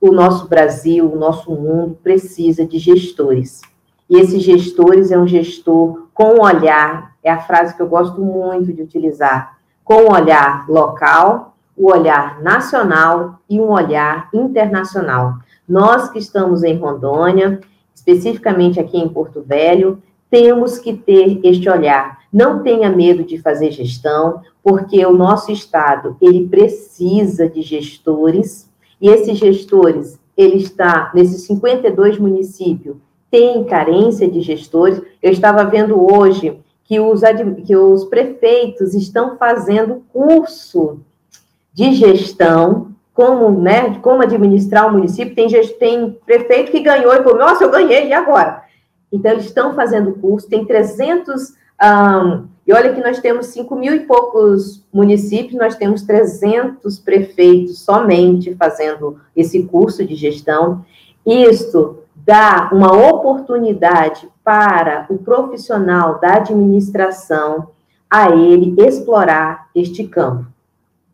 o 0.00 0.12
nosso 0.12 0.48
Brasil, 0.48 1.10
o 1.10 1.18
nosso 1.18 1.50
mundo 1.50 1.98
precisa 2.02 2.64
de 2.64 2.78
gestores. 2.78 3.60
E 4.08 4.18
esses 4.18 4.42
gestores 4.42 5.10
é 5.10 5.18
um 5.18 5.26
gestor 5.26 6.08
com 6.14 6.40
olhar, 6.40 7.14
é 7.22 7.30
a 7.30 7.40
frase 7.40 7.76
que 7.76 7.82
eu 7.82 7.88
gosto 7.88 8.20
muito 8.20 8.72
de 8.72 8.82
utilizar, 8.82 9.57
com 9.88 10.02
um 10.02 10.12
olhar 10.12 10.68
local, 10.68 11.56
o 11.74 11.90
olhar 11.90 12.42
nacional 12.42 13.40
e 13.48 13.58
um 13.58 13.70
olhar 13.70 14.28
internacional. 14.34 15.36
Nós 15.66 16.10
que 16.10 16.18
estamos 16.18 16.62
em 16.62 16.76
Rondônia, 16.76 17.58
especificamente 17.94 18.78
aqui 18.78 18.98
em 18.98 19.08
Porto 19.08 19.40
Velho, 19.40 20.02
temos 20.30 20.78
que 20.78 20.92
ter 20.92 21.40
este 21.42 21.70
olhar. 21.70 22.18
Não 22.30 22.62
tenha 22.62 22.90
medo 22.90 23.24
de 23.24 23.38
fazer 23.38 23.70
gestão, 23.70 24.42
porque 24.62 25.06
o 25.06 25.16
nosso 25.16 25.50
estado, 25.50 26.18
ele 26.20 26.46
precisa 26.46 27.48
de 27.48 27.62
gestores, 27.62 28.70
e 29.00 29.08
esses 29.08 29.38
gestores, 29.38 30.20
ele 30.36 30.58
está 30.58 31.10
nesses 31.14 31.46
52 31.46 32.18
municípios, 32.18 32.98
tem 33.30 33.64
carência 33.64 34.28
de 34.28 34.42
gestores. 34.42 35.00
Eu 35.22 35.32
estava 35.32 35.64
vendo 35.64 35.98
hoje 36.12 36.60
que 36.88 36.98
os, 36.98 37.20
que 37.66 37.76
os 37.76 38.06
prefeitos 38.06 38.94
estão 38.94 39.36
fazendo 39.36 40.02
curso 40.10 41.00
de 41.70 41.92
gestão, 41.92 42.92
como, 43.12 43.60
né, 43.60 43.98
como 44.00 44.22
administrar 44.22 44.88
o 44.88 44.92
município. 44.92 45.34
Tem, 45.34 45.48
tem 45.78 46.18
prefeito 46.24 46.72
que 46.72 46.80
ganhou 46.80 47.12
e 47.12 47.22
falou, 47.22 47.38
nossa, 47.38 47.62
eu 47.62 47.70
ganhei, 47.70 48.08
e 48.08 48.12
agora? 48.14 48.62
Então, 49.12 49.32
eles 49.32 49.44
estão 49.44 49.74
fazendo 49.74 50.14
curso, 50.14 50.48
tem 50.48 50.64
300, 50.64 51.50
um, 51.82 52.46
e 52.66 52.72
olha 52.72 52.94
que 52.94 53.02
nós 53.02 53.20
temos 53.20 53.46
5 53.46 53.76
mil 53.76 53.94
e 53.94 54.00
poucos 54.00 54.82
municípios, 54.90 55.60
nós 55.60 55.76
temos 55.76 56.02
300 56.02 56.98
prefeitos 57.00 57.80
somente 57.80 58.54
fazendo 58.54 59.20
esse 59.36 59.62
curso 59.64 60.04
de 60.06 60.14
gestão. 60.14 60.84
Isto 61.24 61.98
dá 62.28 62.68
uma 62.70 62.92
oportunidade 62.92 64.28
para 64.44 65.06
o 65.08 65.16
profissional 65.16 66.20
da 66.20 66.34
administração 66.34 67.70
a 68.08 68.30
ele 68.30 68.74
explorar 68.78 69.68
este 69.74 70.06
campo 70.06 70.46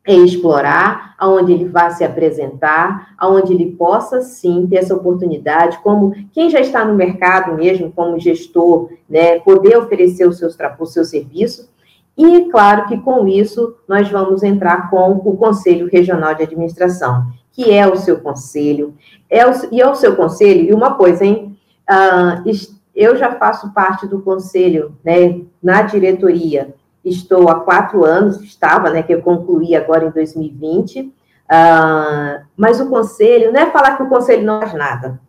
é 0.06 0.12
explorar, 0.12 1.14
aonde 1.18 1.52
ele 1.52 1.64
vai 1.64 1.90
se 1.92 2.04
apresentar, 2.04 3.14
aonde 3.16 3.54
ele 3.54 3.72
possa 3.72 4.20
sim 4.20 4.66
ter 4.66 4.76
essa 4.76 4.94
oportunidade, 4.94 5.78
como 5.78 6.12
quem 6.30 6.50
já 6.50 6.60
está 6.60 6.84
no 6.84 6.94
mercado 6.94 7.54
mesmo, 7.54 7.90
como 7.90 8.20
gestor, 8.20 8.90
né, 9.08 9.40
poder 9.40 9.78
oferecer 9.78 10.28
os 10.28 10.36
seus, 10.36 10.58
o 10.78 10.86
seu 10.86 11.04
serviço. 11.04 11.70
E 12.18 12.50
claro 12.50 12.86
que 12.86 12.98
com 12.98 13.26
isso 13.26 13.76
nós 13.88 14.10
vamos 14.10 14.42
entrar 14.42 14.90
com 14.90 15.12
o 15.12 15.36
Conselho 15.38 15.88
Regional 15.90 16.34
de 16.34 16.42
Administração, 16.42 17.26
que 17.54 17.72
é 17.72 17.86
o 17.86 17.96
seu 17.96 18.20
conselho, 18.20 18.94
é 19.30 19.46
o, 19.46 19.52
e 19.72 19.80
é 19.80 19.88
o 19.88 19.94
seu 19.94 20.14
conselho, 20.14 20.68
e 20.68 20.74
uma 20.74 20.94
coisa, 20.94 21.24
hein? 21.24 21.56
Uh, 21.88 22.50
eu 22.94 23.16
já 23.16 23.32
faço 23.32 23.72
parte 23.72 24.06
do 24.06 24.20
conselho, 24.20 24.96
né, 25.02 25.40
na 25.62 25.82
diretoria 25.82 26.74
Estou 27.04 27.50
há 27.50 27.60
quatro 27.60 28.02
anos, 28.02 28.40
estava, 28.40 28.88
né, 28.88 29.02
que 29.02 29.12
eu 29.12 29.20
concluí 29.20 29.76
agora 29.76 30.06
em 30.06 30.10
2020. 30.10 31.00
Uh, 31.00 31.12
ah, 31.50 32.42
mas 32.56 32.80
o 32.80 32.88
conselho, 32.88 33.52
não 33.52 33.60
é 33.60 33.70
falar 33.70 33.96
que 33.96 34.02
o 34.02 34.08
conselho 34.08 34.46
não 34.46 34.60
faz 34.60 34.72
nada. 34.72 35.20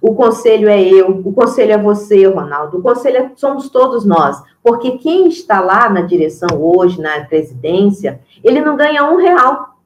O 0.00 0.14
conselho 0.14 0.68
é 0.68 0.82
eu, 0.82 1.10
o 1.10 1.32
conselho 1.32 1.72
é 1.72 1.76
você, 1.76 2.24
Ronaldo, 2.26 2.78
o 2.78 2.82
conselho 2.82 3.16
é, 3.18 3.30
somos 3.36 3.68
todos 3.68 4.06
nós. 4.06 4.42
Porque 4.62 4.92
quem 4.92 5.28
está 5.28 5.60
lá 5.60 5.90
na 5.90 6.00
direção 6.00 6.48
hoje, 6.58 6.98
na 6.98 7.20
presidência, 7.24 8.20
ele 8.42 8.62
não 8.62 8.76
ganha 8.76 9.04
um 9.04 9.16
real. 9.16 9.77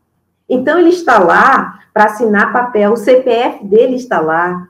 Então, 0.53 0.79
ele 0.79 0.91
está 0.91 1.19
lá 1.19 1.79
para 1.95 2.05
assinar 2.05 2.53
papel, 2.53 2.93
o 2.93 2.97
CPF 2.97 3.65
dele 3.65 3.97
está 3.97 4.21
lá. 4.21 4.69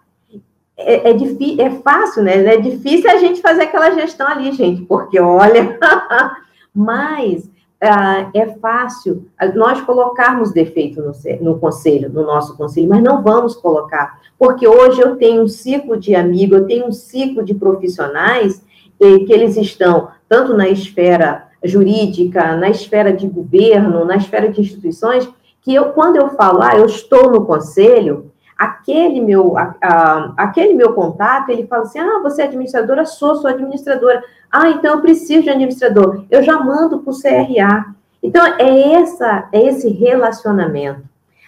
É, 0.76 1.10
é, 1.10 1.16
é 1.58 1.70
fácil, 1.70 2.22
né? 2.22 2.44
É 2.44 2.56
difícil 2.56 3.10
a 3.10 3.16
gente 3.16 3.40
fazer 3.40 3.64
aquela 3.64 3.90
gestão 3.90 4.26
ali, 4.26 4.52
gente, 4.52 4.82
porque 4.82 5.20
olha, 5.20 5.78
mas 6.74 7.50
ah, 7.80 8.30
é 8.32 8.46
fácil 8.46 9.26
nós 9.56 9.80
colocarmos 9.80 10.52
defeito 10.52 11.02
no, 11.02 11.12
no, 11.40 11.58
conselho, 11.58 12.08
no 12.08 12.22
nosso 12.22 12.56
conselho, 12.56 12.88
mas 12.88 13.02
não 13.02 13.22
vamos 13.24 13.56
colocar, 13.56 14.20
porque 14.38 14.68
hoje 14.68 15.00
eu 15.00 15.16
tenho 15.16 15.42
um 15.42 15.48
ciclo 15.48 15.96
de 15.96 16.14
amigos, 16.14 16.58
eu 16.58 16.66
tenho 16.66 16.86
um 16.86 16.92
ciclo 16.92 17.44
de 17.44 17.54
profissionais 17.54 18.64
eh, 19.00 19.18
que 19.26 19.32
eles 19.32 19.56
estão 19.56 20.10
tanto 20.28 20.56
na 20.56 20.68
esfera 20.68 21.48
jurídica, 21.64 22.56
na 22.56 22.70
esfera 22.70 23.12
de 23.12 23.26
governo, 23.26 24.04
na 24.04 24.16
esfera 24.16 24.48
de 24.48 24.60
instituições, 24.60 25.28
que 25.62 25.74
eu, 25.74 25.92
quando 25.92 26.16
eu 26.16 26.30
falo, 26.30 26.60
ah, 26.62 26.76
eu 26.76 26.86
estou 26.86 27.30
no 27.30 27.46
conselho, 27.46 28.30
aquele 28.58 29.20
meu, 29.20 29.56
a, 29.56 29.74
a, 29.82 30.34
aquele 30.36 30.74
meu 30.74 30.92
contato, 30.92 31.50
ele 31.50 31.66
fala 31.66 31.82
assim, 31.82 31.98
ah, 31.98 32.20
você 32.22 32.42
é 32.42 32.44
administradora? 32.44 33.04
Sou, 33.04 33.36
sou 33.36 33.48
administradora. 33.48 34.22
Ah, 34.50 34.68
então 34.70 34.96
eu 34.96 35.00
preciso 35.00 35.44
de 35.44 35.50
administrador. 35.50 36.24
Eu 36.30 36.42
já 36.42 36.58
mando 36.58 37.00
para 37.00 37.10
o 37.10 37.18
CRA. 37.18 37.94
Então, 38.22 38.44
é, 38.58 38.92
essa, 38.92 39.48
é 39.52 39.66
esse 39.66 39.88
relacionamento. 39.88 41.02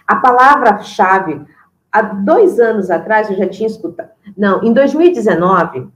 A 0.06 0.16
palavra-chave, 0.16 1.42
há 1.90 2.02
dois 2.02 2.58
anos 2.58 2.90
atrás, 2.90 3.30
eu 3.30 3.36
já 3.36 3.48
tinha 3.48 3.68
escutado. 3.68 4.10
Não, 4.36 4.62
em 4.64 4.72
2019, 4.72 5.80
uh, 5.80 5.90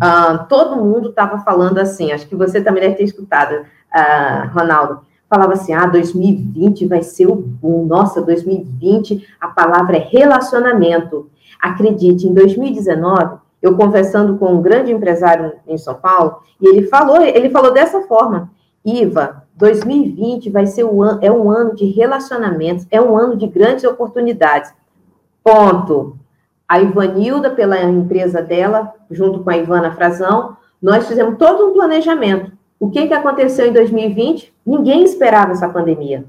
ah, 0.00 0.46
todo 0.48 0.76
mundo 0.76 1.10
estava 1.10 1.38
falando 1.38 1.78
assim, 1.78 2.12
acho 2.12 2.26
que 2.26 2.36
você 2.36 2.60
também 2.60 2.82
deve 2.82 2.96
ter 2.96 3.04
escutado, 3.04 3.52
uh, 3.94 4.48
Ronaldo. 4.52 5.06
Falava 5.28 5.52
assim: 5.52 5.72
ah, 5.72 5.86
2020 5.86 6.86
vai 6.86 7.02
ser 7.02 7.26
o 7.26 7.34
boom. 7.34 7.84
Nossa, 7.86 8.22
2020, 8.22 9.26
a 9.40 9.48
palavra 9.48 9.96
é 9.96 10.00
relacionamento. 10.00 11.30
Acredite, 11.60 12.26
em 12.26 12.32
2019, 12.32 13.36
eu 13.60 13.76
conversando 13.76 14.38
com 14.38 14.54
um 14.54 14.62
grande 14.62 14.92
empresário 14.92 15.52
em 15.66 15.76
São 15.76 15.94
Paulo, 15.94 16.40
e 16.60 16.68
ele 16.68 16.86
falou, 16.86 17.20
ele 17.20 17.50
falou 17.50 17.72
dessa 17.72 18.02
forma, 18.02 18.50
Iva, 18.84 19.44
2020 19.56 20.50
vai 20.50 20.66
ser 20.66 20.84
o 20.84 21.02
ano, 21.02 21.18
é 21.20 21.30
um 21.30 21.50
ano 21.50 21.74
de 21.74 21.86
relacionamentos, 21.86 22.86
é 22.90 23.00
um 23.00 23.16
ano 23.16 23.36
de 23.36 23.46
grandes 23.46 23.84
oportunidades. 23.84 24.72
Ponto. 25.42 26.16
A 26.68 26.80
Ivanilda, 26.80 27.50
pela 27.50 27.82
empresa 27.82 28.42
dela, 28.42 28.92
junto 29.10 29.40
com 29.40 29.50
a 29.50 29.56
Ivana 29.56 29.92
Frazão, 29.92 30.56
nós 30.80 31.08
fizemos 31.08 31.36
todo 31.38 31.66
um 31.66 31.72
planejamento. 31.72 32.52
O 32.78 32.90
que, 32.90 33.06
que 33.06 33.14
aconteceu 33.14 33.66
em 33.66 33.72
2020? 33.72 34.54
Ninguém 34.64 35.02
esperava 35.02 35.52
essa 35.52 35.68
pandemia. 35.68 36.24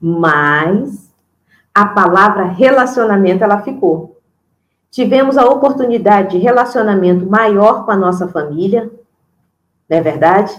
Mas 0.00 1.12
a 1.74 1.86
palavra 1.86 2.44
relacionamento, 2.44 3.44
ela 3.44 3.62
ficou. 3.62 4.20
Tivemos 4.90 5.38
a 5.38 5.46
oportunidade 5.46 6.32
de 6.32 6.38
relacionamento 6.38 7.24
maior 7.24 7.84
com 7.84 7.92
a 7.92 7.96
nossa 7.96 8.28
família, 8.28 8.90
não 9.88 9.98
é 9.98 10.00
verdade? 10.00 10.52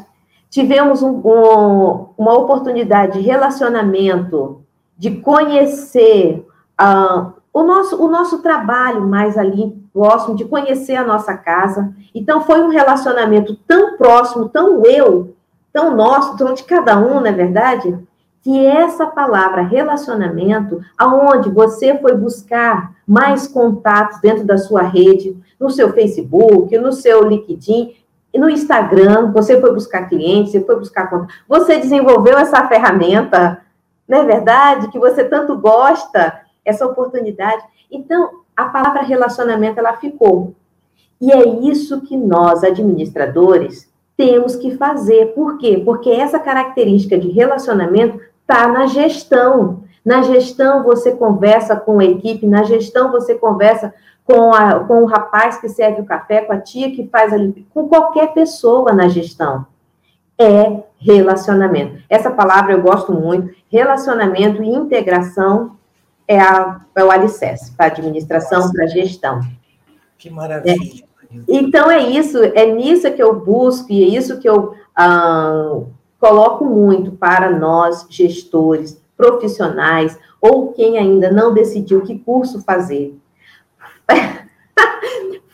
Tivemos 0.50 1.04
um, 1.04 1.22
um, 1.24 2.10
uma 2.18 2.34
oportunidade 2.34 3.20
de 3.20 3.26
relacionamento, 3.26 4.64
de 4.98 5.18
conhecer 5.18 6.46
uh, 6.82 7.34
o, 7.54 7.64
nosso, 7.64 8.04
o 8.04 8.10
nosso 8.10 8.42
trabalho 8.42 9.02
mais 9.02 9.38
ali 9.38 9.74
próximo, 9.94 10.36
de 10.36 10.44
conhecer 10.44 10.96
a 10.96 11.06
nossa 11.06 11.38
casa. 11.38 11.94
Então, 12.14 12.42
foi 12.42 12.62
um 12.62 12.70
relacionamento 12.70 13.56
tão 13.68 13.96
próximo, 13.96 14.50
tão 14.50 14.84
eu, 14.84 15.36
tão 15.72 15.96
nosso, 15.96 16.36
tão 16.36 16.54
de 16.54 16.64
cada 16.64 16.98
um, 16.98 17.20
não 17.20 17.28
é 17.28 17.32
verdade? 17.32 17.98
que 18.44 18.66
essa 18.66 19.08
palavra 19.08 19.62
relacionamento, 19.62 20.82
aonde 20.98 21.50
você 21.50 21.98
foi 21.98 22.14
buscar 22.14 22.94
mais 23.08 23.48
contatos 23.48 24.20
dentro 24.20 24.44
da 24.44 24.58
sua 24.58 24.82
rede, 24.82 25.38
no 25.58 25.70
seu 25.70 25.94
Facebook, 25.94 26.78
no 26.78 26.92
seu 26.92 27.24
LinkedIn, 27.24 27.96
no 28.36 28.50
Instagram, 28.50 29.32
você 29.32 29.60
foi 29.62 29.74
buscar 29.74 30.10
clientes, 30.10 30.52
você 30.52 30.60
foi 30.60 30.76
buscar 30.76 31.10
conta, 31.10 31.28
você 31.48 31.78
desenvolveu 31.78 32.38
essa 32.38 32.68
ferramenta, 32.68 33.62
não 34.08 34.20
é 34.20 34.26
verdade? 34.26 34.90
Que 34.90 35.00
você 35.00 35.24
tanto 35.24 35.58
gosta, 35.58 36.42
essa 36.66 36.86
oportunidade. 36.86 37.64
Então, 37.92 38.42
a 38.56 38.66
palavra 38.66 39.02
relacionamento, 39.02 39.80
ela 39.80 39.98
ficou. 39.98 40.54
E 41.20 41.32
é 41.32 41.48
isso 41.68 42.02
que 42.02 42.18
nós, 42.18 42.64
administradores, 42.64 43.92
temos 44.18 44.56
que 44.56 44.76
fazer. 44.78 45.34
Por 45.34 45.58
quê? 45.58 45.82
Porque 45.84 46.10
essa 46.10 46.40
característica 46.40 47.18
de 47.18 47.30
relacionamento 47.30 48.20
está 48.42 48.68
na 48.68 48.88
gestão. 48.88 49.84
Na 50.06 50.22
gestão, 50.22 50.84
você 50.84 51.12
conversa 51.12 51.76
com 51.76 52.00
a 52.00 52.04
equipe, 52.04 52.46
na 52.46 52.64
gestão, 52.64 53.12
você 53.12 53.36
conversa 53.36 53.94
com, 54.26 54.54
a, 54.54 54.82
com 54.82 55.04
o 55.04 55.06
rapaz 55.06 55.58
que 55.58 55.70
serve 55.70 56.02
o 56.02 56.06
café, 56.06 56.42
com 56.42 56.54
a 56.54 56.60
tia 56.60 56.92
que 56.92 57.08
faz 57.08 57.34
ali, 57.34 57.66
com 57.74 57.88
qualquer 57.88 58.34
pessoa 58.34 58.92
na 58.92 59.08
gestão. 59.08 59.66
É 60.38 60.84
relacionamento. 60.98 62.02
Essa 62.10 62.32
palavra 62.32 62.74
eu 62.74 62.82
gosto 62.82 63.14
muito. 63.14 63.54
Relacionamento 63.70 64.64
e 64.64 64.70
integração 64.70 65.78
é, 66.28 66.40
a, 66.40 66.82
é 66.96 67.04
o 67.04 67.12
alicerce 67.12 67.72
para 67.72 67.88
a 67.88 67.90
administração, 67.90 68.72
para 68.72 68.86
a 68.86 68.88
gestão. 68.88 69.42
Que 70.18 70.30
maravilha. 70.30 70.74
É. 70.74 71.14
Então 71.48 71.90
é 71.90 72.00
isso, 72.00 72.38
é 72.44 72.66
nisso 72.68 73.12
que 73.12 73.22
eu 73.22 73.40
busco 73.40 73.92
e 73.92 74.04
é 74.04 74.08
isso 74.08 74.40
que 74.40 74.48
eu 74.48 74.76
ah, 74.96 75.80
coloco 76.20 76.64
muito 76.64 77.12
para 77.12 77.50
nós, 77.50 78.06
gestores, 78.10 79.02
profissionais, 79.18 80.18
ou 80.40 80.72
quem 80.74 80.98
ainda 80.98 81.32
não 81.32 81.54
decidiu 81.54 82.02
que 82.02 82.20
curso 82.20 82.62
fazer. 82.62 83.18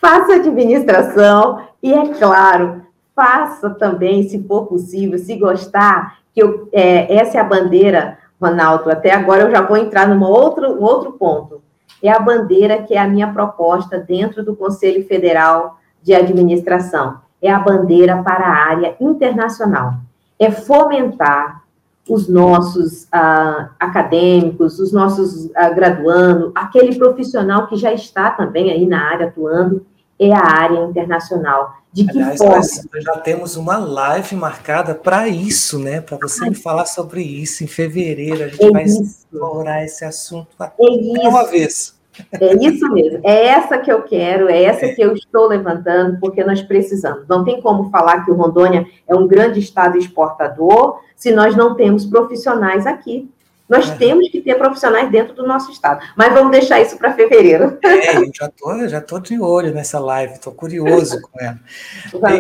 faça 0.02 0.36
administração 0.36 1.62
e, 1.82 1.94
é 1.94 2.14
claro, 2.14 2.84
faça 3.16 3.70
também, 3.70 4.28
se 4.28 4.42
for 4.44 4.66
possível, 4.66 5.18
se 5.18 5.36
gostar, 5.36 6.20
que 6.34 6.42
eu, 6.42 6.70
é, 6.72 7.16
essa 7.16 7.38
é 7.38 7.42
a 7.42 7.44
bandeira, 7.44 8.18
Ronaldo, 8.42 8.90
até 8.90 9.12
agora 9.12 9.44
eu 9.44 9.52
já 9.52 9.62
vou 9.62 9.78
entrar 9.78 10.08
num 10.08 10.24
outro, 10.24 10.82
outro 10.82 11.14
ponto. 11.14 11.62
É 12.02 12.10
a 12.10 12.20
bandeira 12.20 12.82
que 12.82 12.94
é 12.94 13.00
a 13.00 13.08
minha 13.08 13.32
proposta 13.34 14.00
dentro 14.00 14.44
do 14.44 14.56
Conselho 14.56 15.06
Federal 15.06 15.78
de 16.02 16.14
Administração. 16.14 17.18
É 17.42 17.52
a 17.52 17.60
bandeira 17.60 18.24
para 18.24 18.46
a 18.46 18.70
área 18.70 18.96
internacional. 19.00 19.96
É 20.38 20.50
fomentar 20.50 21.64
os 22.10 22.28
nossos 22.28 23.08
ah, 23.12 23.70
acadêmicos, 23.80 24.80
os 24.80 24.92
nossos 24.92 25.50
ah, 25.56 25.70
graduandos, 25.70 26.52
aquele 26.56 26.98
profissional 26.98 27.68
que 27.68 27.76
já 27.76 27.94
está 27.94 28.32
também 28.32 28.72
aí 28.72 28.86
na 28.86 29.12
área 29.12 29.28
atuando, 29.28 29.86
é 30.20 30.34
a 30.34 30.44
área 30.44 30.80
internacional. 30.86 31.80
De 31.92 32.06
que 32.06 32.20
Aliás, 32.20 32.38
forma? 32.38 32.56
Nós 32.58 33.04
já 33.04 33.18
temos 33.18 33.56
uma 33.56 33.78
live 33.78 34.36
marcada 34.36 34.94
para 34.94 35.28
isso, 35.28 35.80
né? 35.80 36.02
Para 36.02 36.18
você 36.18 36.44
Ai. 36.44 36.50
me 36.52 36.56
falar 36.56 36.86
sobre 36.86 37.24
isso 37.24 37.64
em 37.64 37.68
fevereiro. 37.68 38.44
A 38.44 38.48
gente 38.48 38.64
é 38.64 38.72
vai 38.72 38.84
isso. 38.84 39.02
explorar 39.02 39.84
esse 39.84 40.06
assunto 40.06 40.50
é 40.60 41.28
uma 41.28 41.48
vez. 41.48 41.98
É 42.40 42.54
isso 42.54 42.88
mesmo. 42.92 43.22
É 43.24 43.48
essa 43.48 43.78
que 43.78 43.92
eu 43.92 44.04
quero, 44.04 44.50
é 44.50 44.64
essa 44.64 44.90
que 44.90 45.02
eu 45.02 45.14
estou 45.14 45.48
levantando, 45.48 46.20
porque 46.20 46.44
nós 46.44 46.62
precisamos. 46.62 47.28
Não 47.28 47.44
tem 47.44 47.62
como 47.62 47.90
falar 47.90 48.26
que 48.26 48.32
o 48.32 48.36
Rondônia 48.36 48.86
é 49.08 49.16
um 49.16 49.28
grande 49.28 49.60
estado 49.60 49.98
exportador 49.98 51.00
se 51.16 51.32
nós 51.32 51.56
não 51.56 51.76
temos 51.76 52.06
profissionais 52.06 52.86
aqui. 52.86 53.30
Nós 53.70 53.88
é. 53.88 53.96
temos 53.96 54.28
que 54.30 54.42
ter 54.42 54.56
profissionais 54.56 55.12
dentro 55.12 55.36
do 55.36 55.46
nosso 55.46 55.72
estado. 55.72 56.04
Mas 56.18 56.34
vamos 56.34 56.52
deixar 56.52 56.82
isso 56.82 56.98
para 56.98 57.14
fevereiro. 57.14 57.78
É, 57.84 58.18
eu 58.18 58.32
já 58.34 58.50
tô, 58.50 58.88
já 58.88 59.00
tô 59.00 59.20
de 59.20 59.40
olho 59.40 59.74
nessa 59.74 60.00
live, 60.00 60.34
estou 60.34 60.54
curioso 60.54 61.22
com 61.22 61.40
ela. 61.40 61.60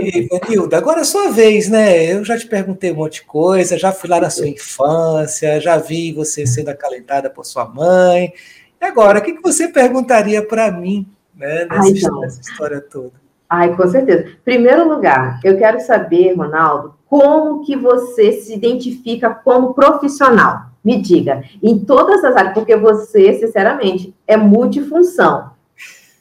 E, 0.01 0.27
Vanilda, 0.27 0.77
agora 0.77 0.99
é 0.99 1.01
a 1.01 1.05
sua 1.05 1.29
vez, 1.31 1.69
né? 1.69 2.13
Eu 2.13 2.23
já 2.23 2.37
te 2.37 2.47
perguntei 2.47 2.91
um 2.91 2.95
monte 2.95 3.15
de 3.15 3.23
coisa, 3.23 3.77
já 3.77 3.91
fui 3.91 4.09
lá 4.09 4.19
na 4.19 4.29
sua 4.29 4.47
infância, 4.47 5.59
já 5.61 5.77
vi 5.77 6.11
você 6.13 6.45
sendo 6.47 6.69
acalentada 6.69 7.29
por 7.29 7.45
sua 7.45 7.65
mãe. 7.65 8.33
E 8.81 8.85
agora, 8.85 9.19
o 9.19 9.21
que, 9.21 9.33
que 9.33 9.41
você 9.41 9.67
perguntaria 9.67 10.45
para 10.45 10.71
mim 10.71 11.07
né, 11.35 11.65
nessa, 11.65 11.81
Ai, 11.81 11.89
então. 11.89 12.21
nessa 12.21 12.41
história 12.41 12.81
toda? 12.81 13.13
Ai, 13.49 13.75
com 13.75 13.87
certeza. 13.87 14.31
Primeiro 14.43 14.87
lugar, 14.87 15.39
eu 15.43 15.57
quero 15.57 15.79
saber, 15.79 16.33
Ronaldo, 16.33 16.95
como 17.07 17.65
que 17.65 17.75
você 17.75 18.33
se 18.33 18.53
identifica 18.53 19.29
como 19.31 19.73
profissional? 19.73 20.68
Me 20.83 21.01
diga, 21.01 21.43
em 21.61 21.79
todas 21.79 22.23
as 22.23 22.35
áreas, 22.35 22.53
porque 22.53 22.75
você, 22.75 23.33
sinceramente, 23.33 24.15
é 24.25 24.37
multifunção. 24.37 25.51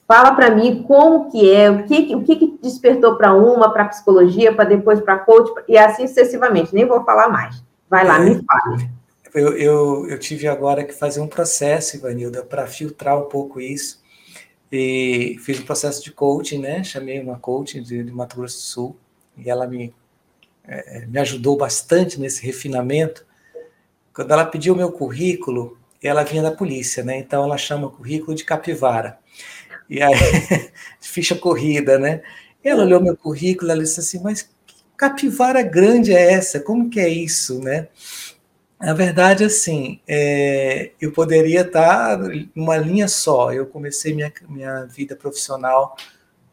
Fala 0.07 0.35
para 0.35 0.51
mim 0.51 0.83
como 0.85 1.31
que 1.31 1.53
é, 1.53 1.71
o 1.71 1.85
que, 1.85 2.15
o 2.15 2.23
que 2.23 2.59
despertou 2.63 3.17
para 3.17 3.35
uma, 3.35 3.73
para 3.73 3.85
psicologia, 3.85 4.55
para 4.55 4.65
depois 4.65 5.01
para 5.01 5.19
coach, 5.19 5.53
e 5.69 5.77
assim 5.77 6.09
sucessivamente. 6.09 6.75
Nem 6.75 6.87
vou 6.87 7.05
falar 7.05 7.29
mais. 7.29 7.63
Vai 7.91 8.07
lá, 8.07 8.19
me 8.19 8.43
fale. 8.43 8.91
Eu, 9.35 9.57
eu, 9.57 10.09
eu 10.09 10.19
tive 10.19 10.49
agora 10.49 10.83
que 10.83 10.95
fazer 10.95 11.21
um 11.21 11.29
processo, 11.29 11.97
Ivanilda, 11.97 12.43
para 12.43 12.67
filtrar 12.67 13.19
um 13.19 13.29
pouco 13.29 13.61
isso. 13.61 14.03
E 14.73 15.37
fiz 15.41 15.61
um 15.61 15.65
processo 15.65 16.03
de 16.03 16.11
coaching, 16.11 16.59
né? 16.59 16.83
Chamei 16.83 17.21
uma 17.21 17.39
coaching 17.39 17.83
de, 17.83 18.03
de 18.03 18.13
Mato 18.13 18.37
Grosso 18.37 18.57
do 18.57 18.63
Sul 18.63 18.97
e 19.37 19.49
ela 19.49 19.67
me, 19.67 19.95
é, 20.67 21.07
me 21.07 21.19
ajudou 21.21 21.57
bastante 21.57 22.21
nesse 22.21 22.45
refinamento. 22.45 23.27
Quando 24.19 24.33
ela 24.33 24.45
pediu 24.45 24.75
o 24.75 24.77
meu 24.77 24.91
currículo, 24.91 25.79
ela 26.03 26.25
vinha 26.25 26.43
da 26.43 26.51
polícia, 26.51 27.05
né? 27.05 27.19
Então 27.19 27.45
ela 27.45 27.57
chama 27.57 27.87
o 27.87 27.91
currículo 27.93 28.37
de 28.37 28.43
capivara. 28.43 29.17
E 29.89 30.03
aí, 30.03 30.13
ficha 31.01 31.37
corrida, 31.37 32.01
né? 32.01 32.21
Ela 32.65 32.83
olhou 32.83 33.01
meu 33.01 33.17
currículo, 33.17 33.71
ela 33.71 33.81
disse 33.81 34.01
assim, 34.01 34.21
mas 34.21 34.43
que 34.43 34.75
capivara 34.97 35.63
grande 35.63 36.13
é 36.13 36.33
essa? 36.33 36.59
Como 36.59 36.91
que 36.91 36.99
é 36.99 37.09
isso, 37.09 37.63
né? 37.63 37.87
Na 38.81 38.93
verdade, 38.93 39.45
assim, 39.45 40.01
é, 40.09 40.91
eu 41.01 41.13
poderia 41.13 41.61
estar 41.61 42.19
numa 42.57 42.77
linha 42.77 43.07
só. 43.07 43.53
Eu 43.53 43.67
comecei 43.67 44.13
minha, 44.13 44.33
minha 44.49 44.85
vida 44.87 45.15
profissional 45.15 45.97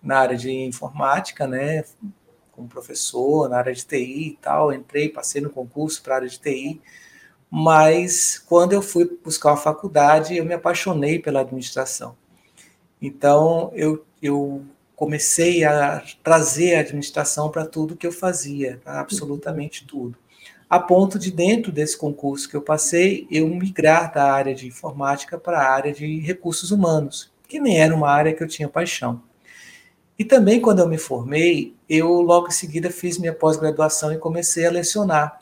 na 0.03 0.19
área 0.19 0.37
de 0.37 0.51
informática, 0.51 1.47
né, 1.47 1.83
como 2.51 2.67
professor, 2.67 3.49
na 3.49 3.57
área 3.57 3.73
de 3.73 3.83
TI 3.83 4.27
e 4.27 4.37
tal. 4.39 4.71
Entrei, 4.71 5.09
passei 5.09 5.41
no 5.41 5.49
concurso 5.49 6.03
para 6.03 6.13
a 6.13 6.17
área 6.17 6.29
de 6.29 6.39
TI, 6.39 6.79
mas 7.63 8.37
quando 8.37 8.73
eu 8.73 8.81
fui 8.81 9.17
buscar 9.23 9.51
uma 9.51 9.57
faculdade, 9.57 10.35
eu 10.35 10.45
me 10.45 10.53
apaixonei 10.53 11.19
pela 11.19 11.41
administração. 11.41 12.15
Então, 13.01 13.71
eu, 13.73 14.05
eu 14.21 14.65
comecei 14.95 15.63
a 15.63 16.03
trazer 16.23 16.75
a 16.75 16.79
administração 16.81 17.49
para 17.49 17.65
tudo 17.65 17.95
que 17.95 18.07
eu 18.07 18.11
fazia, 18.11 18.81
absolutamente 18.85 19.85
tudo 19.85 20.17
a 20.69 20.79
ponto 20.79 21.19
de, 21.19 21.31
dentro 21.31 21.71
desse 21.71 21.97
concurso 21.97 22.49
que 22.49 22.55
eu 22.55 22.61
passei, 22.61 23.27
eu 23.29 23.47
migrar 23.47 24.13
da 24.13 24.31
área 24.31 24.55
de 24.55 24.67
informática 24.67 25.37
para 25.37 25.59
a 25.59 25.71
área 25.71 25.93
de 25.93 26.19
recursos 26.19 26.71
humanos, 26.71 27.31
que 27.47 27.59
nem 27.59 27.79
era 27.79 27.95
uma 27.95 28.09
área 28.09 28.33
que 28.33 28.43
eu 28.43 28.47
tinha 28.47 28.67
paixão. 28.67 29.21
E 30.17 30.23
também, 30.23 30.61
quando 30.61 30.79
eu 30.79 30.87
me 30.87 30.97
formei, 30.97 31.75
eu 31.89 32.21
logo 32.21 32.47
em 32.47 32.51
seguida 32.51 32.89
fiz 32.89 33.17
minha 33.17 33.33
pós-graduação 33.33 34.11
e 34.11 34.17
comecei 34.17 34.65
a 34.65 34.71
lecionar. 34.71 35.39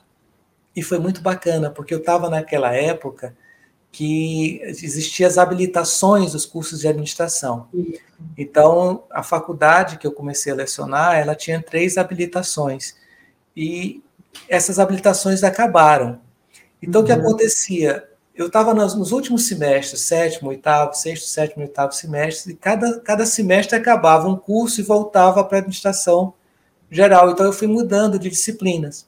E 0.75 0.81
foi 0.81 0.99
muito 0.99 1.21
bacana, 1.21 1.69
porque 1.69 1.93
eu 1.93 1.99
estava 1.99 2.29
naquela 2.29 2.73
época 2.73 3.35
que 3.93 4.59
existiam 4.63 5.27
as 5.27 5.37
habilitações 5.37 6.31
dos 6.31 6.47
cursos 6.47 6.79
de 6.79 6.87
administração. 6.87 7.67
Então, 8.35 9.03
a 9.11 9.21
faculdade 9.21 9.99
que 9.99 10.07
eu 10.07 10.11
comecei 10.11 10.51
a 10.51 10.55
lecionar, 10.55 11.15
ela 11.15 11.35
tinha 11.35 11.61
três 11.61 11.95
habilitações. 11.95 12.95
E 13.55 14.03
essas 14.49 14.79
habilitações 14.79 15.43
acabaram. 15.43 16.19
Então, 16.81 17.01
uhum. 17.01 17.05
o 17.05 17.07
que 17.07 17.13
uhum. 17.13 17.19
acontecia? 17.19 18.09
Eu 18.33 18.47
estava 18.47 18.73
nos, 18.73 18.95
nos, 18.95 19.11
últimos 19.11 19.47
semestres, 19.47 20.01
sétimo, 20.01 20.49
oitavo, 20.49 20.95
sexto, 20.95 21.27
sétimo, 21.27 21.61
oitavo 21.61 21.93
semestre, 21.93 22.53
e 22.53 22.55
cada, 22.55 22.99
cada 22.99 23.27
semestre 23.27 23.77
acabava 23.77 24.27
um 24.27 24.35
curso 24.35 24.81
e 24.81 24.83
voltava 24.83 25.43
para 25.43 25.59
a 25.59 25.61
administração 25.61 26.33
geral. 26.89 27.29
Então, 27.29 27.45
eu 27.45 27.53
fui 27.53 27.67
mudando 27.67 28.17
de 28.17 28.27
disciplinas. 28.27 29.05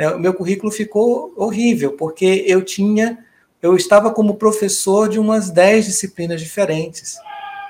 É, 0.00 0.08
o 0.08 0.18
meu 0.18 0.32
currículo 0.32 0.72
ficou 0.72 1.32
horrível, 1.36 1.92
porque 1.92 2.44
eu 2.46 2.64
tinha, 2.64 3.18
eu 3.60 3.76
estava 3.76 4.10
como 4.10 4.36
professor 4.36 5.08
de 5.10 5.18
umas 5.18 5.50
dez 5.50 5.84
disciplinas 5.84 6.40
diferentes, 6.40 7.16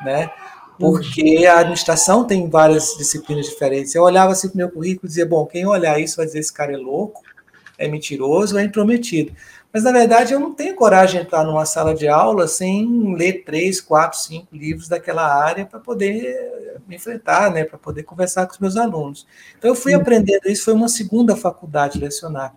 né? 0.05 0.31
porque 0.79 1.45
a 1.45 1.59
administração 1.59 2.25
tem 2.25 2.49
várias 2.49 2.97
disciplinas 2.97 3.47
diferentes. 3.47 3.95
Eu 3.95 4.05
olhava 4.05 4.31
assim 4.31 4.49
para 4.49 4.55
o 4.55 4.59
meu 4.59 4.71
currículo 4.71 5.07
e 5.07 5.09
dizia, 5.09 5.27
bom, 5.27 5.45
quem 5.45 5.67
olhar 5.67 6.01
isso 6.01 6.17
vai 6.17 6.25
dizer 6.25 6.39
esse 6.39 6.53
cara 6.53 6.73
é 6.73 6.77
louco, 6.77 7.21
é 7.77 7.89
mentiroso, 7.89 8.57
é 8.57 8.63
intrometido. 8.63 9.33
Mas, 9.73 9.85
na 9.85 9.93
verdade, 9.93 10.33
eu 10.33 10.41
não 10.41 10.53
tenho 10.53 10.75
coragem 10.75 11.21
de 11.21 11.27
entrar 11.27 11.45
numa 11.45 11.65
sala 11.65 11.95
de 11.95 12.09
aula 12.09 12.49
sem 12.49 13.15
ler 13.15 13.45
três, 13.45 13.81
quatro, 13.81 14.19
cinco 14.19 14.55
livros 14.55 14.89
daquela 14.89 15.23
área 15.23 15.65
para 15.65 15.79
poder 15.79 16.81
me 16.89 16.97
enfrentar, 16.97 17.53
né, 17.53 17.65
para 17.65 17.79
poder 17.79 18.03
conversar 18.03 18.47
com 18.47 18.53
os 18.53 18.59
meus 18.59 18.77
alunos. 18.77 19.27
Então, 19.57 19.71
eu 19.71 19.77
fui 19.77 19.95
aprendendo 19.95 20.49
isso, 20.49 20.65
foi 20.65 20.75
uma 20.75 20.89
segunda 20.89 21.37
faculdade 21.37 22.01
lecionar. 22.01 22.55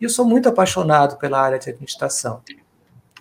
E 0.00 0.04
eu 0.04 0.10
sou 0.10 0.24
muito 0.24 0.48
apaixonado 0.48 1.18
pela 1.18 1.40
área 1.40 1.58
de 1.58 1.68
administração. 1.68 2.40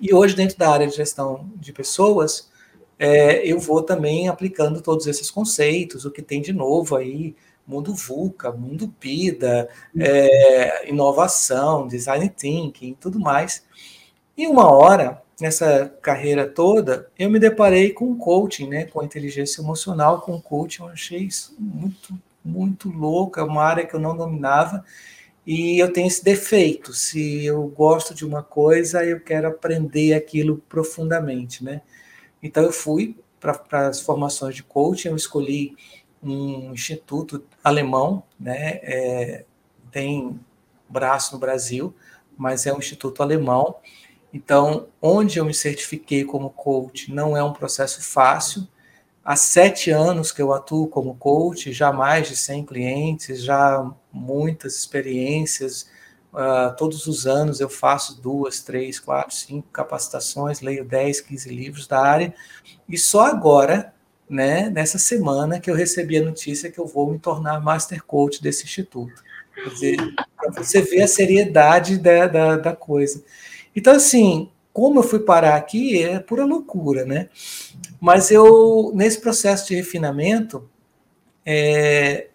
E 0.02 0.14
hoje, 0.14 0.36
dentro 0.36 0.58
da 0.58 0.70
área 0.70 0.88
de 0.88 0.96
gestão 0.96 1.50
de 1.56 1.74
pessoas, 1.74 2.50
é, 2.98 3.46
eu 3.46 3.60
vou 3.60 3.84
também 3.84 4.30
aplicando 4.30 4.82
todos 4.82 5.08
esses 5.08 5.30
conceitos, 5.30 6.06
o 6.06 6.12
que 6.12 6.22
tem 6.22 6.42
de 6.42 6.54
novo 6.54 6.96
aí, 6.96 7.36
mundo 7.66 7.94
VUCA, 7.94 8.52
mundo 8.52 8.94
PIDA, 9.00 9.70
é, 9.98 10.90
inovação, 10.90 11.88
design 11.88 12.30
thinking, 12.30 12.96
tudo 13.00 13.20
mais. 13.20 13.64
E 14.38 14.48
uma 14.48 14.72
hora, 14.72 15.22
nessa 15.40 15.94
carreira 16.02 16.48
toda, 16.48 17.10
eu 17.18 17.30
me 17.30 17.40
deparei 17.40 17.92
com 17.92 18.18
coaching, 18.18 18.68
né, 18.68 18.86
com 18.86 19.04
inteligência 19.04 19.62
emocional, 19.62 20.22
com 20.22 20.42
coaching, 20.42 20.84
eu 20.84 20.90
achei 20.90 21.20
isso 21.20 21.56
muito, 21.60 22.18
muito 22.44 22.90
louco, 22.90 23.40
é 23.40 23.44
uma 23.44 23.64
área 23.64 23.86
que 23.86 23.94
eu 23.94 24.00
não 24.00 24.16
dominava, 24.18 24.84
e 25.46 25.78
eu 25.78 25.92
tenho 25.92 26.08
esse 26.08 26.24
defeito, 26.24 26.94
se 26.94 27.46
eu 27.46 27.68
gosto 27.68 28.14
de 28.16 28.26
uma 28.26 28.42
coisa, 28.42 29.04
eu 29.04 29.20
quero 29.20 29.48
aprender 29.48 30.14
aquilo 30.14 30.64
profundamente, 30.70 31.64
né? 31.64 31.82
Então 32.42 32.64
eu 32.64 32.72
fui 32.72 33.18
para 33.40 33.90
as 33.90 34.00
formações 34.00 34.56
de 34.56 34.64
coaching, 34.64 35.10
eu 35.10 35.16
escolhi 35.18 35.76
um 36.24 36.74
instituto 36.74 37.44
alemão, 37.64 38.24
né? 38.40 38.80
É, 38.84 39.46
tem 39.92 40.40
braço 40.88 41.34
no 41.34 41.40
Brasil, 41.40 41.94
mas 42.38 42.66
é 42.66 42.74
um 42.74 42.80
instituto 42.80 43.22
alemão. 43.22 43.76
Então, 44.34 44.88
onde 45.02 45.40
eu 45.40 45.46
me 45.46 45.54
certifiquei 45.54 46.24
como 46.24 46.50
coach 46.50 47.14
não 47.14 47.38
é 47.38 47.44
um 47.44 47.54
processo 47.54 48.02
fácil. 48.02 48.68
Há 49.24 49.36
sete 49.36 49.92
anos 49.92 50.32
que 50.32 50.42
eu 50.42 50.52
atuo 50.52 50.88
como 50.88 51.16
coach, 51.16 51.72
já 51.72 51.94
mais 51.94 52.28
de 52.28 52.36
100 52.36 52.66
clientes, 52.66 53.44
já 53.44 53.90
muitas 54.12 54.76
experiências. 54.76 55.88
Uh, 56.34 56.76
todos 56.76 57.06
os 57.06 57.28
anos 57.28 57.60
eu 57.60 57.70
faço 57.70 58.20
duas, 58.20 58.62
três, 58.62 59.00
quatro, 59.00 59.36
cinco 59.36 59.68
capacitações, 59.72 60.62
leio 60.62 60.84
10, 60.84 61.22
15 61.22 61.50
livros 61.50 61.88
da 61.88 62.02
área. 62.02 62.34
E 62.90 62.98
só 62.98 63.28
agora 63.28 63.93
né, 64.30 64.70
nessa 64.70 64.98
semana 64.98 65.60
que 65.60 65.70
eu 65.70 65.76
recebi 65.76 66.18
a 66.18 66.24
notícia 66.24 66.72
que 66.72 66.80
eu 66.80 66.88
vou 66.88 67.12
me 67.12 67.20
tornar 67.20 67.62
Master 67.62 68.04
Coach 68.04 68.42
desse 68.42 68.66
instituto. 68.66 69.24
Quer 69.54 69.70
dizer, 69.70 69.98
para 70.36 70.64
você 70.64 70.82
ver 70.82 71.04
a 71.04 71.08
seriedade 71.08 71.98
da, 71.98 72.28
da, 72.28 72.58
da, 72.58 72.76
coisa. 72.76 73.24
Então, 73.76 73.94
assim, 73.94 74.50
como 74.72 75.00
eu 75.00 75.04
fui 75.04 75.20
parar 75.20 75.56
aqui 75.56 76.02
é 76.02 76.20
pura 76.20 76.44
loucura, 76.44 77.06
né? 77.06 77.30
Mas 78.02 78.32
eu, 78.32 78.92
nesse 78.96 79.22
processo 79.22 79.68
de 79.68 79.76
refinamento, 79.76 80.68
é, 81.46 82.28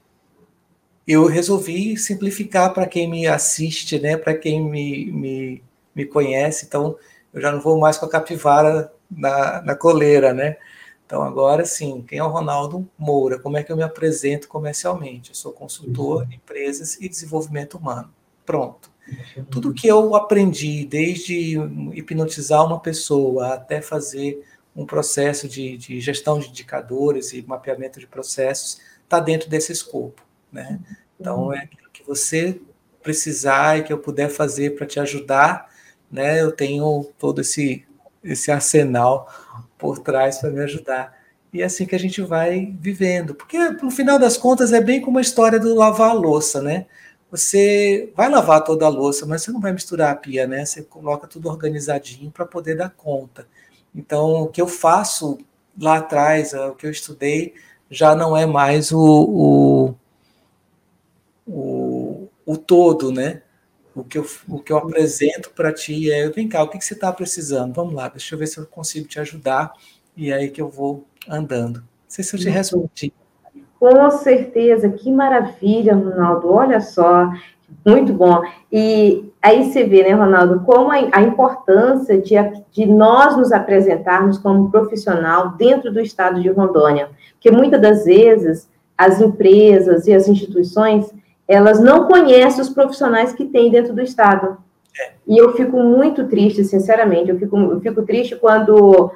eu 1.07 1.26
resolvi 1.26 1.97
simplificar 1.97 2.72
para 2.72 2.86
quem 2.86 3.11
me 3.11 3.26
assiste, 3.26 3.99
né? 3.99 4.16
Para 4.16 4.34
quem 4.34 4.62
me, 4.62 5.11
me, 5.11 5.62
me 5.95 6.05
conhece. 6.05 6.66
Então, 6.66 6.97
eu 7.32 7.41
já 7.41 7.51
não 7.51 7.61
vou 7.61 7.78
mais 7.78 7.99
com 7.99 8.07
a 8.07 8.11
capivara 8.11 8.93
na, 9.11 9.62
na 9.62 9.74
coleira, 9.74 10.32
né? 10.32 10.57
Então, 11.09 11.23
agora 11.23 11.65
sim, 11.65 12.05
quem 12.07 12.19
é 12.19 12.23
o 12.23 12.29
Ronaldo 12.29 12.87
Moura? 12.99 13.39
Como 13.39 13.57
é 13.57 13.63
que 13.63 13.73
eu 13.73 13.77
me 13.79 13.83
apresento 13.83 14.47
comercialmente? 14.47 15.31
Eu 15.31 15.35
sou 15.35 15.55
consultor 15.55 16.27
de 16.27 16.37
empresas 16.37 16.99
e 17.01 17.09
desenvolvimento 17.09 17.79
humano. 17.79 18.13
Pronto. 18.45 18.91
Tudo 19.51 19.73
que 19.73 19.89
eu 19.89 20.15
aprendi, 20.15 20.85
desde 20.85 21.57
hipnotizar 21.95 22.63
uma 22.63 22.79
pessoa 22.79 23.55
até 23.55 23.81
fazer 23.81 24.47
um 24.77 24.85
processo 24.85 25.49
de, 25.49 25.79
de 25.79 25.99
gestão 25.99 26.39
de 26.39 26.51
indicadores 26.51 27.33
e 27.33 27.41
mapeamento 27.41 27.99
de 27.99 28.07
processos, 28.07 28.79
está 29.03 29.19
dentro 29.19 29.49
desse 29.49 29.73
escopo. 29.73 30.23
Né? 30.53 30.79
Então, 31.19 31.51
é 31.55 31.61
aquilo 31.61 31.89
que 31.91 32.03
você 32.05 32.61
precisar 33.03 33.79
e 33.79 33.83
que 33.83 33.95
eu 33.95 33.99
puder 33.99 34.29
fazer 34.29 34.77
para 34.77 34.87
te 34.87 35.01
ajudar, 35.01 35.71
né? 36.13 36.43
eu 36.43 36.53
tenho 36.53 37.09
todo 37.19 37.41
esse, 37.41 37.87
esse 38.23 38.51
arsenal 38.51 39.27
por 39.79 40.01
trás 40.01 40.39
para 40.39 40.51
me 40.51 40.61
ajudar. 40.61 41.16
E 41.53 41.62
é 41.62 41.64
assim 41.64 41.87
que 41.87 41.95
a 41.95 41.99
gente 41.99 42.20
vai 42.20 42.76
vivendo. 42.79 43.35
Porque, 43.35 43.59
no 43.59 43.91
final 43.91 44.18
das 44.18 44.37
contas, 44.37 44.72
é 44.72 44.81
bem 44.81 45.01
como 45.01 45.18
a 45.18 45.22
história 45.22 45.59
do 45.59 45.74
lavar 45.74 46.11
a 46.11 46.14
louça, 46.14 46.61
né? 46.61 46.87
Você 47.31 48.12
vai 48.16 48.29
lavar 48.29 48.64
toda 48.64 48.87
a 48.87 48.89
louça, 48.89 49.26
mas 49.26 49.43
você 49.43 49.51
não 49.51 49.61
vai 49.61 49.72
misturar 49.72 50.12
a 50.12 50.16
pia, 50.16 50.47
né? 50.47 50.64
Você 50.64 50.83
coloca 50.83 51.26
tudo 51.26 51.49
organizadinho 51.49 52.31
para 52.31 52.45
poder 52.45 52.76
dar 52.76 52.91
conta. 52.91 53.47
Então, 53.95 54.43
o 54.43 54.49
que 54.49 54.61
eu 54.61 54.68
faço 54.68 55.39
lá 55.81 55.99
atrás, 55.99 56.53
o 56.53 56.74
que 56.74 56.87
eu 56.87 56.91
estudei, 56.91 57.55
já 57.91 58.14
não 58.14 58.37
é 58.37 58.47
mais 58.47 58.93
o, 58.93 58.99
o, 58.99 59.95
o, 61.47 62.29
o 62.45 62.57
todo, 62.57 63.12
né? 63.12 63.43
O 64.01 64.05
que 64.05 64.19
eu, 64.19 64.27
o 64.49 64.59
que 64.59 64.73
eu 64.73 64.79
apresento 64.79 65.51
para 65.51 65.73
ti 65.73 66.11
é, 66.11 66.29
vem 66.29 66.49
cá, 66.49 66.63
o 66.63 66.69
que, 66.69 66.79
que 66.79 66.85
você 66.85 66.95
está 66.95 67.13
precisando? 67.13 67.75
Vamos 67.75 67.95
lá, 67.95 68.09
deixa 68.09 68.35
eu 68.35 68.39
ver 68.39 68.47
se 68.47 68.59
eu 68.59 68.67
consigo 68.67 69.09
te 69.09 69.19
ajudar. 69.19 69.73
E 70.17 70.31
é 70.31 70.35
aí 70.35 70.51
que 70.51 70.61
eu 70.61 70.69
vou 70.69 71.05
andando. 71.29 71.79
Não 71.79 71.85
sei 72.09 72.25
se 72.25 72.35
eu 72.35 72.41
te 72.41 72.49
respondi. 72.49 73.13
Com 73.79 74.11
certeza, 74.11 74.89
que 74.89 75.11
maravilha, 75.11 75.95
Ronaldo. 75.95 76.51
Olha 76.53 76.81
só, 76.81 77.31
muito 77.87 78.13
bom. 78.13 78.43
E 78.73 79.31
aí 79.41 79.71
você 79.71 79.85
vê, 79.85 80.03
né, 80.03 80.13
Ronaldo, 80.13 80.61
como 80.61 80.91
a, 80.91 80.97
a 81.13 81.23
importância 81.23 82.21
de, 82.21 82.35
de 82.73 82.87
nós 82.87 83.37
nos 83.37 83.53
apresentarmos 83.53 84.39
como 84.39 84.71
profissional 84.71 85.51
dentro 85.57 85.93
do 85.93 86.01
estado 86.01 86.41
de 86.43 86.49
Rondônia. 86.49 87.11
Porque 87.35 87.51
muitas 87.51 87.81
das 87.81 88.05
vezes 88.05 88.69
as 88.97 89.21
empresas 89.21 90.09
e 90.09 90.13
as 90.13 90.27
instituições 90.27 91.13
elas 91.49 91.81
não 91.81 92.07
conhecem 92.07 92.61
os 92.61 92.69
profissionais 92.69 93.33
que 93.33 93.47
tem 93.47 93.71
dentro 93.71 93.95
do 93.95 94.03
Estado. 94.03 94.59
É. 95.01 95.11
E 95.27 95.39
eu 95.39 95.55
fico 95.55 95.79
muito 95.79 96.29
triste, 96.29 96.63
sinceramente. 96.65 97.31
Eu 97.31 97.39
fico, 97.39 97.57
eu 97.57 97.81
fico 97.81 98.03
triste 98.03 98.37
quando. 98.37 99.11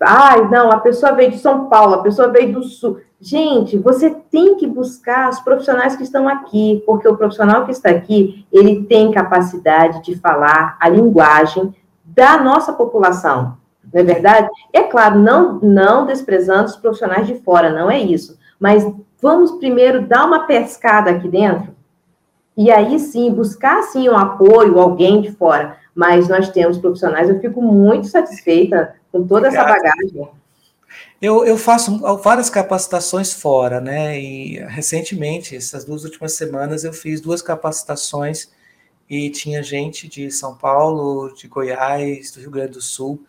Ai, 0.00 0.42
ah, 0.42 0.48
não, 0.48 0.70
a 0.70 0.78
pessoa 0.78 1.12
veio 1.12 1.32
de 1.32 1.38
São 1.38 1.68
Paulo, 1.68 1.94
a 1.94 2.02
pessoa 2.02 2.28
veio 2.28 2.52
do 2.52 2.62
Sul. 2.62 3.00
Gente, 3.20 3.76
você 3.76 4.10
tem 4.10 4.54
que 4.56 4.64
buscar 4.64 5.28
os 5.28 5.40
profissionais 5.40 5.96
que 5.96 6.04
estão 6.04 6.28
aqui, 6.28 6.80
porque 6.86 7.08
o 7.08 7.16
profissional 7.16 7.64
que 7.64 7.72
está 7.72 7.90
aqui, 7.90 8.46
ele 8.52 8.84
tem 8.84 9.10
capacidade 9.10 10.04
de 10.04 10.14
falar 10.16 10.76
a 10.78 10.88
linguagem 10.88 11.74
da 12.04 12.40
nossa 12.40 12.72
população, 12.72 13.56
não 13.92 14.00
é 14.00 14.04
verdade? 14.04 14.48
É 14.72 14.84
claro, 14.84 15.18
não, 15.18 15.58
não 15.60 16.06
desprezando 16.06 16.66
os 16.66 16.76
profissionais 16.76 17.26
de 17.26 17.36
fora, 17.40 17.72
não 17.72 17.90
é 17.90 17.98
isso, 17.98 18.38
mas 18.58 18.86
vamos 19.20 19.52
primeiro 19.52 20.06
dar 20.06 20.24
uma 20.24 20.46
pescada 20.46 21.10
aqui 21.10 21.28
dentro, 21.28 21.74
e 22.58 22.72
aí 22.72 22.98
sim, 22.98 23.30
buscar 23.30 23.84
sim 23.84 24.08
um 24.08 24.16
apoio, 24.16 24.80
alguém 24.80 25.22
de 25.22 25.30
fora. 25.30 25.78
Mas 25.94 26.26
nós 26.26 26.50
temos 26.50 26.76
profissionais, 26.76 27.30
eu 27.30 27.40
fico 27.40 27.62
muito 27.62 28.08
satisfeita 28.08 28.96
com 29.12 29.24
toda 29.24 29.46
Obrigado. 29.46 29.68
essa 29.68 29.92
bagagem. 29.92 30.28
Eu, 31.22 31.44
eu 31.44 31.56
faço 31.56 32.00
várias 32.20 32.50
capacitações 32.50 33.32
fora, 33.32 33.80
né? 33.80 34.20
E 34.20 34.58
recentemente, 34.66 35.54
essas 35.54 35.84
duas 35.84 36.02
últimas 36.02 36.32
semanas, 36.32 36.82
eu 36.82 36.92
fiz 36.92 37.20
duas 37.20 37.40
capacitações 37.40 38.50
e 39.08 39.30
tinha 39.30 39.62
gente 39.62 40.08
de 40.08 40.28
São 40.28 40.56
Paulo, 40.56 41.32
de 41.34 41.46
Goiás, 41.46 42.32
do 42.32 42.40
Rio 42.40 42.50
Grande 42.50 42.72
do 42.72 42.82
Sul. 42.82 43.24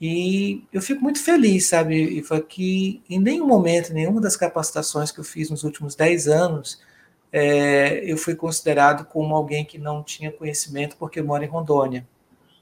E 0.00 0.64
eu 0.72 0.82
fico 0.82 1.00
muito 1.00 1.22
feliz, 1.22 1.68
sabe, 1.68 1.94
Iva, 1.94 2.40
que 2.40 3.00
em 3.08 3.20
nenhum 3.20 3.46
momento, 3.46 3.94
nenhuma 3.94 4.20
das 4.20 4.36
capacitações 4.36 5.12
que 5.12 5.20
eu 5.20 5.24
fiz 5.24 5.48
nos 5.48 5.62
últimos 5.62 5.94
10 5.94 6.26
anos, 6.26 6.80
é, 7.36 8.00
eu 8.04 8.16
fui 8.16 8.36
considerado 8.36 9.06
como 9.06 9.34
alguém 9.34 9.64
que 9.64 9.76
não 9.76 10.04
tinha 10.04 10.30
conhecimento 10.30 10.96
porque 10.96 11.20
mora 11.20 11.44
em 11.44 11.48
Rondônia, 11.48 12.06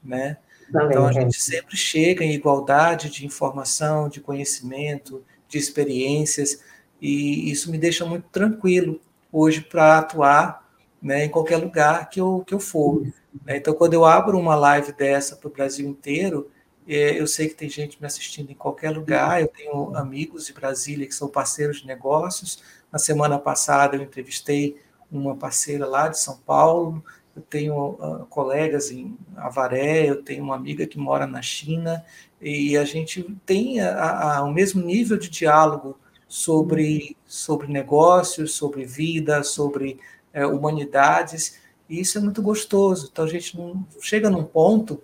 né? 0.03 0.37
Então 0.67 1.05
a 1.05 1.11
é. 1.11 1.13
gente 1.13 1.39
sempre 1.39 1.77
chega 1.77 2.23
em 2.23 2.33
igualdade 2.33 3.11
de 3.11 3.23
informação, 3.23 4.09
de 4.09 4.19
conhecimento, 4.19 5.23
de 5.47 5.59
experiências, 5.59 6.63
e 6.99 7.51
isso 7.51 7.69
me 7.69 7.77
deixa 7.77 8.03
muito 8.03 8.27
tranquilo 8.29 8.99
hoje 9.31 9.61
para 9.61 9.99
atuar 9.99 10.67
né, 10.99 11.25
em 11.25 11.29
qualquer 11.29 11.57
lugar 11.57 12.09
que 12.09 12.19
eu, 12.19 12.43
que 12.47 12.55
eu 12.55 12.59
for. 12.59 13.03
Né? 13.45 13.57
Então, 13.57 13.75
quando 13.75 13.93
eu 13.93 14.03
abro 14.03 14.39
uma 14.39 14.55
live 14.55 14.91
dessa 14.93 15.35
para 15.35 15.49
o 15.49 15.53
Brasil 15.53 15.87
inteiro, 15.87 16.49
eu 16.87 17.27
sei 17.27 17.47
que 17.47 17.55
tem 17.55 17.69
gente 17.69 17.99
me 17.99 18.07
assistindo 18.07 18.51
em 18.51 18.55
qualquer 18.55 18.91
lugar, 18.91 19.41
eu 19.41 19.47
tenho 19.47 19.95
amigos 19.95 20.45
de 20.47 20.53
Brasília 20.53 21.07
que 21.07 21.15
são 21.15 21.27
parceiros 21.27 21.81
de 21.81 21.87
negócios, 21.87 22.61
na 22.91 22.99
semana 22.99 23.39
passada 23.39 23.95
eu 23.95 24.01
entrevistei 24.01 24.77
uma 25.11 25.35
parceira 25.35 25.85
lá 25.87 26.07
de 26.07 26.19
São 26.19 26.37
Paulo, 26.37 27.03
eu 27.35 27.41
tenho 27.41 27.91
uh, 27.91 28.25
colegas 28.27 28.91
em 28.91 29.17
Avaré, 29.35 30.09
eu 30.09 30.21
tenho 30.21 30.43
uma 30.43 30.55
amiga 30.55 30.85
que 30.85 30.99
mora 30.99 31.25
na 31.25 31.41
China, 31.41 32.05
e 32.41 32.77
a 32.77 32.85
gente 32.85 33.23
tem 33.45 33.79
a, 33.79 34.37
a, 34.37 34.43
o 34.43 34.51
mesmo 34.51 34.83
nível 34.83 35.17
de 35.17 35.29
diálogo 35.29 35.97
sobre, 36.27 37.15
sobre 37.25 37.67
negócios, 37.67 38.53
sobre 38.53 38.85
vida, 38.85 39.43
sobre 39.43 39.99
é, 40.31 40.45
humanidades, 40.45 41.59
e 41.89 41.99
isso 41.99 42.17
é 42.17 42.21
muito 42.21 42.41
gostoso. 42.41 43.09
Então 43.11 43.25
a 43.25 43.29
gente 43.29 43.57
não 43.57 43.85
chega 44.01 44.29
num 44.29 44.43
ponto 44.43 45.01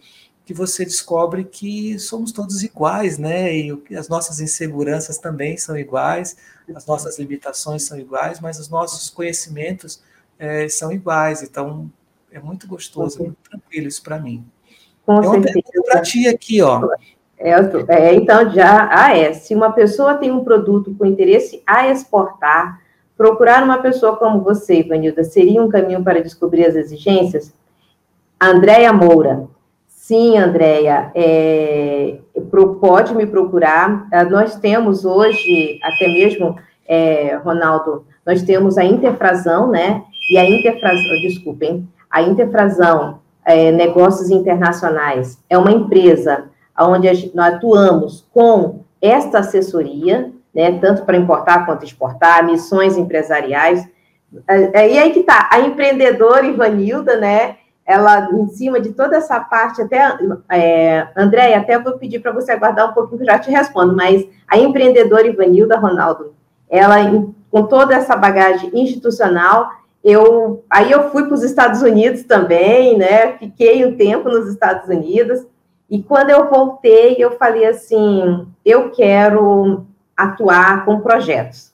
que 0.49 0.53
você 0.55 0.83
descobre 0.83 1.43
que 1.43 1.99
somos 1.99 2.31
todos 2.31 2.63
iguais, 2.63 3.19
né? 3.19 3.55
E 3.55 3.95
as 3.95 4.09
nossas 4.09 4.39
inseguranças 4.39 5.19
também 5.19 5.55
são 5.57 5.77
iguais, 5.77 6.35
as 6.75 6.87
nossas 6.87 7.19
limitações 7.19 7.83
são 7.83 7.99
iguais, 7.99 8.39
mas 8.39 8.57
os 8.57 8.67
nossos 8.67 9.11
conhecimentos 9.11 10.01
é, 10.39 10.67
são 10.67 10.91
iguais. 10.91 11.43
Então, 11.43 11.87
é 12.31 12.39
muito 12.39 12.67
gostoso, 12.67 13.19
é 13.19 13.25
muito 13.25 13.37
tranquilo 13.47 13.87
isso 13.87 14.01
para 14.01 14.17
mim. 14.17 14.43
Com 15.05 15.19
uma 15.19 15.39
pergunta 15.39 15.83
para 15.85 16.01
ti 16.01 16.27
aqui, 16.27 16.63
ó. 16.63 16.89
É, 17.37 17.51
é, 17.87 18.15
então, 18.15 18.49
já 18.49 18.89
ah, 18.91 19.15
é. 19.15 19.33
Se 19.33 19.53
uma 19.53 19.71
pessoa 19.71 20.15
tem 20.15 20.31
um 20.31 20.43
produto 20.43 20.95
com 20.97 21.05
interesse 21.05 21.61
a 21.63 21.89
exportar, 21.89 22.81
procurar 23.15 23.63
uma 23.63 23.83
pessoa 23.83 24.17
como 24.17 24.41
você, 24.41 24.79
Ivanilda, 24.79 25.23
seria 25.23 25.61
um 25.63 25.69
caminho 25.69 26.03
para 26.03 26.23
descobrir 26.23 26.65
as 26.65 26.73
exigências? 26.73 27.53
Andréia 28.41 28.91
Moura. 28.91 29.47
Sim, 30.09 30.39
Andréia, 30.39 31.11
é, 31.13 32.17
pode 32.81 33.13
me 33.13 33.27
procurar. 33.27 34.07
Ah, 34.11 34.23
nós 34.23 34.55
temos 34.55 35.05
hoje, 35.05 35.79
até 35.83 36.07
mesmo, 36.07 36.55
é, 36.87 37.35
Ronaldo, 37.35 38.07
nós 38.25 38.41
temos 38.41 38.79
a 38.79 38.83
interfrasão, 38.83 39.69
né? 39.69 40.01
E 40.31 40.35
a 40.35 40.49
interfrasão, 40.49 41.21
desculpem, 41.21 41.87
a 42.09 42.23
interfrasão 42.23 43.19
é, 43.45 43.71
Negócios 43.71 44.31
Internacionais 44.31 45.37
é 45.47 45.55
uma 45.55 45.71
empresa 45.71 46.45
onde 46.79 47.31
nós 47.35 47.53
atuamos 47.53 48.25
com 48.33 48.79
esta 48.99 49.37
assessoria, 49.37 50.31
né, 50.51 50.79
tanto 50.79 51.03
para 51.05 51.17
importar 51.17 51.67
quanto 51.67 51.85
exportar, 51.85 52.43
missões 52.43 52.97
empresariais. 52.97 53.87
É, 54.47 54.81
é, 54.81 54.91
e 54.91 54.97
aí 54.97 55.11
que 55.11 55.19
está, 55.19 55.47
a 55.51 55.59
empreendedora 55.59 56.47
Ivanilda, 56.47 57.15
né, 57.17 57.57
ela, 57.89 58.29
em 58.33 58.47
cima 58.49 58.79
de 58.79 58.91
toda 58.91 59.17
essa 59.17 59.39
parte, 59.39 59.81
até, 59.81 60.15
é, 60.51 61.07
André, 61.17 61.55
até 61.55 61.79
vou 61.79 61.97
pedir 61.97 62.19
para 62.19 62.31
você 62.31 62.51
aguardar 62.51 62.91
um 62.91 62.93
pouquinho 62.93 63.17
que 63.17 63.23
eu 63.23 63.33
já 63.33 63.39
te 63.39 63.49
respondo, 63.49 63.95
mas 63.95 64.27
a 64.47 64.59
empreendedora 64.59 65.25
Ivanilda 65.25 65.75
Ronaldo, 65.75 66.35
ela, 66.69 66.97
com 67.49 67.63
toda 67.63 67.95
essa 67.95 68.15
bagagem 68.15 68.69
institucional, 68.75 69.71
eu, 70.03 70.63
aí 70.69 70.91
eu 70.91 71.09
fui 71.09 71.23
para 71.25 71.33
os 71.33 71.41
Estados 71.41 71.81
Unidos 71.81 72.21
também, 72.25 72.95
né, 72.95 73.31
fiquei 73.39 73.83
um 73.83 73.97
tempo 73.97 74.29
nos 74.29 74.47
Estados 74.47 74.87
Unidos, 74.87 75.43
e 75.89 76.03
quando 76.03 76.29
eu 76.29 76.47
voltei, 76.47 77.15
eu 77.17 77.39
falei 77.39 77.65
assim, 77.65 78.47
eu 78.63 78.91
quero 78.91 79.87
atuar 80.15 80.85
com 80.85 80.99
projetos, 80.99 81.73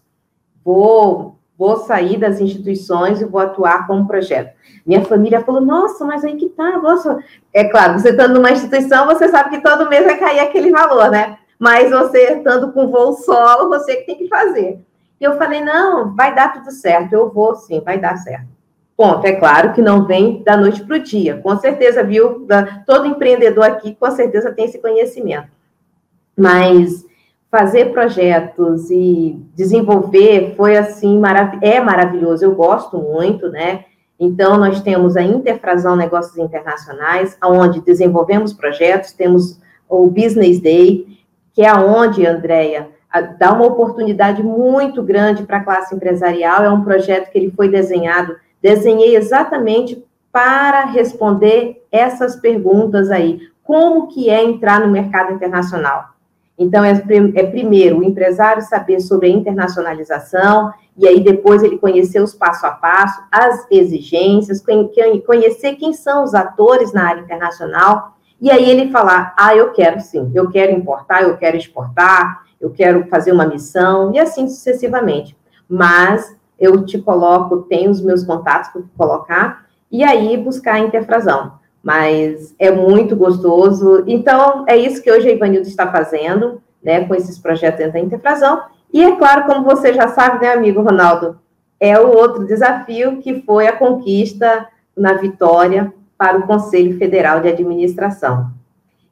vou, 0.64 1.35
vou 1.58 1.78
sair 1.78 2.18
das 2.18 2.40
instituições 2.40 3.22
e 3.22 3.26
vou 3.26 3.40
atuar 3.40 3.88
com 3.88 3.96
um 3.98 4.08
projeto. 4.08 4.54
Minha 4.86 5.04
família 5.04 5.42
falou, 5.42 5.62
nossa, 5.62 6.06
mas 6.06 6.24
aí 6.24 6.36
que 6.36 6.50
tá, 6.50 6.78
nossa. 6.78 7.18
É 7.54 7.64
claro, 7.64 7.98
você 7.98 8.10
estando 8.10 8.36
numa 8.36 8.52
instituição, 8.52 9.06
você 9.06 9.28
sabe 9.30 9.52
que 9.52 9.64
todo 9.64 9.90
mês 9.90 10.04
vai 10.04 10.18
cair 10.18 10.40
aquele 10.40 10.70
valor, 10.72 11.10
né? 11.10 11.38
Mas 11.58 11.90
você 11.90 12.34
estando 12.34 12.72
com 12.72 12.88
voo 12.88 13.14
solo, 13.14 13.70
você 13.70 13.96
que 13.98 14.06
tem 14.06 14.18
que 14.18 14.28
fazer. 14.28 14.80
E 15.20 15.24
eu 15.24 15.38
falei, 15.38 15.62
não, 15.62 16.14
vai 16.14 16.36
dar 16.36 16.54
tudo 16.54 16.72
certo, 16.72 17.14
eu 17.14 17.32
vou 17.32 17.56
sim, 17.56 17.82
vai 17.82 17.98
dar 17.98 18.18
certo. 18.18 18.48
Ponto, 18.98 19.26
é 19.26 19.34
claro 19.34 19.74
que 19.74 19.82
não 19.82 20.06
vem 20.06 20.42
da 20.44 20.56
noite 20.56 20.84
para 20.84 20.96
o 20.96 21.00
dia, 21.00 21.38
com 21.42 21.58
certeza, 21.58 22.04
viu? 22.04 22.46
Da, 22.46 22.84
todo 22.86 23.08
empreendedor 23.08 23.66
aqui, 23.66 23.96
com 23.96 24.10
certeza, 24.12 24.54
tem 24.54 24.66
esse 24.66 24.80
conhecimento. 24.80 25.50
Mas 26.38 27.06
fazer 27.58 27.94
projetos 27.94 28.92
e 28.92 29.42
desenvolver 29.56 30.56
foi 30.58 30.76
assim, 30.76 31.18
marav 31.18 31.58
é 31.62 31.80
maravilhoso, 31.80 32.44
eu 32.44 32.54
gosto 32.54 32.98
muito, 32.98 33.48
né? 33.48 33.86
Então, 34.20 34.58
nós 34.58 34.82
temos 34.82 35.16
a 35.16 35.22
Interfrasão 35.22 35.96
Negócios 35.96 36.38
Internacionais, 36.38 37.38
onde 37.42 37.80
desenvolvemos 37.80 38.52
projetos, 38.52 39.14
temos 39.14 39.58
o 39.88 40.08
Business 40.08 40.60
Day, 40.60 41.08
que 41.54 41.62
é 41.62 41.74
onde, 41.74 42.28
Andréia, 42.28 42.90
dá 43.40 43.54
uma 43.54 43.68
oportunidade 43.68 44.44
muito 44.44 45.02
grande 45.02 45.44
para 45.44 45.58
a 45.58 45.64
classe 45.64 45.96
empresarial, 45.96 46.62
é 46.62 46.70
um 46.70 46.84
projeto 46.84 47.32
que 47.32 47.38
ele 47.38 47.52
foi 47.52 47.70
desenhado, 47.70 48.36
desenhei 48.62 49.16
exatamente 49.16 50.04
para 50.30 50.84
responder 50.88 51.86
essas 51.90 52.36
perguntas 52.36 53.10
aí, 53.10 53.40
como 53.64 54.08
que 54.08 54.30
é 54.30 54.44
entrar 54.44 54.82
no 54.82 54.92
mercado 54.92 55.34
internacional? 55.34 56.15
Então, 56.58 56.84
é, 56.84 56.92
é 57.36 57.44
primeiro 57.44 58.00
o 58.00 58.04
empresário 58.04 58.62
saber 58.62 59.02
sobre 59.02 59.28
a 59.28 59.32
internacionalização, 59.32 60.72
e 60.98 61.08
aí 61.08 61.20
depois 61.20 61.62
ele 61.62 61.78
conhecer 61.78 62.22
os 62.22 62.34
passo 62.34 62.66
a 62.66 62.72
passo, 62.72 63.22
as 63.30 63.68
exigências, 63.70 64.64
conhecer 65.26 65.76
quem 65.76 65.92
são 65.92 66.24
os 66.24 66.34
atores 66.34 66.94
na 66.94 67.10
área 67.10 67.22
internacional, 67.22 68.16
e 68.40 68.50
aí 68.50 68.70
ele 68.70 68.92
falar: 68.92 69.34
ah, 69.38 69.56
eu 69.56 69.72
quero 69.72 70.00
sim, 70.00 70.32
eu 70.34 70.50
quero 70.50 70.72
importar, 70.72 71.24
eu 71.24 71.38
quero 71.38 71.58
exportar, 71.58 72.44
eu 72.60 72.70
quero 72.70 73.06
fazer 73.08 73.34
uma 73.34 73.46
missão, 73.46 74.14
e 74.14 74.20
assim 74.20 74.48
sucessivamente. 74.48 75.38
Mas 75.68 76.36
eu 76.58 76.86
te 76.86 76.98
coloco, 76.98 77.64
tenho 77.64 77.92
os 77.92 78.02
meus 78.02 78.24
contatos 78.24 78.70
para 78.72 78.82
colocar, 78.98 79.66
e 79.92 80.04
aí 80.04 80.38
buscar 80.38 80.76
a 80.76 80.80
interfrasão. 80.80 81.54
Mas 81.86 82.56
é 82.58 82.72
muito 82.72 83.16
gostoso. 83.16 84.04
Então, 84.08 84.66
é 84.68 84.76
isso 84.76 85.04
que 85.04 85.12
hoje 85.12 85.30
a 85.30 85.32
Ivanildo 85.32 85.68
está 85.68 85.92
fazendo, 85.92 86.60
né, 86.84 87.06
com 87.06 87.14
esses 87.14 87.38
projetos 87.38 87.94
da 87.94 88.00
interfrasão. 88.00 88.64
E 88.92 89.04
é 89.04 89.16
claro, 89.16 89.46
como 89.46 89.64
você 89.64 89.94
já 89.94 90.08
sabe, 90.08 90.44
né, 90.44 90.52
amigo 90.52 90.82
Ronaldo, 90.82 91.40
é 91.80 92.00
o 92.00 92.08
outro 92.08 92.44
desafio 92.44 93.22
que 93.22 93.44
foi 93.44 93.68
a 93.68 93.78
conquista 93.78 94.68
na 94.98 95.14
vitória 95.14 95.94
para 96.18 96.40
o 96.40 96.48
Conselho 96.48 96.98
Federal 96.98 97.40
de 97.40 97.50
Administração. 97.50 98.50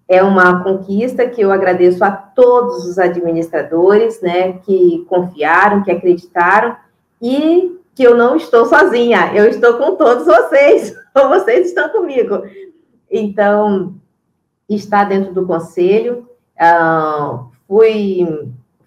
É 0.09 0.24
uma 0.24 0.63
conquista 0.63 1.28
que 1.28 1.41
eu 1.41 1.51
agradeço 1.51 2.03
a 2.03 2.09
todos 2.09 2.88
os 2.88 2.97
administradores, 2.97 4.19
né, 4.19 4.53
que 4.63 5.05
confiaram, 5.07 5.84
que 5.84 5.91
acreditaram 5.91 6.76
e 7.21 7.78
que 7.95 8.03
eu 8.03 8.15
não 8.15 8.35
estou 8.35 8.65
sozinha, 8.65 9.33
eu 9.35 9.45
estou 9.47 9.75
com 9.75 9.95
todos 9.95 10.25
vocês, 10.25 10.95
vocês 11.13 11.67
estão 11.67 11.89
comigo. 11.89 12.41
Então, 13.09 13.95
está 14.67 15.03
dentro 15.03 15.33
do 15.33 15.45
conselho, 15.45 16.27
uh, 16.59 17.45
fui 17.67 18.27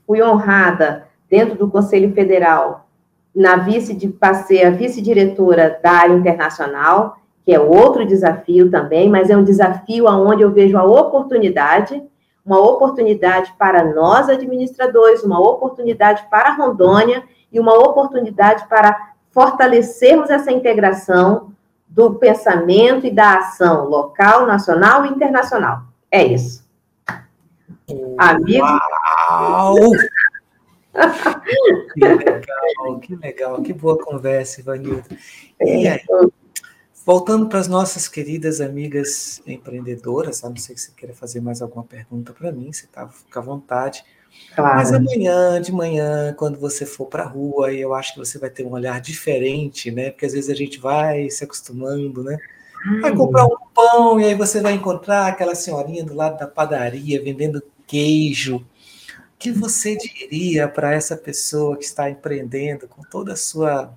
fui 0.06 0.22
honrada 0.22 1.08
dentro 1.28 1.56
do 1.56 1.68
Conselho 1.68 2.12
Federal 2.12 2.86
na 3.34 3.56
vice 3.56 3.92
de 3.92 4.08
passei 4.08 4.64
a 4.64 4.70
vice-diretora 4.70 5.78
da 5.82 5.90
área 5.90 6.14
internacional, 6.14 7.18
que 7.44 7.52
é 7.52 7.60
outro 7.60 8.06
desafio 8.06 8.70
também, 8.70 9.10
mas 9.10 9.28
é 9.28 9.36
um 9.36 9.44
desafio 9.44 10.08
aonde 10.08 10.42
eu 10.42 10.50
vejo 10.50 10.78
a 10.78 10.84
oportunidade, 10.84 12.02
uma 12.44 12.58
oportunidade 12.58 13.52
para 13.58 13.92
nós 13.92 14.28
administradores, 14.28 15.22
uma 15.22 15.38
oportunidade 15.38 16.24
para 16.30 16.54
Rondônia 16.54 17.24
e 17.56 17.60
uma 17.60 17.74
oportunidade 17.74 18.68
para 18.68 19.14
fortalecermos 19.30 20.28
essa 20.28 20.52
integração 20.52 21.52
do 21.88 22.14
pensamento 22.14 23.06
e 23.06 23.10
da 23.10 23.38
ação 23.38 23.86
local, 23.86 24.46
nacional 24.46 25.06
e 25.06 25.08
internacional. 25.08 25.84
É 26.10 26.22
isso. 26.22 26.66
Amigo. 28.18 28.66
Uau! 28.66 29.74
que 31.94 32.04
legal, 32.04 33.00
que 33.00 33.16
legal, 33.16 33.62
que 33.62 33.72
boa 33.72 33.98
conversa, 33.98 34.60
Ivanildo. 34.60 35.04
E 35.58 35.88
aí, 35.88 36.00
voltando 37.06 37.48
para 37.48 37.58
as 37.58 37.68
nossas 37.68 38.08
queridas 38.08 38.60
amigas 38.60 39.40
empreendedoras, 39.46 40.44
a 40.44 40.50
não 40.50 40.56
sei 40.56 40.74
que 40.74 40.80
você 40.82 40.92
queira 40.94 41.14
fazer 41.14 41.40
mais 41.40 41.62
alguma 41.62 41.84
pergunta 41.84 42.34
para 42.34 42.52
mim, 42.52 42.70
você 42.70 42.86
tá, 42.86 43.08
fica 43.08 43.40
à 43.40 43.42
vontade. 43.42 44.04
Claro. 44.54 44.76
Mas 44.76 44.92
amanhã, 44.92 45.60
de 45.60 45.70
manhã, 45.70 46.34
quando 46.34 46.58
você 46.58 46.86
for 46.86 47.06
para 47.06 47.24
a 47.24 47.28
rua, 47.28 47.72
eu 47.72 47.92
acho 47.94 48.14
que 48.14 48.18
você 48.18 48.38
vai 48.38 48.48
ter 48.48 48.64
um 48.64 48.72
olhar 48.72 49.00
diferente, 49.00 49.90
né? 49.90 50.10
Porque 50.10 50.24
às 50.24 50.32
vezes 50.32 50.48
a 50.48 50.54
gente 50.54 50.78
vai 50.78 51.28
se 51.28 51.44
acostumando, 51.44 52.24
né? 52.24 52.38
Vai 53.02 53.14
comprar 53.14 53.44
um 53.44 53.56
pão 53.74 54.18
e 54.20 54.24
aí 54.24 54.34
você 54.34 54.60
vai 54.60 54.72
encontrar 54.72 55.26
aquela 55.26 55.54
senhorinha 55.54 56.04
do 56.04 56.14
lado 56.14 56.38
da 56.38 56.46
padaria 56.46 57.22
vendendo 57.22 57.62
queijo. 57.86 58.56
O 58.56 59.38
que 59.38 59.50
você 59.50 59.96
diria 59.96 60.66
para 60.68 60.94
essa 60.94 61.16
pessoa 61.16 61.76
que 61.76 61.84
está 61.84 62.08
empreendendo 62.08 62.88
com 62.88 63.02
toda 63.02 63.34
a 63.34 63.36
sua 63.36 63.92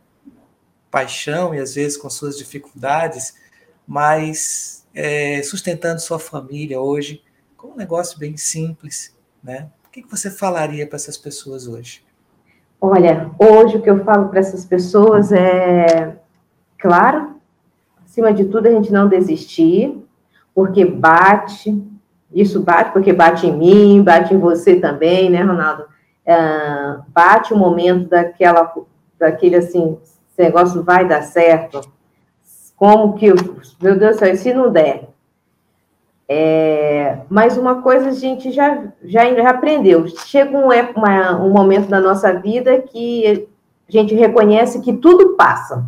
paixão 0.92 1.54
e 1.54 1.60
às 1.60 1.76
vezes 1.76 1.98
com 1.98 2.10
suas 2.10 2.38
dificuldades, 2.38 3.36
mas 3.88 4.86
é, 4.94 5.42
sustentando 5.44 6.02
sua 6.02 6.20
família 6.20 6.82
hoje 6.82 7.24
com 7.56 7.70
um 7.70 7.76
negócio 7.76 8.18
bem 8.20 8.36
simples, 8.36 9.16
né? 9.44 9.70
Que 10.04 10.10
você 10.10 10.30
falaria 10.30 10.88
para 10.88 10.96
essas 10.96 11.18
pessoas 11.18 11.68
hoje? 11.68 12.04
Olha, 12.80 13.32
hoje 13.38 13.78
o 13.78 13.82
que 13.82 13.90
eu 13.90 14.04
falo 14.06 14.30
para 14.30 14.40
essas 14.40 14.64
pessoas 14.64 15.32
é, 15.32 16.16
claro, 16.78 17.36
acima 18.06 18.34
de 18.34 18.46
tudo, 18.46 18.68
a 18.68 18.72
gente 18.72 18.92
não 18.92 19.10
desistir, 19.10 20.02
porque 20.56 20.86
bate, 20.86 21.84
isso 22.34 22.62
bate 22.62 22.92
porque 22.92 23.12
bate 23.12 23.48
em 23.48 23.58
mim, 23.58 24.02
bate 24.02 24.34
em 24.34 24.38
você 24.38 24.80
também, 24.80 25.30
né, 25.30 25.42
Ronaldo? 25.42 25.86
É, 26.26 26.98
bate 27.10 27.54
o 27.54 27.58
momento 27.58 28.08
daquela, 28.08 28.74
daquele 29.20 29.58
assim, 29.58 29.98
esse 30.32 30.42
negócio 30.42 30.82
vai 30.84 31.06
dar 31.06 31.24
certo. 31.24 31.82
Como 32.78 33.14
que, 33.16 33.28
meu 33.82 34.00
Deus 34.00 34.16
do 34.16 34.20
céu, 34.20 34.38
se 34.38 34.54
não 34.54 34.72
der? 34.72 35.10
É, 36.32 37.22
mas 37.28 37.58
uma 37.58 37.82
coisa 37.82 38.10
a 38.10 38.14
gente 38.14 38.52
já, 38.52 38.84
já, 39.04 39.34
já 39.34 39.50
aprendeu. 39.50 40.08
Chega 40.08 40.56
um, 40.56 40.68
uma, 40.96 41.36
um 41.42 41.50
momento 41.50 41.90
da 41.90 42.00
nossa 42.00 42.32
vida 42.34 42.80
que 42.84 43.48
a 43.88 43.92
gente 43.92 44.14
reconhece 44.14 44.80
que 44.82 44.94
tudo 44.94 45.36
passa. 45.36 45.84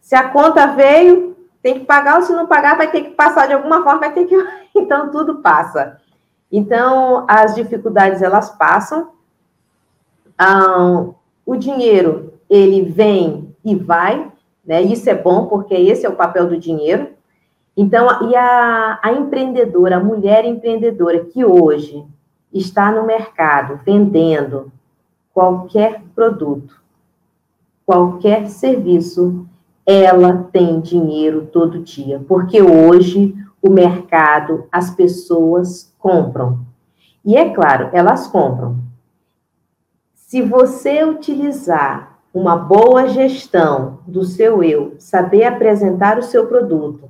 Se 0.00 0.16
a 0.16 0.28
conta 0.30 0.66
veio, 0.66 1.36
tem 1.62 1.78
que 1.78 1.86
pagar, 1.86 2.16
ou 2.16 2.22
se 2.22 2.32
não 2.32 2.48
pagar, 2.48 2.76
vai 2.76 2.90
ter 2.90 3.02
que 3.02 3.10
passar 3.10 3.46
de 3.46 3.52
alguma 3.52 3.84
forma, 3.84 4.00
vai 4.00 4.12
ter 4.12 4.26
que. 4.26 4.36
Então, 4.76 5.08
tudo 5.12 5.36
passa. 5.36 6.00
Então, 6.50 7.24
as 7.28 7.54
dificuldades, 7.54 8.20
elas 8.20 8.50
passam. 8.50 9.12
O 11.46 11.54
dinheiro, 11.54 12.34
ele 12.50 12.82
vem 12.82 13.54
e 13.64 13.76
vai, 13.76 14.32
né? 14.66 14.82
Isso 14.82 15.08
é 15.08 15.14
bom, 15.14 15.46
porque 15.46 15.74
esse 15.74 16.04
é 16.04 16.08
o 16.08 16.16
papel 16.16 16.48
do 16.48 16.58
dinheiro. 16.58 17.13
Então, 17.76 18.30
e 18.30 18.36
a, 18.36 19.00
a 19.02 19.12
empreendedora, 19.12 19.96
a 19.96 20.04
mulher 20.04 20.44
empreendedora 20.44 21.24
que 21.24 21.44
hoje 21.44 22.04
está 22.52 22.92
no 22.92 23.04
mercado 23.04 23.80
vendendo 23.84 24.70
qualquer 25.32 26.02
produto, 26.14 26.80
qualquer 27.84 28.48
serviço, 28.48 29.46
ela 29.84 30.48
tem 30.52 30.80
dinheiro 30.80 31.48
todo 31.52 31.80
dia, 31.80 32.24
porque 32.28 32.62
hoje 32.62 33.34
o 33.60 33.70
mercado, 33.70 34.66
as 34.70 34.90
pessoas 34.90 35.92
compram. 35.98 36.60
E 37.24 37.36
é 37.36 37.48
claro, 37.48 37.88
elas 37.92 38.26
compram. 38.26 38.78
Se 40.14 40.42
você 40.42 41.02
utilizar 41.02 42.18
uma 42.32 42.56
boa 42.56 43.08
gestão 43.08 44.00
do 44.06 44.22
seu 44.22 44.62
eu, 44.62 44.94
saber 44.98 45.44
apresentar 45.44 46.18
o 46.18 46.22
seu 46.22 46.46
produto, 46.46 47.08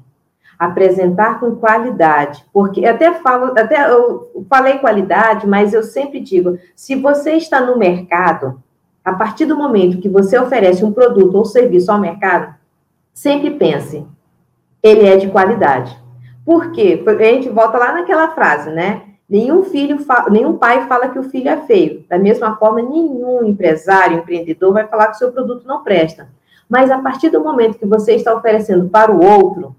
apresentar 0.58 1.40
com 1.40 1.56
qualidade, 1.56 2.44
porque 2.52 2.84
até 2.86 3.14
falo, 3.14 3.52
até 3.58 3.90
eu 3.90 4.44
falei 4.48 4.78
qualidade, 4.78 5.46
mas 5.46 5.72
eu 5.72 5.82
sempre 5.82 6.20
digo, 6.20 6.58
se 6.74 6.94
você 6.94 7.32
está 7.32 7.60
no 7.60 7.78
mercado, 7.78 8.62
a 9.04 9.12
partir 9.12 9.46
do 9.46 9.56
momento 9.56 10.00
que 10.00 10.08
você 10.08 10.38
oferece 10.38 10.84
um 10.84 10.92
produto 10.92 11.34
ou 11.34 11.44
serviço 11.44 11.92
ao 11.92 12.00
mercado, 12.00 12.54
sempre 13.12 13.50
pense, 13.50 14.06
ele 14.82 15.06
é 15.06 15.16
de 15.16 15.28
qualidade. 15.28 15.96
Por 16.44 16.72
quê? 16.72 17.02
A 17.06 17.24
gente 17.24 17.48
volta 17.48 17.78
lá 17.78 17.92
naquela 17.92 18.28
frase, 18.30 18.70
né? 18.70 19.02
Nenhum 19.28 19.64
filho, 19.64 19.98
nenhum 20.30 20.58
pai 20.58 20.86
fala 20.86 21.08
que 21.08 21.18
o 21.18 21.22
filho 21.24 21.48
é 21.48 21.56
feio. 21.62 22.04
Da 22.08 22.18
mesma 22.18 22.56
forma, 22.56 22.82
nenhum 22.82 23.44
empresário, 23.44 24.18
empreendedor 24.18 24.72
vai 24.72 24.86
falar 24.86 25.06
que 25.06 25.16
o 25.16 25.18
seu 25.18 25.32
produto 25.32 25.66
não 25.66 25.82
presta. 25.82 26.28
Mas 26.68 26.90
a 26.90 26.98
partir 26.98 27.30
do 27.30 27.42
momento 27.42 27.78
que 27.78 27.86
você 27.86 28.14
está 28.14 28.34
oferecendo 28.34 28.88
para 28.88 29.10
o 29.10 29.24
outro, 29.24 29.74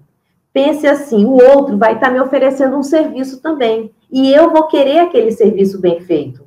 pense 0.56 0.86
assim: 0.86 1.26
o 1.26 1.34
outro 1.34 1.76
vai 1.76 1.92
estar 1.92 2.10
me 2.10 2.18
oferecendo 2.18 2.78
um 2.78 2.82
serviço 2.82 3.42
também. 3.42 3.90
E 4.10 4.32
eu 4.32 4.50
vou 4.50 4.66
querer 4.68 5.00
aquele 5.00 5.30
serviço 5.30 5.78
bem 5.78 6.00
feito. 6.00 6.46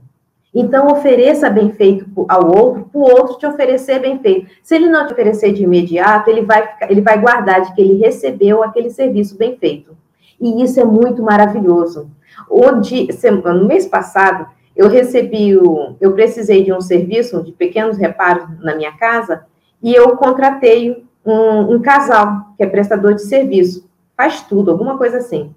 Então, 0.51 0.87
ofereça 0.87 1.47
bem 1.47 1.71
feito 1.73 2.07
ao 2.27 2.47
outro, 2.47 2.89
para 2.91 2.99
o 2.99 3.03
outro 3.03 3.37
te 3.37 3.45
oferecer 3.45 3.99
bem 3.99 4.17
feito. 4.17 4.49
Se 4.63 4.73
ele 4.73 4.89
não 4.89 5.05
te 5.05 5.13
oferecer 5.13 5.53
de 5.53 5.63
imediato, 5.63 6.27
ele 6.27 6.41
vai, 6.41 6.67
ele 6.89 7.01
vai 7.01 7.21
guardar 7.21 7.61
de 7.61 7.75
que 7.75 7.81
ele 7.81 7.99
recebeu 7.99 8.63
aquele 8.63 8.89
serviço 8.89 9.37
bem 9.37 9.55
feito. 9.57 9.95
E 10.41 10.63
isso 10.63 10.79
é 10.79 10.85
muito 10.85 11.21
maravilhoso. 11.21 12.09
Onde, 12.49 13.09
no 13.45 13.67
mês 13.67 13.85
passado, 13.85 14.47
eu 14.75 14.87
recebi, 14.89 15.55
o, 15.55 15.95
eu 16.01 16.13
precisei 16.13 16.63
de 16.63 16.73
um 16.73 16.81
serviço 16.81 17.43
de 17.43 17.51
pequenos 17.51 17.97
reparos 17.97 18.47
na 18.59 18.75
minha 18.75 18.93
casa 18.93 19.45
e 19.83 19.93
eu 19.93 20.17
contratei 20.17 21.05
um, 21.23 21.75
um 21.75 21.79
casal 21.79 22.53
que 22.57 22.63
é 22.63 22.65
prestador 22.65 23.13
de 23.13 23.21
serviço, 23.21 23.88
faz 24.19 24.41
tudo, 24.41 24.69
alguma 24.69 24.97
coisa 24.97 25.19
assim. 25.19 25.55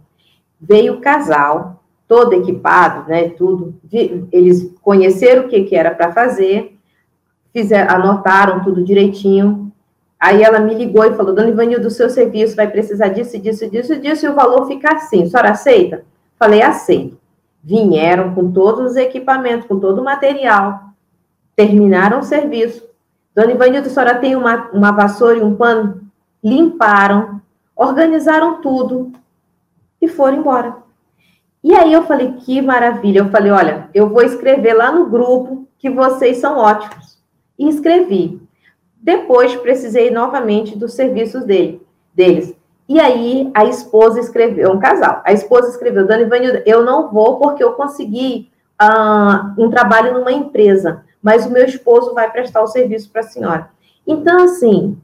Veio 0.61 0.95
o 0.95 1.01
casal, 1.01 1.83
todo 2.07 2.33
equipado, 2.33 3.09
né, 3.09 3.31
tudo. 3.31 3.75
Eles 4.31 4.73
conheceram 4.81 5.47
o 5.47 5.49
que, 5.49 5.65
que 5.65 5.75
era 5.75 5.91
para 5.91 6.13
fazer, 6.13 6.79
fizeram, 7.53 7.93
anotaram 7.93 8.63
tudo 8.63 8.85
direitinho. 8.85 9.73
Aí 10.17 10.45
ela 10.45 10.61
me 10.61 10.77
ligou 10.77 11.05
e 11.05 11.15
falou, 11.15 11.35
Dona 11.35 11.49
Ivanildo, 11.49 11.89
do 11.89 11.91
seu 11.91 12.09
serviço 12.09 12.55
vai 12.55 12.71
precisar 12.71 13.09
disso, 13.09 13.37
disso, 13.37 13.69
disso, 13.69 13.99
disso, 13.99 14.27
e 14.27 14.29
o 14.29 14.35
valor 14.35 14.65
fica 14.69 14.95
assim. 14.95 15.25
A 15.25 15.27
senhora 15.27 15.51
aceita? 15.51 16.05
Falei, 16.39 16.63
aceito. 16.63 17.19
Vieram 17.65 18.33
com 18.33 18.53
todos 18.53 18.93
os 18.93 18.97
equipamentos, 18.97 19.67
com 19.67 19.81
todo 19.81 20.01
o 20.01 20.05
material, 20.05 20.85
terminaram 21.57 22.21
o 22.21 22.23
serviço. 22.23 22.85
Dona 23.35 23.51
Ivanildo, 23.51 23.89
a 23.89 23.91
senhora 23.91 24.15
tem 24.21 24.37
uma, 24.37 24.71
uma 24.73 24.93
vassoura 24.93 25.39
e 25.39 25.43
um 25.43 25.57
pano? 25.57 26.01
Limparam, 26.45 27.43
organizaram 27.83 28.61
tudo 28.61 29.13
e 30.01 30.09
foram 30.09 30.39
embora. 30.39 30.77
E 31.63 31.75
aí 31.75 31.93
eu 31.93 32.03
falei, 32.05 32.33
que 32.33 32.61
maravilha. 32.61 33.21
Eu 33.21 33.31
falei, 33.31 33.53
olha, 33.53 33.89
eu 33.95 34.09
vou 34.09 34.23
escrever 34.23 34.75
lá 34.75 34.91
no 34.91 35.07
grupo 35.07 35.69
que 35.79 35.89
vocês 35.89 36.39
são 36.39 36.59
ótimos. 36.59 37.19
E 37.59 37.69
escrevi. 37.69 38.41
Depois 38.97 39.55
precisei 39.57 40.11
novamente 40.11 40.77
dos 40.77 40.95
serviços 40.95 41.45
dele, 41.45 41.85
deles. 42.15 42.55
E 42.89 43.01
aí 43.01 43.51
a 43.55 43.65
esposa 43.65 44.21
escreveu, 44.21 44.73
um 44.73 44.79
casal, 44.79 45.23
a 45.25 45.33
esposa 45.33 45.69
escreveu, 45.69 46.07
Dani 46.07 46.25
Vanilda, 46.25 46.63
eu 46.67 46.85
não 46.85 47.11
vou 47.11 47.39
porque 47.39 47.63
eu 47.63 47.73
consegui 47.73 48.51
uh, 48.81 49.61
um 49.61 49.71
trabalho 49.71 50.15
numa 50.15 50.33
empresa, 50.33 51.05
mas 51.23 51.47
o 51.47 51.51
meu 51.51 51.65
esposo 51.65 52.13
vai 52.13 52.31
prestar 52.31 52.61
o 52.63 52.67
serviço 52.67 53.11
para 53.11 53.23
a 53.23 53.25
senhora. 53.25 53.71
Então, 54.07 54.45
assim, 54.45 54.99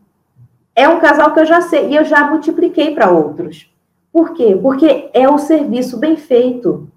é 0.79 0.89
um 0.89 1.01
casal 1.01 1.35
que 1.35 1.41
eu 1.41 1.45
já 1.45 1.61
sei, 1.61 1.89
e 1.89 1.97
eu 1.97 2.05
já 2.05 2.31
multipliquei 2.31 2.95
para 2.95 3.11
outros. 3.11 3.68
Por 4.12 4.33
quê? 4.33 4.57
Porque 4.62 5.11
é 5.12 5.29
o 5.29 5.37
serviço 5.37 5.99
bem 5.99 6.16
feito. 6.16 6.89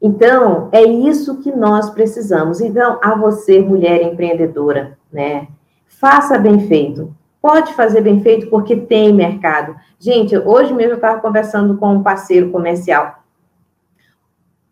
Então, 0.00 0.68
é 0.72 0.82
isso 0.82 1.38
que 1.38 1.50
nós 1.50 1.88
precisamos. 1.88 2.60
Então, 2.60 3.00
a 3.02 3.14
você, 3.14 3.60
mulher 3.60 4.02
empreendedora, 4.02 4.98
né? 5.10 5.48
Faça 5.86 6.38
bem 6.38 6.68
feito. 6.68 7.16
Pode 7.40 7.72
fazer 7.72 8.02
bem 8.02 8.20
feito 8.20 8.50
porque 8.50 8.76
tem 8.76 9.10
mercado. 9.10 9.74
Gente, 9.98 10.36
hoje 10.36 10.74
mesmo 10.74 10.92
eu 10.92 10.96
estava 10.96 11.18
conversando 11.18 11.78
com 11.78 11.94
um 11.94 12.02
parceiro 12.02 12.50
comercial. 12.50 13.22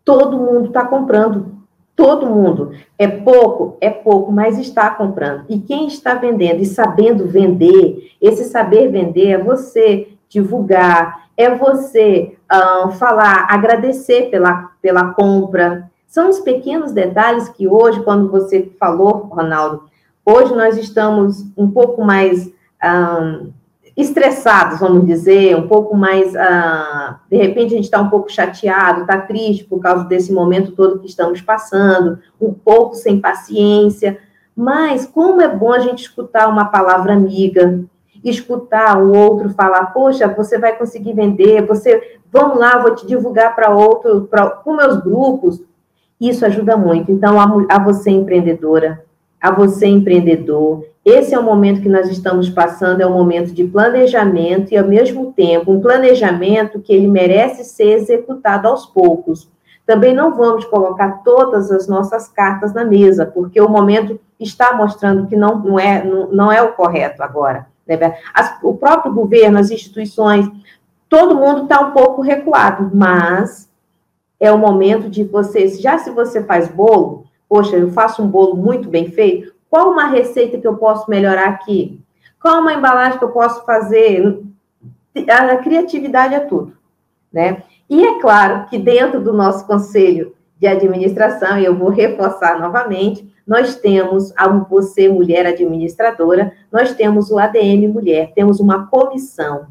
Todo 0.04 0.36
mundo 0.36 0.66
está 0.66 0.84
comprando. 0.84 1.59
Todo 2.00 2.30
mundo. 2.30 2.72
É 2.98 3.06
pouco? 3.06 3.76
É 3.78 3.90
pouco, 3.90 4.32
mas 4.32 4.58
está 4.58 4.88
comprando. 4.88 5.44
E 5.50 5.58
quem 5.58 5.86
está 5.86 6.14
vendendo 6.14 6.62
e 6.62 6.64
sabendo 6.64 7.26
vender, 7.26 8.12
esse 8.18 8.44
saber 8.44 8.90
vender 8.90 9.32
é 9.32 9.36
você 9.36 10.08
divulgar, 10.26 11.26
é 11.36 11.54
você 11.54 12.38
uh, 12.50 12.90
falar, 12.92 13.48
agradecer 13.50 14.30
pela, 14.30 14.70
pela 14.80 15.12
compra. 15.12 15.90
São 16.06 16.30
os 16.30 16.40
pequenos 16.40 16.92
detalhes 16.92 17.50
que 17.50 17.68
hoje, 17.68 18.02
quando 18.02 18.30
você 18.30 18.72
falou, 18.80 19.28
Ronaldo, 19.30 19.82
hoje 20.24 20.54
nós 20.54 20.78
estamos 20.78 21.44
um 21.54 21.70
pouco 21.70 22.02
mais 22.02 22.50
estressados, 23.96 24.80
vamos 24.80 25.06
dizer, 25.06 25.56
um 25.56 25.66
pouco 25.66 25.96
mais, 25.96 26.32
uh, 26.34 27.16
de 27.30 27.36
repente 27.36 27.74
a 27.74 27.76
gente 27.76 27.84
está 27.84 28.00
um 28.00 28.08
pouco 28.08 28.30
chateado, 28.30 29.02
está 29.02 29.18
triste 29.18 29.64
por 29.64 29.80
causa 29.80 30.04
desse 30.04 30.32
momento 30.32 30.72
todo 30.72 30.98
que 31.00 31.06
estamos 31.06 31.40
passando, 31.40 32.18
um 32.40 32.52
pouco 32.52 32.94
sem 32.94 33.20
paciência, 33.20 34.18
mas 34.56 35.06
como 35.06 35.40
é 35.40 35.48
bom 35.48 35.72
a 35.72 35.78
gente 35.78 36.02
escutar 36.02 36.48
uma 36.48 36.66
palavra 36.66 37.12
amiga, 37.12 37.84
escutar 38.22 39.02
o 39.02 39.14
outro 39.14 39.50
falar, 39.50 39.86
poxa, 39.86 40.28
você 40.28 40.58
vai 40.58 40.76
conseguir 40.76 41.14
vender, 41.14 41.66
você, 41.66 42.18
vamos 42.30 42.58
lá, 42.58 42.78
vou 42.78 42.94
te 42.94 43.06
divulgar 43.06 43.54
para 43.54 43.70
outro, 43.70 44.28
para 44.30 44.60
os 44.64 44.76
meus 44.76 45.00
grupos. 45.02 45.62
Isso 46.20 46.44
ajuda 46.44 46.76
muito. 46.76 47.10
Então, 47.10 47.40
a, 47.40 47.74
a 47.74 47.82
você 47.82 48.10
empreendedora, 48.10 49.02
a 49.40 49.50
você 49.50 49.86
empreendedor, 49.86 50.84
esse 51.10 51.34
é 51.34 51.38
o 51.38 51.42
momento 51.42 51.82
que 51.82 51.88
nós 51.88 52.08
estamos 52.08 52.48
passando, 52.48 53.00
é 53.00 53.06
um 53.06 53.12
momento 53.12 53.52
de 53.52 53.64
planejamento 53.64 54.72
e, 54.72 54.78
ao 54.78 54.86
mesmo 54.86 55.32
tempo, 55.32 55.72
um 55.72 55.80
planejamento 55.80 56.80
que 56.80 56.92
ele 56.92 57.08
merece 57.08 57.64
ser 57.64 57.92
executado 57.92 58.68
aos 58.68 58.86
poucos. 58.86 59.48
Também 59.86 60.14
não 60.14 60.34
vamos 60.34 60.64
colocar 60.66 61.22
todas 61.24 61.70
as 61.70 61.88
nossas 61.88 62.28
cartas 62.28 62.72
na 62.72 62.84
mesa, 62.84 63.26
porque 63.26 63.60
o 63.60 63.68
momento 63.68 64.20
está 64.38 64.74
mostrando 64.74 65.26
que 65.26 65.36
não, 65.36 65.58
não, 65.58 65.78
é, 65.78 66.04
não, 66.04 66.30
não 66.30 66.52
é 66.52 66.62
o 66.62 66.72
correto 66.72 67.22
agora. 67.22 67.66
Né? 67.86 67.98
As, 68.32 68.58
o 68.62 68.74
próprio 68.74 69.12
governo, 69.12 69.58
as 69.58 69.70
instituições, 69.70 70.48
todo 71.08 71.34
mundo 71.34 71.64
está 71.64 71.80
um 71.80 71.90
pouco 71.90 72.22
recuado, 72.22 72.90
mas 72.94 73.68
é 74.38 74.50
o 74.50 74.58
momento 74.58 75.10
de 75.10 75.24
vocês, 75.24 75.80
já 75.80 75.98
se 75.98 76.10
você 76.10 76.42
faz 76.42 76.68
bolo, 76.68 77.24
poxa, 77.48 77.76
eu 77.76 77.90
faço 77.90 78.22
um 78.22 78.28
bolo 78.28 78.56
muito 78.56 78.88
bem 78.88 79.10
feito, 79.10 79.52
qual 79.70 79.92
uma 79.92 80.06
receita 80.06 80.58
que 80.58 80.66
eu 80.66 80.76
posso 80.76 81.08
melhorar 81.08 81.48
aqui? 81.48 82.02
Qual 82.42 82.60
uma 82.60 82.74
embalagem 82.74 83.18
que 83.18 83.24
eu 83.24 83.30
posso 83.30 83.64
fazer? 83.64 84.42
A 85.28 85.56
criatividade 85.58 86.34
é 86.34 86.40
tudo, 86.40 86.76
né? 87.32 87.62
E 87.88 88.04
é 88.04 88.20
claro 88.20 88.66
que 88.66 88.78
dentro 88.78 89.20
do 89.20 89.32
nosso 89.32 89.66
conselho 89.66 90.34
de 90.58 90.66
administração, 90.66 91.58
e 91.58 91.64
eu 91.64 91.76
vou 91.76 91.88
reforçar 91.88 92.58
novamente, 92.60 93.32
nós 93.46 93.76
temos 93.76 94.32
a 94.36 94.48
você, 94.48 95.08
mulher 95.08 95.46
administradora, 95.46 96.52
nós 96.70 96.94
temos 96.94 97.30
o 97.30 97.38
ADM 97.38 97.88
Mulher, 97.88 98.32
temos 98.34 98.60
uma 98.60 98.86
comissão. 98.86 99.66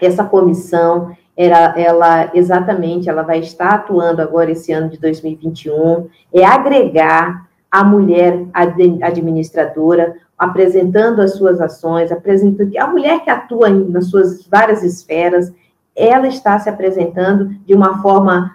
Essa 0.00 0.24
comissão, 0.24 1.16
era, 1.36 1.78
ela 1.78 2.30
exatamente, 2.34 3.08
ela 3.08 3.22
vai 3.22 3.40
estar 3.40 3.74
atuando 3.74 4.20
agora 4.20 4.50
esse 4.50 4.72
ano 4.72 4.88
de 4.88 4.98
2021, 4.98 6.08
é 6.32 6.44
agregar 6.44 7.47
a 7.70 7.84
mulher 7.84 8.46
administradora, 8.52 10.16
apresentando 10.38 11.20
as 11.20 11.34
suas 11.34 11.60
ações, 11.60 12.10
apresentando 12.10 12.76
a 12.78 12.86
mulher 12.86 13.24
que 13.24 13.30
atua 13.30 13.68
nas 13.68 14.06
suas 14.06 14.46
várias 14.46 14.82
esferas, 14.82 15.52
ela 15.94 16.28
está 16.28 16.58
se 16.58 16.70
apresentando 16.70 17.48
de 17.66 17.74
uma 17.74 18.00
forma 18.00 18.54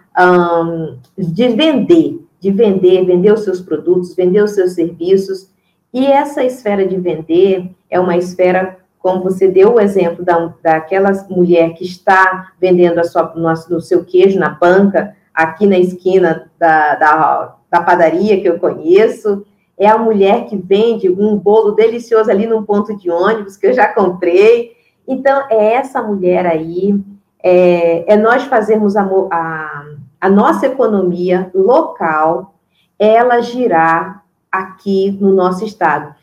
de 1.18 1.50
vender, 1.50 2.26
de 2.40 2.52
vender, 2.52 3.06
vender 3.06 3.34
os 3.34 3.44
seus 3.44 3.62
produtos, 3.62 4.16
vender 4.16 4.42
os 4.42 4.52
seus 4.52 4.72
serviços. 4.72 5.52
E 5.94 6.06
essa 6.08 6.44
esfera 6.44 6.88
de 6.88 6.98
vender 6.98 7.70
é 7.90 8.00
uma 8.00 8.18
esfera, 8.18 8.78
como 8.98 9.24
você 9.24 9.48
deu 9.48 9.74
o 9.74 9.80
exemplo 9.80 10.24
da, 10.24 10.54
daquela 10.64 11.12
mulher 11.30 11.74
que 11.74 11.84
está 11.84 12.54
vendendo 12.60 13.00
a 13.00 13.04
sua, 13.04 13.34
no, 13.36 13.54
no 13.70 13.82
seu 13.82 14.04
queijo 14.06 14.40
na 14.40 14.50
banca, 14.50 15.16
aqui 15.34 15.66
na 15.68 15.78
esquina 15.78 16.50
da, 16.58 16.96
da, 16.96 17.56
da 17.74 17.82
padaria 17.82 18.40
que 18.40 18.48
eu 18.48 18.60
conheço, 18.60 19.44
é 19.76 19.88
a 19.88 19.98
mulher 19.98 20.46
que 20.46 20.56
vende 20.56 21.10
um 21.10 21.36
bolo 21.36 21.72
delicioso 21.72 22.30
ali 22.30 22.46
num 22.46 22.62
ponto 22.62 22.96
de 22.96 23.10
ônibus 23.10 23.58
que 23.58 23.66
eu 23.66 23.74
já 23.74 23.88
comprei. 23.92 24.74
Então, 25.08 25.48
é 25.50 25.74
essa 25.74 26.00
mulher 26.00 26.46
aí, 26.46 27.04
é, 27.42 28.14
é 28.14 28.16
nós 28.16 28.44
fazermos 28.44 28.96
a, 28.96 29.02
a, 29.32 29.86
a, 30.22 30.30
nossa 30.30 30.68
economia 30.68 31.50
local, 31.52 32.54
ela 33.00 33.42
girar 33.42 34.24
aqui 34.52 35.18
no 35.20 35.34
nosso 35.34 35.66
estado. 35.66 36.14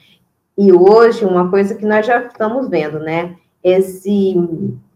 E 0.56 0.72
hoje, 0.72 1.24
uma 1.24 1.51
coisa 1.51 1.74
que 1.74 1.85
nós 1.85 2.06
já 2.06 2.22
estamos 2.22 2.68
vendo, 2.68 3.01
né? 3.01 3.35
Esse 3.62 4.36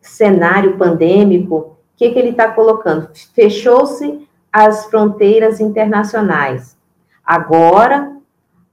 cenário 0.01 0.79
pandêmico, 0.79 1.57
o 1.57 1.77
que, 1.97 2.11
que 2.11 2.19
ele 2.19 2.31
está 2.31 2.49
colocando? 2.49 3.09
Fechou-se 3.35 4.24
as 4.55 4.87
fronteiras 4.87 5.59
internacionais. 5.59 6.77
Agora, 7.27 8.13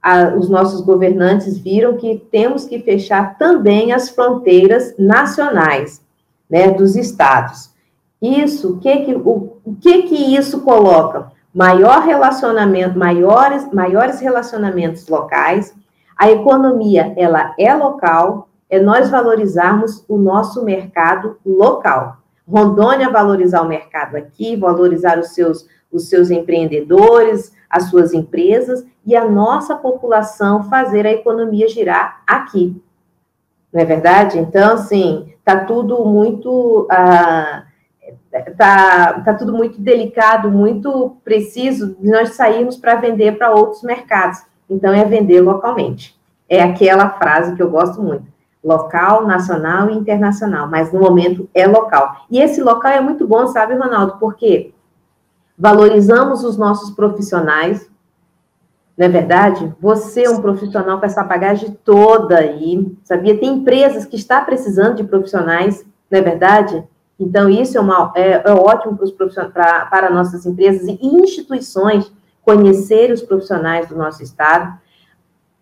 a, 0.00 0.28
os 0.28 0.48
nossos 0.48 0.80
governantes 0.80 1.58
viram 1.58 1.96
que 1.96 2.24
temos 2.30 2.64
que 2.64 2.78
fechar 2.78 3.36
também 3.36 3.92
as 3.92 4.08
fronteiras 4.08 4.94
nacionais, 4.96 6.00
né, 6.48 6.70
dos 6.70 6.94
estados. 6.94 7.72
Isso, 8.20 8.78
que 8.78 8.96
que, 8.98 9.14
o, 9.16 9.56
o 9.64 9.74
que 9.80 10.02
que 10.04 10.36
isso 10.36 10.60
coloca? 10.60 11.32
Maior 11.52 12.02
relacionamento, 12.02 12.96
maiores, 12.96 13.68
maiores 13.72 14.20
relacionamentos 14.20 15.08
locais, 15.08 15.74
a 16.16 16.30
economia, 16.30 17.12
ela 17.16 17.52
é 17.58 17.74
local, 17.74 18.48
é 18.70 18.78
nós 18.78 19.10
valorizarmos 19.10 20.04
o 20.08 20.16
nosso 20.16 20.64
mercado 20.64 21.38
local. 21.44 22.18
Rondônia 22.52 23.08
valorizar 23.08 23.62
o 23.62 23.68
mercado 23.68 24.16
aqui, 24.16 24.56
valorizar 24.56 25.18
os 25.18 25.28
seus, 25.28 25.66
os 25.90 26.10
seus 26.10 26.30
empreendedores, 26.30 27.56
as 27.68 27.84
suas 27.84 28.12
empresas 28.12 28.84
e 29.06 29.16
a 29.16 29.24
nossa 29.26 29.74
população 29.74 30.64
fazer 30.64 31.06
a 31.06 31.12
economia 31.12 31.66
girar 31.66 32.22
aqui. 32.26 32.78
Não 33.72 33.80
é 33.80 33.86
verdade? 33.86 34.38
Então, 34.38 34.74
assim, 34.74 35.32
tá 35.42 35.64
tudo 35.64 36.04
muito. 36.04 36.86
Ah, 36.90 37.64
tá, 38.58 39.22
tá 39.24 39.34
tudo 39.34 39.54
muito 39.54 39.80
delicado, 39.80 40.50
muito 40.50 41.16
preciso 41.24 41.96
de 41.98 42.10
nós 42.10 42.34
sairmos 42.34 42.76
para 42.76 42.96
vender 42.96 43.38
para 43.38 43.54
outros 43.54 43.82
mercados. 43.82 44.42
Então, 44.68 44.92
é 44.92 45.06
vender 45.06 45.40
localmente. 45.40 46.14
É 46.46 46.62
aquela 46.62 47.08
frase 47.08 47.56
que 47.56 47.62
eu 47.62 47.70
gosto 47.70 48.02
muito. 48.02 48.31
Local, 48.62 49.26
nacional 49.26 49.90
e 49.90 49.94
internacional, 49.94 50.68
mas 50.68 50.92
no 50.92 51.00
momento 51.00 51.48
é 51.52 51.66
local. 51.66 52.26
E 52.30 52.40
esse 52.40 52.62
local 52.62 52.92
é 52.92 53.00
muito 53.00 53.26
bom, 53.26 53.46
sabe, 53.48 53.74
Ronaldo? 53.74 54.18
Porque 54.20 54.72
valorizamos 55.58 56.44
os 56.44 56.56
nossos 56.56 56.90
profissionais, 56.90 57.90
não 58.96 59.06
é 59.06 59.08
verdade? 59.08 59.72
Você 59.80 60.24
é 60.24 60.30
um 60.30 60.40
profissional 60.40 61.00
com 61.00 61.06
essa 61.06 61.24
bagagem 61.24 61.76
toda 61.84 62.38
aí, 62.38 62.96
sabia? 63.02 63.38
Tem 63.38 63.48
empresas 63.48 64.04
que 64.04 64.16
estão 64.16 64.44
precisando 64.44 64.96
de 64.96 65.04
profissionais, 65.04 65.84
não 66.10 66.18
é 66.18 66.22
verdade? 66.22 66.84
Então, 67.18 67.48
isso 67.48 67.78
é, 67.78 67.80
uma, 67.80 68.12
é, 68.16 68.42
é 68.44 68.52
ótimo 68.52 68.96
para, 68.96 69.04
os 69.04 69.12
profissionais, 69.12 69.52
para, 69.52 69.86
para 69.86 70.10
nossas 70.10 70.44
empresas 70.44 70.86
e 70.86 70.98
instituições 71.02 72.12
conhecer 72.44 73.12
os 73.12 73.22
profissionais 73.22 73.88
do 73.88 73.96
nosso 73.96 74.22
Estado. 74.22 74.76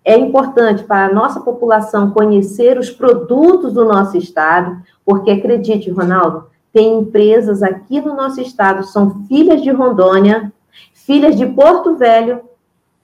É 0.04 0.16
importante 0.16 0.84
para 0.84 1.06
a 1.06 1.12
nossa 1.12 1.40
população 1.40 2.10
conhecer 2.10 2.78
os 2.78 2.90
produtos 2.90 3.74
do 3.74 3.84
nosso 3.84 4.16
Estado, 4.16 4.80
porque 5.04 5.30
acredite, 5.30 5.90
Ronaldo, 5.90 6.46
tem 6.72 6.98
empresas 6.98 7.62
aqui 7.62 8.00
no 8.00 8.14
nosso 8.14 8.40
Estado, 8.40 8.84
são 8.84 9.24
filhas 9.26 9.62
de 9.62 9.70
Rondônia, 9.70 10.52
filhas 10.94 11.36
de 11.36 11.46
Porto 11.46 11.96
Velho, 11.96 12.40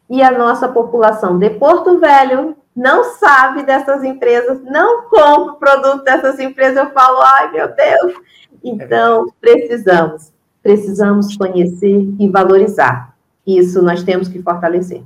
e 0.09 0.23
a 0.23 0.37
nossa 0.37 0.69
população 0.69 1.39
de 1.39 1.51
Porto 1.51 1.99
Velho 1.99 2.57
não 2.75 3.15
sabe 3.15 3.63
dessas 3.63 4.05
empresas, 4.05 4.63
não 4.63 5.09
compra 5.09 5.53
o 5.53 5.57
produto 5.57 6.05
dessas 6.05 6.39
empresas. 6.39 6.77
Eu 6.77 6.91
falo, 6.91 7.21
ai 7.23 7.51
meu 7.51 7.75
Deus. 7.75 8.15
Então, 8.63 9.33
precisamos, 9.41 10.33
precisamos 10.63 11.37
conhecer 11.37 12.07
e 12.19 12.29
valorizar. 12.29 13.17
Isso 13.47 13.81
nós 13.81 14.03
temos 14.03 14.29
que 14.29 14.43
fortalecer. 14.43 15.03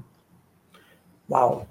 Uau! 1.31 1.70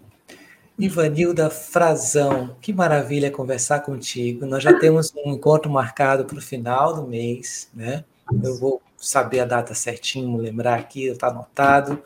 Ivanilda 0.79 1.49
Frazão, 1.49 2.55
que 2.61 2.71
maravilha 2.71 3.29
conversar 3.29 3.81
contigo. 3.81 4.45
Nós 4.45 4.63
já 4.63 4.79
temos 4.79 5.13
um 5.13 5.33
encontro 5.33 5.69
marcado 5.69 6.23
para 6.23 6.37
o 6.37 6.41
final 6.41 6.95
do 6.95 7.05
mês, 7.05 7.69
né? 7.73 8.05
Eu 8.41 8.57
vou 8.57 8.81
saber 8.97 9.41
a 9.41 9.45
data 9.45 9.73
certinho, 9.73 10.37
lembrar 10.37 10.79
aqui, 10.79 11.07
está 11.07 11.27
anotado. 11.27 12.01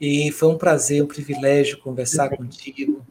E 0.00 0.32
foi 0.32 0.48
um 0.48 0.56
prazer, 0.56 1.02
um 1.02 1.06
privilégio 1.06 1.78
conversar 1.78 2.30
contigo. 2.30 3.04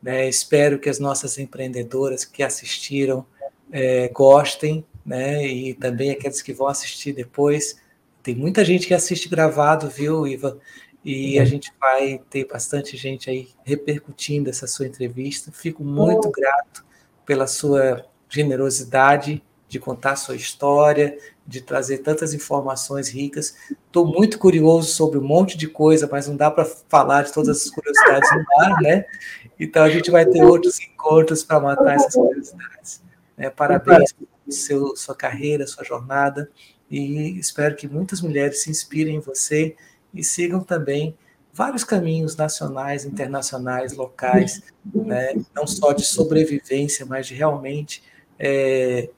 Né? 0.00 0.28
Espero 0.28 0.78
que 0.78 0.88
as 0.88 1.00
nossas 1.00 1.36
empreendedoras 1.36 2.24
que 2.24 2.42
assistiram 2.42 3.26
é, 3.72 4.08
gostem, 4.08 4.84
né? 5.04 5.44
E 5.46 5.74
também 5.74 6.12
aqueles 6.12 6.42
que 6.42 6.52
vão 6.52 6.68
assistir 6.68 7.12
depois. 7.12 7.76
Tem 8.22 8.36
muita 8.36 8.64
gente 8.64 8.86
que 8.86 8.94
assiste 8.94 9.28
gravado, 9.28 9.88
viu, 9.88 10.26
Iva? 10.28 10.58
E 11.04 11.38
a 11.38 11.44
gente 11.44 11.72
vai 11.80 12.20
ter 12.28 12.46
bastante 12.46 12.96
gente 12.96 13.30
aí 13.30 13.48
repercutindo 13.64 14.50
essa 14.50 14.66
sua 14.66 14.86
entrevista. 14.86 15.50
Fico 15.50 15.82
muito 15.82 16.30
grato 16.30 16.84
pela 17.24 17.46
sua 17.46 18.04
generosidade 18.28 19.42
de 19.70 19.78
contar 19.78 20.16
sua 20.16 20.34
história, 20.34 21.16
de 21.46 21.60
trazer 21.60 21.98
tantas 21.98 22.34
informações 22.34 23.08
ricas. 23.08 23.54
Estou 23.86 24.04
muito 24.04 24.36
curioso 24.36 24.92
sobre 24.92 25.16
um 25.16 25.22
monte 25.22 25.56
de 25.56 25.68
coisa, 25.68 26.08
mas 26.10 26.26
não 26.26 26.36
dá 26.36 26.50
para 26.50 26.64
falar 26.64 27.22
de 27.22 27.32
todas 27.32 27.64
as 27.64 27.70
curiosidades 27.70 28.28
no 28.32 28.64
ar, 28.64 28.82
né? 28.82 29.04
Então 29.58 29.84
a 29.84 29.88
gente 29.88 30.10
vai 30.10 30.26
ter 30.26 30.42
outros 30.42 30.80
encontros 30.80 31.44
para 31.44 31.60
matar 31.60 31.94
essas 31.94 32.14
curiosidades. 32.14 33.00
Né? 33.36 33.48
Parabéns 33.48 34.12
pela 34.12 34.28
seu, 34.48 34.96
sua 34.96 35.14
carreira, 35.14 35.64
sua 35.68 35.84
jornada, 35.84 36.50
e 36.90 37.38
espero 37.38 37.76
que 37.76 37.86
muitas 37.86 38.20
mulheres 38.20 38.64
se 38.64 38.70
inspirem 38.70 39.16
em 39.16 39.20
você 39.20 39.76
e 40.12 40.22
sigam 40.24 40.60
também 40.60 41.16
vários 41.52 41.84
caminhos 41.84 42.36
nacionais, 42.36 43.04
internacionais, 43.04 43.92
locais, 43.94 44.62
né? 44.94 45.34
não 45.54 45.66
só 45.66 45.92
de 45.92 46.04
sobrevivência, 46.04 47.04
mas 47.04 47.26
de 47.26 47.34
realmente 47.34 48.02
é, 48.38 49.10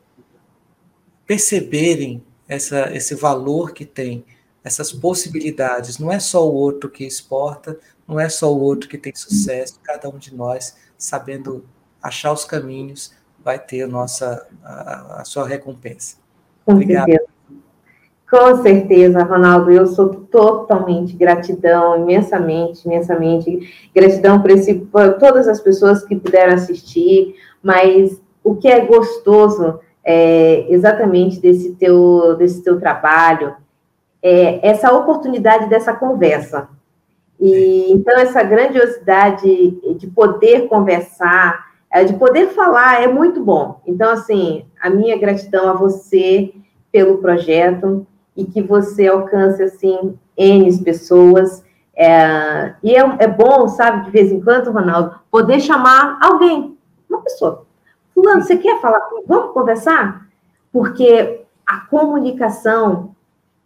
perceberem 1.27 2.23
essa, 2.48 2.94
esse 2.94 3.14
valor 3.14 3.73
que 3.73 3.85
tem, 3.85 4.24
essas 4.64 4.93
possibilidades. 4.93 5.98
Não 5.98 6.10
é 6.10 6.19
só 6.19 6.47
o 6.48 6.52
outro 6.52 6.90
que 6.90 7.05
exporta, 7.05 7.78
não 8.06 8.19
é 8.19 8.28
só 8.28 8.52
o 8.52 8.60
outro 8.60 8.89
que 8.89 8.98
tem 8.98 9.14
sucesso, 9.14 9.78
cada 9.82 10.09
um 10.09 10.19
de 10.19 10.35
nós, 10.35 10.77
sabendo 10.98 11.64
achar 12.02 12.32
os 12.32 12.44
caminhos, 12.44 13.12
vai 13.44 13.59
ter 13.59 13.82
a, 13.82 13.86
nossa, 13.86 14.47
a, 14.62 15.20
a 15.20 15.24
sua 15.24 15.47
recompensa. 15.47 16.16
Com 16.64 16.74
Obrigado. 16.74 17.10
Com 18.32 18.62
certeza, 18.62 19.22
Ronaldo, 19.24 19.70
eu 19.70 19.86
sou 19.86 20.09
totalmente 20.09 21.14
gratidão, 21.14 21.98
imensamente, 21.98 22.82
imensamente 22.86 23.90
gratidão 23.94 24.40
por, 24.40 24.50
esse, 24.52 24.72
por 24.72 25.18
todas 25.18 25.46
as 25.46 25.60
pessoas 25.60 26.02
que 26.02 26.16
puderam 26.16 26.54
assistir, 26.54 27.34
mas 27.62 28.18
o 28.42 28.54
que 28.56 28.68
é 28.68 28.86
gostoso 28.86 29.80
é, 30.02 30.64
exatamente 30.72 31.38
desse 31.40 31.74
teu, 31.74 32.34
desse 32.38 32.64
teu 32.64 32.80
trabalho, 32.80 33.54
é, 34.22 34.66
essa 34.66 34.90
oportunidade 34.94 35.68
dessa 35.68 35.92
conversa. 35.92 36.70
E 37.38 37.92
então 37.92 38.18
essa 38.18 38.42
grandiosidade 38.42 39.78
de 39.94 40.06
poder 40.06 40.68
conversar, 40.68 41.66
é, 41.92 42.02
de 42.02 42.14
poder 42.14 42.48
falar 42.48 43.02
é 43.02 43.06
muito 43.06 43.44
bom. 43.44 43.82
Então 43.86 44.09
assim, 44.09 44.64
a 44.80 44.88
minha 44.88 45.18
gratidão 45.18 45.68
a 45.68 45.74
você 45.74 46.54
pelo 46.90 47.18
projeto 47.18 48.06
e 48.36 48.44
que 48.44 48.62
você 48.62 49.06
alcance 49.06 49.62
assim 49.62 50.18
n 50.36 50.84
pessoas. 50.84 51.64
É, 51.94 52.74
e 52.82 52.94
é, 52.94 53.00
é 53.18 53.28
bom, 53.28 53.68
sabe, 53.68 54.06
de 54.06 54.10
vez 54.10 54.32
em 54.32 54.40
quando, 54.40 54.72
Ronaldo, 54.72 55.14
poder 55.30 55.60
chamar 55.60 56.18
alguém, 56.22 56.76
uma 57.09 57.20
pessoa, 57.20 57.66
Fulano, 58.14 58.42
você 58.42 58.56
quer 58.56 58.80
falar? 58.80 59.00
Vamos 59.26 59.52
conversar? 59.52 60.26
Porque 60.72 61.42
a 61.66 61.80
comunicação, 61.80 63.14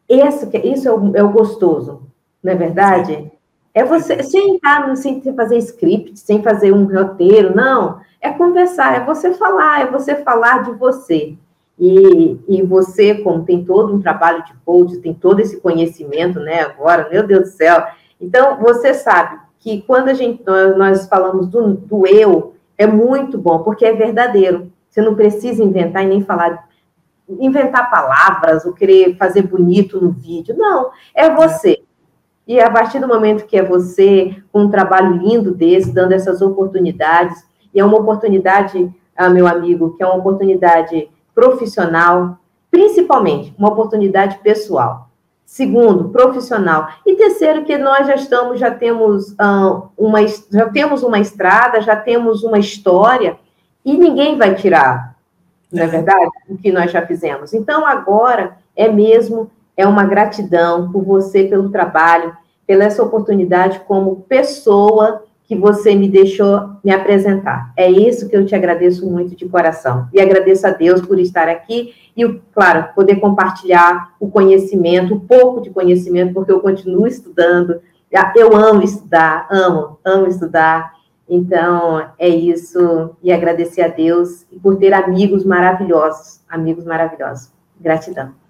esse, 0.08 0.48
isso 0.64 0.88
é 0.88 0.92
o, 0.92 1.16
é 1.16 1.22
o 1.22 1.30
gostoso, 1.30 2.02
não 2.42 2.52
é 2.52 2.56
verdade? 2.56 3.30
É 3.74 3.84
você 3.84 4.22
sentar 4.22 4.96
sem 4.96 5.20
fazer 5.34 5.58
script, 5.58 6.18
sem 6.18 6.42
fazer 6.42 6.72
um 6.72 6.86
roteiro, 6.86 7.54
não. 7.54 8.00
É 8.20 8.30
conversar, 8.30 8.96
é 8.96 9.04
você 9.04 9.34
falar, 9.34 9.82
é 9.82 9.90
você 9.90 10.14
falar 10.16 10.62
de 10.62 10.72
você. 10.72 11.36
E, 11.78 12.38
e 12.48 12.62
você, 12.62 13.16
como 13.16 13.44
tem 13.44 13.64
todo 13.64 13.94
um 13.94 14.00
trabalho 14.00 14.44
de 14.44 14.54
coach, 14.64 14.96
tem 14.98 15.12
todo 15.12 15.40
esse 15.40 15.60
conhecimento, 15.60 16.40
né, 16.40 16.62
agora, 16.62 17.08
meu 17.10 17.26
Deus 17.26 17.50
do 17.50 17.56
céu. 17.56 17.86
Então, 18.20 18.58
você 18.58 18.94
sabe 18.94 19.38
que 19.58 19.82
quando 19.82 20.08
a 20.08 20.14
gente 20.14 20.42
nós 20.76 21.06
falamos 21.06 21.48
do, 21.48 21.74
do 21.74 22.06
eu, 22.06 22.54
é 22.78 22.86
muito 22.86 23.36
bom, 23.36 23.60
porque 23.60 23.84
é 23.84 23.92
verdadeiro. 23.92 24.72
Você 24.88 25.02
não 25.02 25.14
precisa 25.14 25.62
inventar 25.62 26.04
e 26.04 26.06
nem 26.06 26.22
falar, 26.22 26.66
inventar 27.28 27.90
palavras 27.90 28.64
ou 28.64 28.72
querer 28.72 29.16
fazer 29.16 29.42
bonito 29.42 30.00
no 30.00 30.10
vídeo. 30.10 30.54
Não, 30.56 30.90
é 31.14 31.28
você. 31.28 31.82
E 32.46 32.60
a 32.60 32.70
partir 32.70 33.00
do 33.00 33.08
momento 33.08 33.44
que 33.44 33.56
é 33.56 33.62
você, 33.62 34.36
com 34.52 34.62
um 34.62 34.70
trabalho 34.70 35.16
lindo 35.16 35.52
desse, 35.52 35.92
dando 35.92 36.12
essas 36.12 36.40
oportunidades, 36.40 37.44
e 37.74 37.80
é 37.80 37.84
uma 37.84 37.98
oportunidade, 37.98 38.90
ah, 39.16 39.28
meu 39.28 39.46
amigo, 39.46 39.96
que 39.96 40.02
é 40.02 40.06
uma 40.06 40.16
oportunidade 40.16 41.10
profissional, 41.36 42.38
principalmente 42.70 43.54
uma 43.58 43.68
oportunidade 43.68 44.38
pessoal. 44.38 45.10
Segundo, 45.44 46.08
profissional. 46.08 46.88
E 47.04 47.14
terceiro, 47.14 47.64
que 47.64 47.76
nós 47.76 48.06
já 48.06 48.14
estamos, 48.14 48.58
já 48.58 48.70
temos 48.70 49.32
uh, 49.32 49.88
uma, 49.96 50.26
já 50.26 50.68
temos 50.70 51.02
uma 51.02 51.20
estrada, 51.20 51.82
já 51.82 51.94
temos 51.94 52.42
uma 52.42 52.58
história, 52.58 53.36
e 53.84 53.96
ninguém 53.96 54.36
vai 54.36 54.54
tirar, 54.56 55.14
não 55.70 55.84
é 55.84 55.86
verdade? 55.86 56.30
O 56.48 56.56
que 56.56 56.72
nós 56.72 56.90
já 56.90 57.06
fizemos. 57.06 57.52
Então, 57.52 57.86
agora 57.86 58.56
é 58.74 58.88
mesmo, 58.88 59.48
é 59.76 59.86
uma 59.86 60.04
gratidão 60.04 60.90
por 60.90 61.04
você, 61.04 61.44
pelo 61.44 61.70
trabalho, 61.70 62.36
pela 62.66 62.84
essa 62.84 63.02
oportunidade 63.02 63.80
como 63.80 64.24
pessoa 64.28 65.22
que 65.46 65.54
você 65.54 65.94
me 65.94 66.08
deixou 66.08 66.70
me 66.82 66.90
apresentar. 66.90 67.72
É 67.76 67.88
isso 67.88 68.28
que 68.28 68.36
eu 68.36 68.44
te 68.44 68.54
agradeço 68.54 69.08
muito 69.08 69.36
de 69.36 69.48
coração. 69.48 70.08
E 70.12 70.20
agradeço 70.20 70.66
a 70.66 70.70
Deus 70.70 71.00
por 71.00 71.18
estar 71.20 71.48
aqui 71.48 71.94
e, 72.16 72.26
claro, 72.52 72.88
poder 72.94 73.16
compartilhar 73.16 74.14
o 74.18 74.28
conhecimento, 74.28 75.14
um 75.14 75.20
pouco 75.20 75.60
de 75.60 75.70
conhecimento, 75.70 76.34
porque 76.34 76.50
eu 76.50 76.60
continuo 76.60 77.06
estudando. 77.06 77.80
Eu 78.34 78.56
amo 78.56 78.82
estudar, 78.82 79.46
amo, 79.50 79.98
amo 80.04 80.26
estudar. 80.26 80.94
Então, 81.28 82.10
é 82.18 82.28
isso. 82.28 83.16
E 83.22 83.32
agradecer 83.32 83.82
a 83.82 83.88
Deus 83.88 84.46
por 84.62 84.76
ter 84.76 84.92
amigos 84.92 85.44
maravilhosos, 85.44 86.40
amigos 86.48 86.84
maravilhosos. 86.84 87.52
Gratidão. 87.80 88.45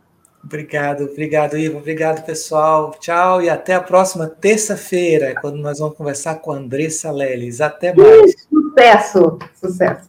Obrigado, 0.47 1.07
obrigado, 1.07 1.59
Ivo. 1.59 1.79
Obrigado, 1.79 2.25
pessoal. 2.25 2.93
Tchau 3.01 3.43
e 3.43 3.51
até 3.51 3.75
a 3.75 3.81
próxima 3.81 4.29
terça-feira, 4.29 5.35
quando 5.41 5.57
nós 5.57 5.81
vamos 5.81 5.97
conversar 5.97 6.37
com 6.37 6.53
a 6.53 6.57
Andressa 6.57 7.11
Leles. 7.11 7.61
Até 7.61 7.93
mais. 7.93 8.47
Sucesso, 8.49 9.39
sucesso. 9.61 10.07